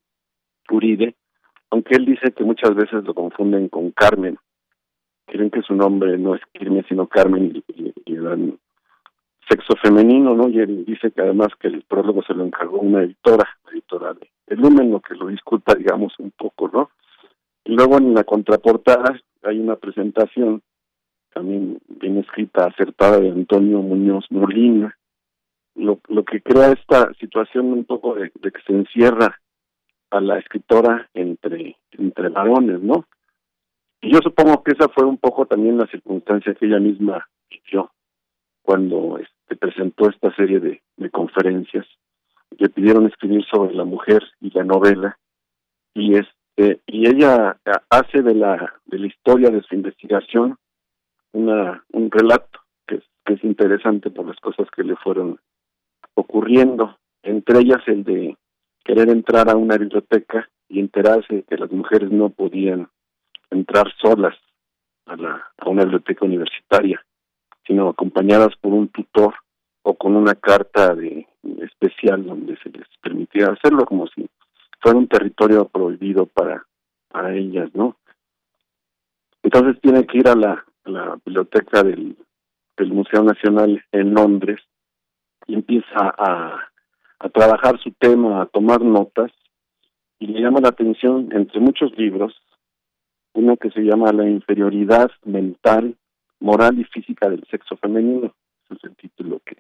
[0.71, 1.17] Uride,
[1.71, 4.39] aunque él dice que muchas veces lo confunden con Carmen.
[5.27, 8.59] Creen que su nombre no es Kirmen, sino Carmen y, y dan
[9.51, 10.49] sexo femenino, ¿no?
[10.49, 14.15] Y él dice que además que el prólogo se lo encargó una editora, la editora
[14.15, 16.91] de, Lumen, lo que lo disculpa, digamos, un poco, ¿no?
[17.65, 20.63] Y luego en la contraportada hay una presentación
[21.33, 24.97] también bien escrita, acertada de Antonio Muñoz Molina,
[25.75, 29.41] lo, lo que crea esta situación un poco de, de que se encierra
[30.11, 33.07] a la escritora entre, entre varones, ¿no?
[34.03, 37.91] Y yo supongo que esa fue un poco también la circunstancia que ella misma vivió
[38.63, 40.81] cuando se presentó esta serie de,
[41.11, 41.87] conferencias.
[42.59, 45.19] Le pidieron escribir sobre la mujer y la novela
[45.95, 47.59] y este y ella
[47.89, 50.57] hace de la de la historia de su investigación
[51.33, 55.39] una un relato que que es interesante por las cosas que le fueron
[56.15, 58.37] ocurriendo entre ellas el de
[58.85, 62.89] querer entrar a una biblioteca y enterarse que las mujeres no podían
[63.51, 64.37] entrar solas
[65.07, 67.05] a la a una biblioteca universitaria
[67.67, 69.35] sino acompañadas por un tutor
[69.83, 71.27] o con una carta de
[71.63, 74.29] especial donde se les permitía hacerlo como si
[74.81, 76.65] fuera un territorio prohibido para
[77.11, 77.97] para ellas, ¿no?
[79.43, 82.17] Entonces tiene que ir a la, la biblioteca del,
[82.77, 84.61] del Museo Nacional en Londres
[85.47, 86.61] y empieza a,
[87.19, 89.31] a trabajar su tema, a tomar notas
[90.19, 92.35] y le llama la atención entre muchos libros
[93.33, 95.97] uno que se llama La inferioridad mental
[96.41, 98.35] moral y física del sexo femenino.
[98.65, 99.57] Ese es el título que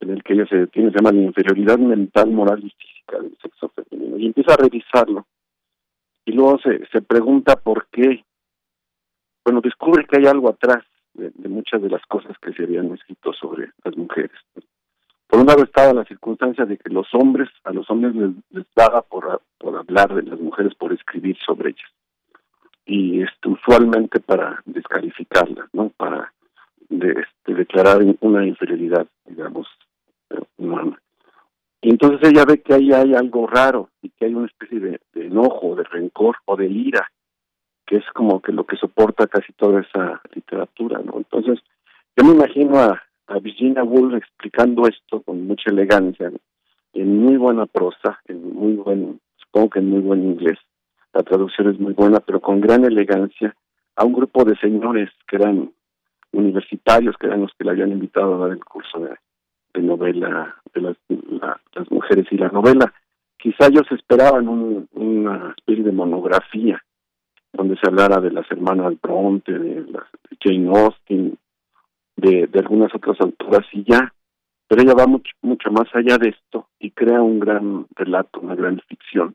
[0.00, 3.36] en el que ella se detiene, se llama la inferioridad mental, moral y física del
[3.40, 4.18] sexo femenino.
[4.18, 5.26] Y empieza a revisarlo.
[6.26, 8.24] Y luego se, se pregunta por qué.
[9.44, 10.84] Bueno, descubre que hay algo atrás
[11.14, 14.32] de, muchas de las cosas que se habían escrito sobre las mujeres.
[15.26, 18.66] Por un lado estaba la circunstancia de que los hombres, a los hombres les, les
[18.74, 21.90] daba por, por hablar de las mujeres, por escribir sobre ellas
[22.86, 25.90] y este, usualmente para descalificarla, ¿no?
[25.90, 26.32] Para
[26.88, 29.66] de, este, declarar una inferioridad, digamos,
[30.30, 31.00] eh, humana.
[31.80, 35.00] Y entonces ella ve que ahí hay algo raro y que hay una especie de,
[35.14, 37.10] enojo, de rencor o de ira,
[37.86, 41.18] que es como que lo que soporta casi toda esa literatura, ¿no?
[41.18, 41.60] Entonces,
[42.16, 43.00] yo me imagino a,
[43.40, 46.30] Virginia Woolf explicando esto con mucha elegancia,
[46.92, 50.58] en muy buena prosa, en muy buen, supongo que en muy buen inglés,
[51.12, 53.56] la traducción es muy buena, pero con gran elegancia,
[53.96, 55.72] a un grupo de señores que eran
[56.32, 60.80] universitarios, que eran los que le habían invitado a dar el curso de, novela de
[60.82, 62.92] las, las mujeres y la novela.
[63.38, 66.80] Quizá ellos esperaban una especie de monografía
[67.54, 69.86] donde se hablara de las hermanas Bronte, de,
[70.40, 71.38] Jane Austen,
[72.16, 74.12] de, algunas otras autoras y ya,
[74.68, 78.54] pero ella va mucho, mucho más allá de esto y crea un gran relato, una
[78.54, 79.34] gran ficción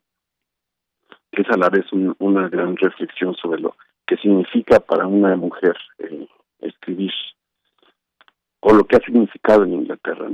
[1.32, 3.76] que es a la vez una gran reflexión sobre lo
[4.06, 6.28] que significa para una mujer eh,
[6.60, 7.12] escribir
[8.62, 10.28] o lo que ha significado en Inglaterra.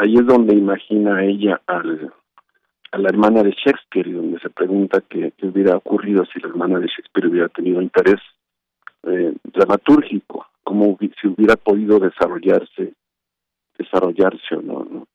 [0.00, 2.12] Ahí es donde imagina ella al,
[2.92, 6.78] a la hermana de Shakespeare y donde se pregunta qué, hubiera ocurrido si la hermana
[6.78, 8.20] de Shakespeare hubiera tenido interés
[9.04, 12.94] eh, dramatúrgico, cómo si hubiera podido desarrollarse
[13.78, 15.06] desarrollarse o no, no.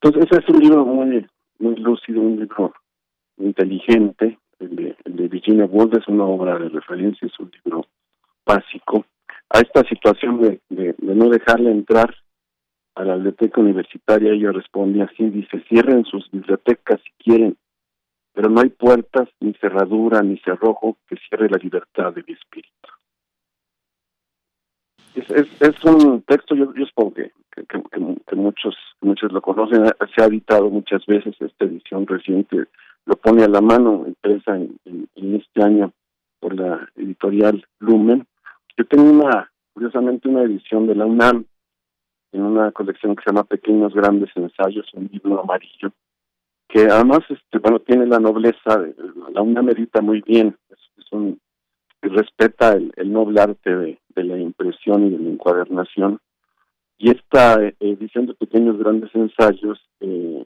[0.00, 1.26] Entonces ese es un libro muy
[1.58, 2.74] muy lúcido, un libro
[3.38, 7.86] inteligente, el de, Virginia Woolf es una obra de referencia, es un libro
[8.44, 9.04] básico,
[9.50, 12.14] a esta situación de, de, no dejarle entrar
[12.96, 17.56] a la biblioteca universitaria, ella responde así, dice, cierren sus bibliotecas si quieren,
[18.32, 22.72] pero no hay puertas, ni cerradura, ni cerrojo que cierre la libertad de mi espíritu.
[25.14, 27.32] Es, un texto, yo, yo supongo que,
[28.34, 32.66] muchos, muchos lo conocen, se ha editado muchas veces esta edición reciente
[33.06, 34.78] lo pone a la mano empresa en,
[35.14, 35.92] este año
[36.40, 38.26] por la editorial Lumen.
[38.76, 41.46] Yo tengo una, curiosamente, una edición de la UNAM
[42.36, 45.90] en una colección que se llama Pequeños Grandes Ensayos, un libro amarillo,
[46.68, 48.84] que además, este, bueno, tiene la nobleza,
[49.32, 50.56] la UNAM edita muy bien,
[52.02, 56.20] respeta el, noble arte de, la impresión y de la encuadernación.
[56.98, 60.44] Y esta eh, edición de Pequeños Grandes Ensayos, eh,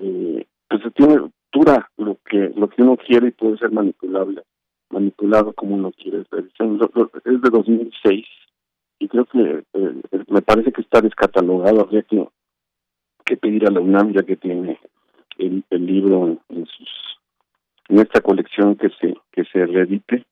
[0.00, 4.42] eh, pues tiene lo que lo que uno quiere y puede ser manipulable,
[4.90, 6.20] manipulado como uno quiere.
[6.20, 8.26] Es de 2006
[9.02, 9.94] y creo que eh,
[10.28, 12.24] me parece que está descatalogado, habría que,
[13.24, 14.78] que pedir a la UNAM ya que tiene
[15.38, 16.88] el, libro en, sus
[17.88, 20.24] en esta colección que se que se reedite.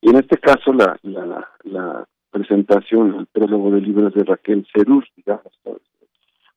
[0.00, 4.66] Y en este caso la la, la presentación el prólogo del libro es de Raquel
[4.74, 5.52] Cerur digamos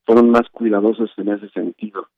[0.04, 2.08] fueron más cuidadosos en ese sentido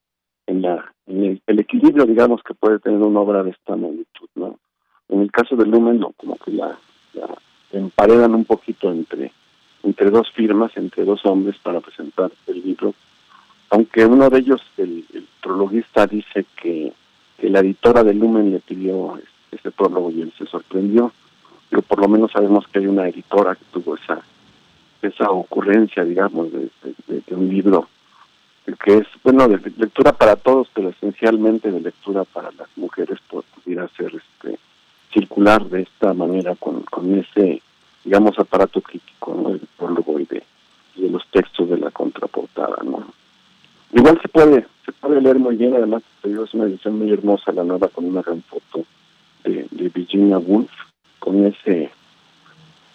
[0.46, 4.58] en la en el, equilibrio digamos que puede tener una obra de esta magnitud no
[5.10, 6.78] en el caso del Lumen no como que la,
[7.12, 7.28] la
[7.78, 9.32] emparedan un poquito entre
[9.82, 12.94] entre dos firmas entre dos hombres para presentar el libro
[13.70, 16.92] aunque uno de ellos el, el prologuista dice que,
[17.42, 19.18] la editora de Lumen le pidió
[19.52, 21.12] ese prólogo y él se sorprendió.
[21.68, 24.22] Pero por lo menos sabemos que hay una editora que tuvo esa
[25.02, 27.88] esa ocurrencia digamos de un libro
[28.82, 33.44] que es, bueno, de lectura para todos, pero esencialmente de lectura para las mujeres, pues,
[33.54, 34.58] pudiera ser este,
[35.14, 37.62] circular de esta manera, con, con ese,
[38.04, 39.50] digamos, aparato crítico, ¿no?
[39.50, 40.42] El prólogo y de,
[41.08, 43.06] los textos de la contraportada, ¿no?
[43.92, 47.64] Igual se puede, se puede leer muy bien, además es una edición muy hermosa, la
[47.64, 48.84] nueva, con una gran foto
[49.44, 50.70] de, de Virginia Woolf,
[51.18, 51.90] con ese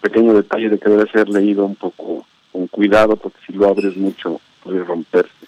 [0.01, 3.95] pequeño detalle de que debe ser leído un poco con cuidado, porque si lo abres
[3.95, 5.47] mucho puede romperse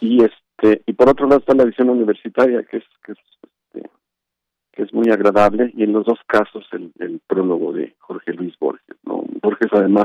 [0.00, 3.18] y este y por otro lado está la edición universitaria que es que es,
[4.76, 8.56] que es muy agradable y en los dos casos el, el prólogo de Jorge Luis
[8.58, 10.04] Borges no Borges además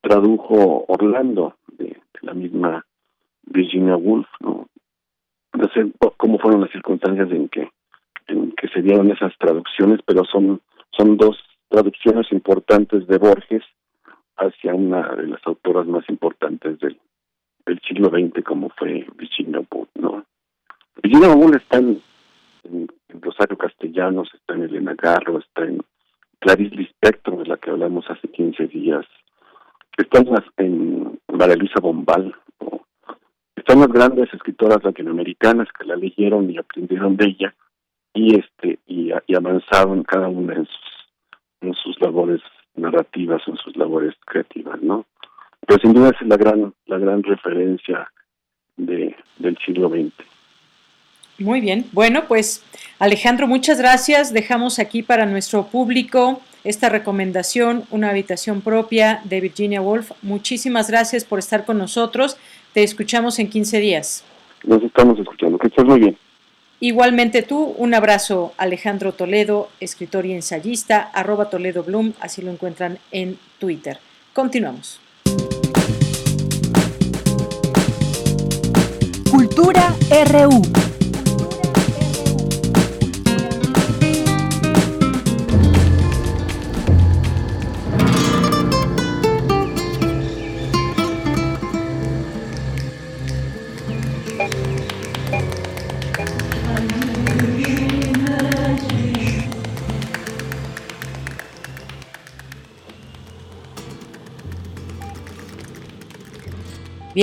[0.00, 2.84] tradujo Orlando de, la misma
[3.44, 4.68] Virginia Woolf no
[5.54, 7.70] no sé cómo fueron las circunstancias en que
[8.26, 10.60] en que se dieron esas traducciones pero son
[10.90, 11.38] son dos
[11.68, 13.62] traducciones importantes de Borges
[14.36, 16.98] hacia una de las autoras más importantes del
[17.66, 20.24] del siglo XX como fue Virginia Woolf, ¿no?
[21.02, 21.80] Virginia Woolf está
[22.64, 22.88] en,
[23.20, 25.82] Rosario Castellanos, está en Elena Garro, está en
[26.40, 29.06] Clarice Lispector, de la que hablamos hace 15 días,
[29.96, 32.34] está en, en María Bombal,
[33.54, 37.54] están las grandes escritoras latinoamericanas que la leyeron y aprendieron de ella
[38.14, 40.92] y este y, y avanzaron cada una en sus
[41.60, 42.40] en sus labores
[42.74, 45.06] narrativas, en sus labores creativas, ¿no?
[45.66, 48.10] pero sin duda es la gran, la gran referencia
[48.76, 50.12] de, del siglo XX.
[51.38, 52.62] Muy bien, bueno, pues
[52.98, 54.32] Alejandro, muchas gracias.
[54.32, 60.12] Dejamos aquí para nuestro público esta recomendación, una habitación propia de Virginia Woolf.
[60.22, 62.36] Muchísimas gracias por estar con nosotros.
[62.72, 64.24] Te escuchamos en 15 días.
[64.64, 66.16] Nos estamos escuchando, que estés muy bien.
[66.78, 72.98] Igualmente tú, un abrazo Alejandro Toledo, escritor y ensayista, arroba Toledo Bloom, así lo encuentran
[73.12, 73.98] en Twitter.
[74.32, 75.00] Continuamos.
[79.30, 79.94] Cultura
[80.30, 80.62] RU.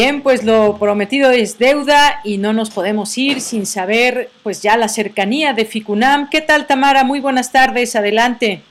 [0.01, 4.77] Bien, pues lo prometido es deuda y no nos podemos ir sin saber pues ya
[4.77, 6.29] la cercanía de Ficunam.
[6.29, 7.03] ¿Qué tal Tamara?
[7.03, 8.63] Muy buenas tardes, adelante.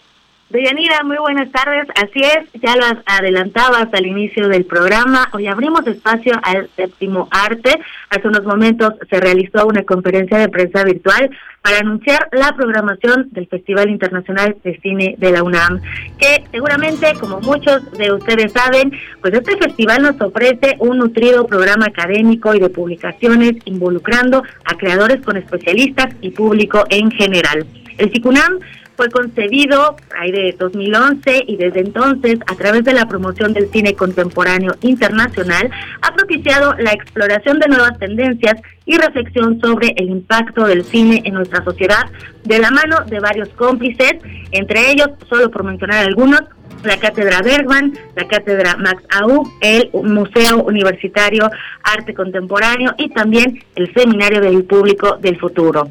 [0.50, 1.86] Deyanira, muy buenas tardes.
[1.94, 5.28] Así es, ya lo adelantabas al inicio del programa.
[5.34, 7.78] Hoy abrimos espacio al séptimo arte.
[8.08, 11.28] Hace unos momentos se realizó una conferencia de prensa virtual
[11.60, 15.82] para anunciar la programación del Festival Internacional de Cine de la UNAM,
[16.18, 21.86] que seguramente, como muchos de ustedes saben, pues este festival nos ofrece un nutrido programa
[21.86, 27.66] académico y de publicaciones involucrando a creadores con especialistas y público en general.
[27.98, 28.60] El CICUNAM
[28.98, 33.94] fue concebido ahí de 2011 y desde entonces, a través de la promoción del cine
[33.94, 35.70] contemporáneo internacional,
[36.02, 41.34] ha propiciado la exploración de nuevas tendencias y reflexión sobre el impacto del cine en
[41.34, 42.10] nuestra sociedad
[42.42, 44.14] de la mano de varios cómplices,
[44.50, 46.40] entre ellos, solo por mencionar algunos,
[46.82, 51.48] la Cátedra Bergman, la Cátedra Max Aub, el Museo Universitario
[51.84, 55.88] Arte Contemporáneo y también el Seminario del Público del Futuro.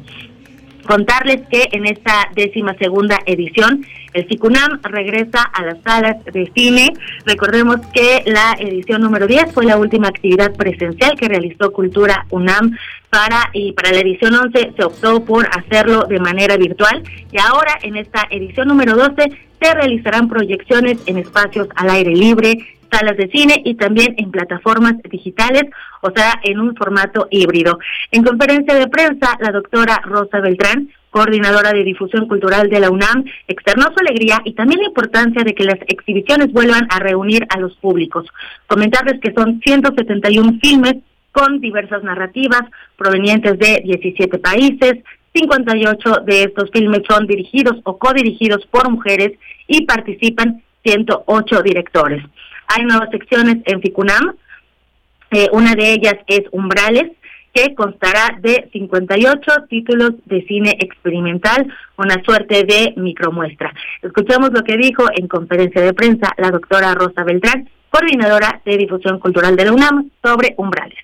[0.88, 3.84] Contarles que en esta décima segunda edición
[4.14, 6.94] el CICUNAM regresa a las salas de cine.
[7.26, 12.78] Recordemos que la edición número 10 fue la última actividad presencial que realizó Cultura UNAM
[13.10, 17.78] para y para la edición 11 se optó por hacerlo de manera virtual y ahora
[17.82, 23.28] en esta edición número 12 se realizarán proyecciones en espacios al aire libre, salas de
[23.28, 25.64] cine y también en plataformas digitales,
[26.02, 27.78] o sea, en un formato híbrido.
[28.10, 33.24] En conferencia de prensa, la doctora Rosa Beltrán coordinadora de difusión cultural de la UNAM,
[33.46, 37.58] externó su alegría y también la importancia de que las exhibiciones vuelvan a reunir a
[37.58, 38.26] los públicos.
[38.66, 40.96] Comentarles que son 171 filmes
[41.32, 42.62] con diversas narrativas
[42.96, 45.02] provenientes de 17 países,
[45.34, 49.32] 58 de estos filmes son dirigidos o codirigidos por mujeres
[49.66, 52.24] y participan 108 directores.
[52.68, 54.36] Hay nuevas secciones en FICUNAM,
[55.30, 57.12] eh, una de ellas es Umbrales,
[57.52, 61.66] que constará de 58 títulos de cine experimental,
[61.96, 63.74] una suerte de micromuestra.
[64.02, 69.18] Escuchamos lo que dijo en conferencia de prensa la doctora Rosa Beltrán, coordinadora de difusión
[69.18, 70.98] cultural de la UNAM, sobre umbrales.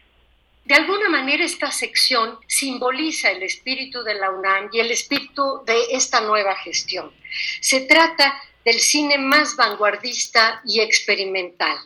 [0.65, 5.75] De alguna manera esta sección simboliza el espíritu de la UNAM y el espíritu de
[5.93, 7.11] esta nueva gestión.
[7.61, 8.35] Se trata
[8.65, 11.77] del cine más vanguardista y experimental.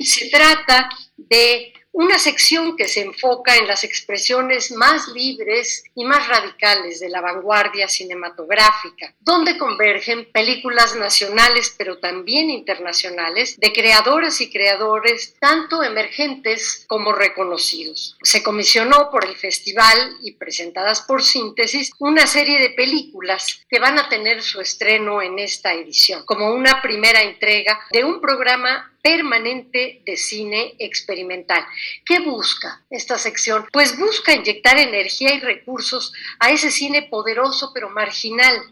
[0.00, 6.28] Se trata de una sección que se enfoca en las expresiones más libres y más
[6.28, 14.48] radicales de la vanguardia cinematográfica, donde convergen películas nacionales pero también internacionales de creadoras y
[14.48, 18.16] creadores tanto emergentes como reconocidos.
[18.22, 23.98] Se comisionó por el festival y presentadas por Síntesis una serie de películas que van
[23.98, 30.02] a tener su estreno en esta edición, como una primera entrega de un programa permanente
[30.04, 31.64] de cine experimental.
[32.04, 33.66] ¿Qué busca esta sección?
[33.72, 38.62] Pues busca inyectar energía y recursos a ese cine poderoso pero marginal,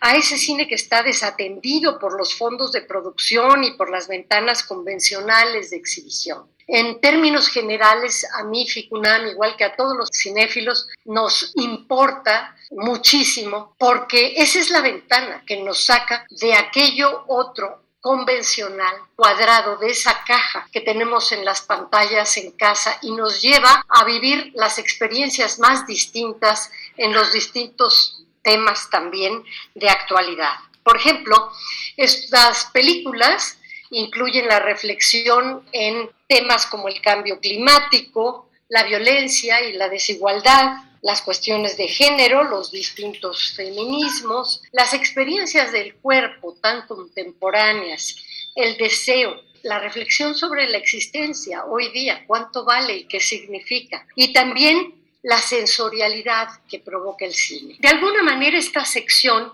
[0.00, 4.62] a ese cine que está desatendido por los fondos de producción y por las ventanas
[4.62, 6.48] convencionales de exhibición.
[6.70, 13.74] En términos generales, a mí, Ficunam, igual que a todos los cinéfilos, nos importa muchísimo
[13.78, 20.24] porque esa es la ventana que nos saca de aquello otro convencional, cuadrado de esa
[20.24, 25.58] caja que tenemos en las pantallas en casa y nos lleva a vivir las experiencias
[25.58, 29.44] más distintas en los distintos temas también
[29.74, 30.54] de actualidad.
[30.82, 31.52] Por ejemplo,
[31.98, 33.58] estas películas
[33.90, 41.22] incluyen la reflexión en temas como el cambio climático, la violencia y la desigualdad, las
[41.22, 48.16] cuestiones de género, los distintos feminismos, las experiencias del cuerpo tan contemporáneas,
[48.54, 54.32] el deseo, la reflexión sobre la existencia hoy día, cuánto vale y qué significa, y
[54.32, 57.76] también la sensorialidad que provoca el cine.
[57.80, 59.52] De alguna manera esta sección...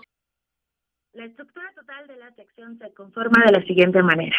[1.13, 4.35] La estructura total de la sección se conforma de la siguiente manera.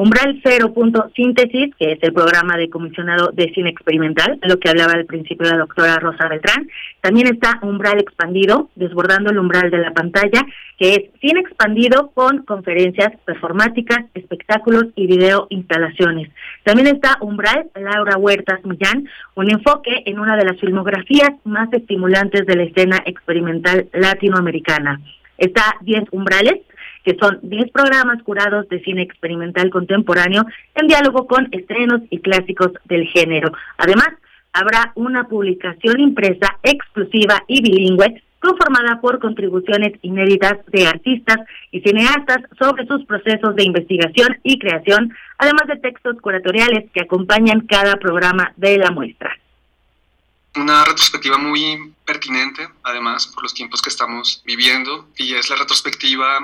[0.00, 4.70] Umbral Cero Punto Síntesis, que es el programa de comisionado de cine experimental, lo que
[4.70, 6.66] hablaba al principio la doctora Rosa Beltrán.
[7.02, 10.40] También está Umbral Expandido, desbordando el umbral de la pantalla,
[10.78, 16.30] que es cine expandido con conferencias performáticas, espectáculos y video instalaciones.
[16.64, 22.46] También está Umbral Laura Huertas Millán, un enfoque en una de las filmografías más estimulantes
[22.46, 24.98] de la escena experimental latinoamericana.
[25.36, 26.60] Está 10 umbrales,
[27.04, 30.44] que son 10 programas curados de cine experimental contemporáneo
[30.74, 33.52] en diálogo con estrenos y clásicos del género.
[33.78, 34.08] Además,
[34.52, 41.38] habrá una publicación impresa exclusiva y bilingüe conformada por contribuciones inéditas de artistas
[41.70, 47.66] y cineastas sobre sus procesos de investigación y creación, además de textos curatoriales que acompañan
[47.66, 49.36] cada programa de la muestra.
[50.56, 56.40] Una retrospectiva muy pertinente, además, por los tiempos que estamos viviendo, y es la retrospectiva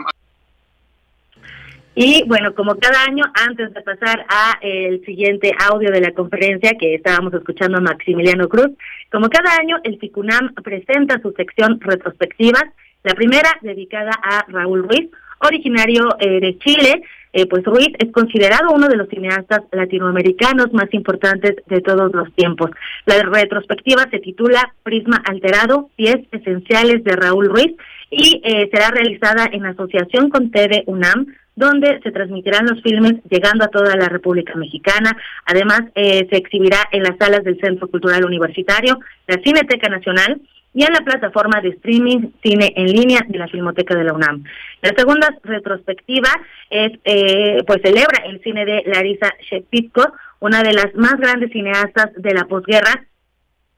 [1.98, 6.76] y bueno, como cada año, antes de pasar a el siguiente audio de la conferencia
[6.78, 8.68] que estábamos escuchando a Maximiliano Cruz,
[9.10, 12.64] como cada año el FICUNAM presenta su sección retrospectivas,
[13.02, 15.08] la primera dedicada a Raúl Ruiz,
[15.40, 17.02] originario eh, de Chile,
[17.32, 22.30] eh, pues Ruiz es considerado uno de los cineastas latinoamericanos más importantes de todos los
[22.34, 22.72] tiempos.
[23.06, 27.74] La retrospectiva se titula Prisma Alterado, 10 esenciales de Raúl Ruiz
[28.10, 33.64] y eh, será realizada en asociación con TV UNAM donde se transmitirán los filmes llegando
[33.64, 35.16] a toda la República Mexicana.
[35.46, 40.40] Además, eh, se exhibirá en las salas del Centro Cultural Universitario, la Cineteca Nacional
[40.74, 44.44] y en la plataforma de streaming Cine en línea de la Filmoteca de la UNAM.
[44.82, 46.28] La segunda retrospectiva
[46.68, 52.10] es, eh, pues celebra el cine de Larisa Shepitko, una de las más grandes cineastas
[52.16, 53.06] de la posguerra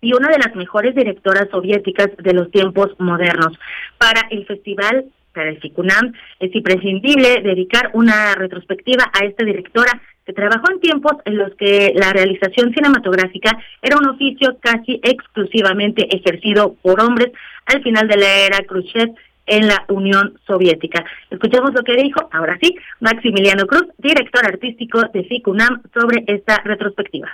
[0.01, 3.57] y una de las mejores directoras soviéticas de los tiempos modernos.
[3.99, 5.05] Para el festival
[5.39, 11.13] para el FICUNAM, es imprescindible dedicar una retrospectiva a esta directora que trabajó en tiempos
[11.27, 17.29] en los que la realización cinematográfica era un oficio casi exclusivamente ejercido por hombres
[17.67, 19.15] al final de la era Khrushchev
[19.47, 21.05] en la Unión Soviética.
[21.31, 27.29] Escuchemos lo que dijo, ahora sí, Maximiliano Cruz, director artístico de FICUNAM, sobre esta retrospectiva.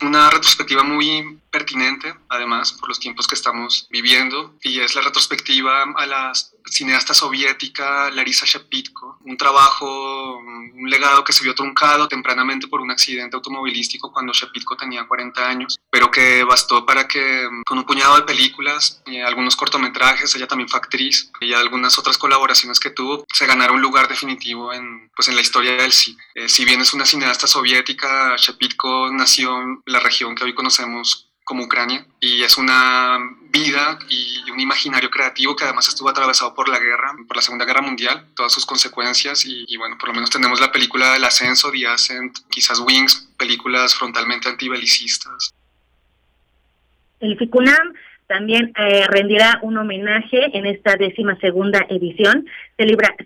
[0.00, 5.84] Una retrospectiva muy pertinente, además, por los tiempos que estamos viviendo, y es la retrospectiva
[5.94, 6.32] a la
[6.64, 12.90] cineasta soviética Larisa Shepitko, un trabajo, un legado que se vio truncado tempranamente por un
[12.90, 18.16] accidente automovilístico cuando Shepitko tenía 40 años, pero que bastó para que con un puñado
[18.16, 23.46] de películas, algunos cortometrajes, ella también fue actriz, y algunas otras colaboraciones que tuvo, se
[23.46, 26.22] ganara un lugar definitivo en, pues, en la historia del cine.
[26.34, 31.31] Eh, si bien es una cineasta soviética, Shepitko nació en la región que hoy conocemos
[31.52, 33.18] como Ucrania y es una
[33.50, 37.66] vida y un imaginario creativo que además estuvo atravesado por la guerra, por la Segunda
[37.66, 41.70] Guerra Mundial, todas sus consecuencias y, bueno, por lo menos tenemos la película del ascenso,
[41.70, 45.52] The Ascent, quizás Wings, películas frontalmente antibelicistas.
[47.20, 47.92] El FICUNAM
[48.32, 52.46] también eh, rendirá un homenaje en esta décima segunda edición.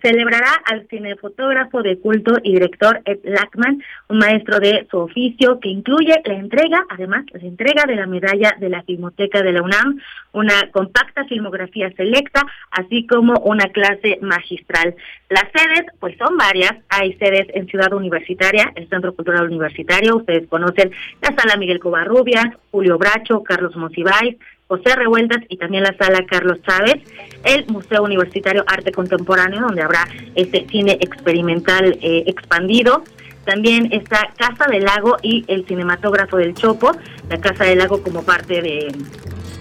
[0.01, 5.69] celebrará al cinefotógrafo de culto y director Ed Lackman, un maestro de su oficio que
[5.69, 9.97] incluye la entrega, además, la entrega de la medalla de la Filmoteca de la UNAM,
[10.33, 14.93] una compacta filmografía selecta, así como una clase magistral.
[15.29, 16.73] Las sedes, pues son varias.
[16.89, 22.47] Hay sedes en Ciudad Universitaria, el Centro Cultural Universitario, ustedes conocen la Sala Miguel Covarrubias,
[22.71, 24.35] Julio Bracho, Carlos Monsiváis,
[24.67, 26.97] José Revueltas y también la sala Carlos Chávez,
[27.43, 33.03] el Museo Universitario Arte Contemporáneo, donde habrá este cine experimental eh, expandido.
[33.45, 36.91] También está Casa del Lago y el cinematógrafo del Chopo,
[37.29, 38.91] la Casa del Lago como parte de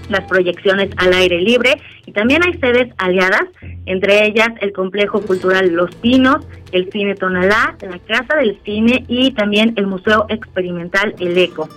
[0.08, 3.44] las proyecciones al aire libre y también hay sedes aliadas,
[3.86, 9.32] entre ellas el Complejo Cultural Los Pinos, el Cine Tonalá, la Casa del Cine y
[9.32, 11.68] también el Museo Experimental El Eco.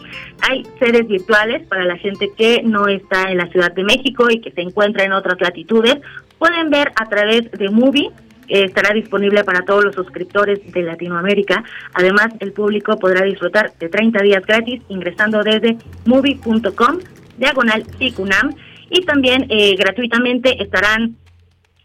[0.41, 4.39] Hay sedes virtuales para la gente que no está en la Ciudad de México y
[4.41, 5.97] que se encuentra en otras latitudes.
[6.38, 8.11] Pueden ver a través de Movie
[8.49, 11.64] estará disponible para todos los suscriptores de Latinoamérica.
[11.93, 16.97] Además, el público podrá disfrutar de 30 días gratis ingresando desde movie.com
[17.40, 18.56] diagonal CICUNAM
[18.90, 21.16] y también eh, gratuitamente estarán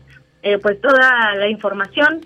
[0.43, 2.21] eh, pues toda la información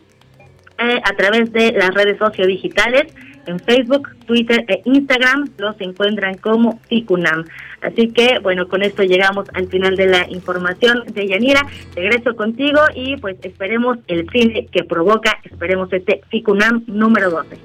[0.77, 3.13] eh, a través de las redes sociodigitales
[3.47, 7.45] en Facebook, Twitter e Instagram los encuentran como FICUNAM.
[7.81, 11.67] Así que, bueno, con esto llegamos al final de la información de Yanira.
[11.95, 17.57] Regreso contigo y pues esperemos el cine que provoca, esperemos este FICUNAM número 12.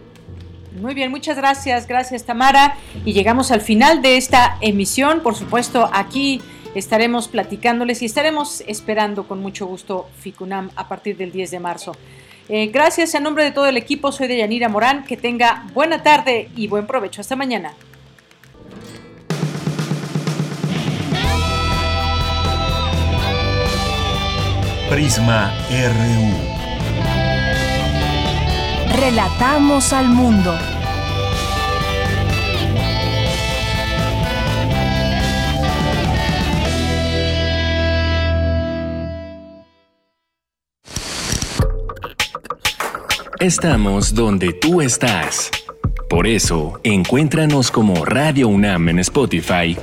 [0.81, 2.75] Muy bien, muchas gracias, gracias Tamara.
[3.05, 5.21] Y llegamos al final de esta emisión.
[5.21, 6.41] Por supuesto, aquí
[6.75, 11.97] estaremos platicándoles y estaremos esperando con mucho gusto FICUNAM a partir del 10 de marzo.
[12.53, 16.03] Eh, gracias en nombre de todo el equipo, soy de Yanira Morán, que tenga buena
[16.03, 17.21] tarde y buen provecho.
[17.21, 17.75] Hasta mañana.
[24.91, 26.35] Prisma RU.
[29.01, 30.59] Relatamos al mundo.
[43.41, 45.51] Estamos donde tú estás.
[46.11, 49.75] Por eso, encuéntranos como Radio UNAM en Spotify.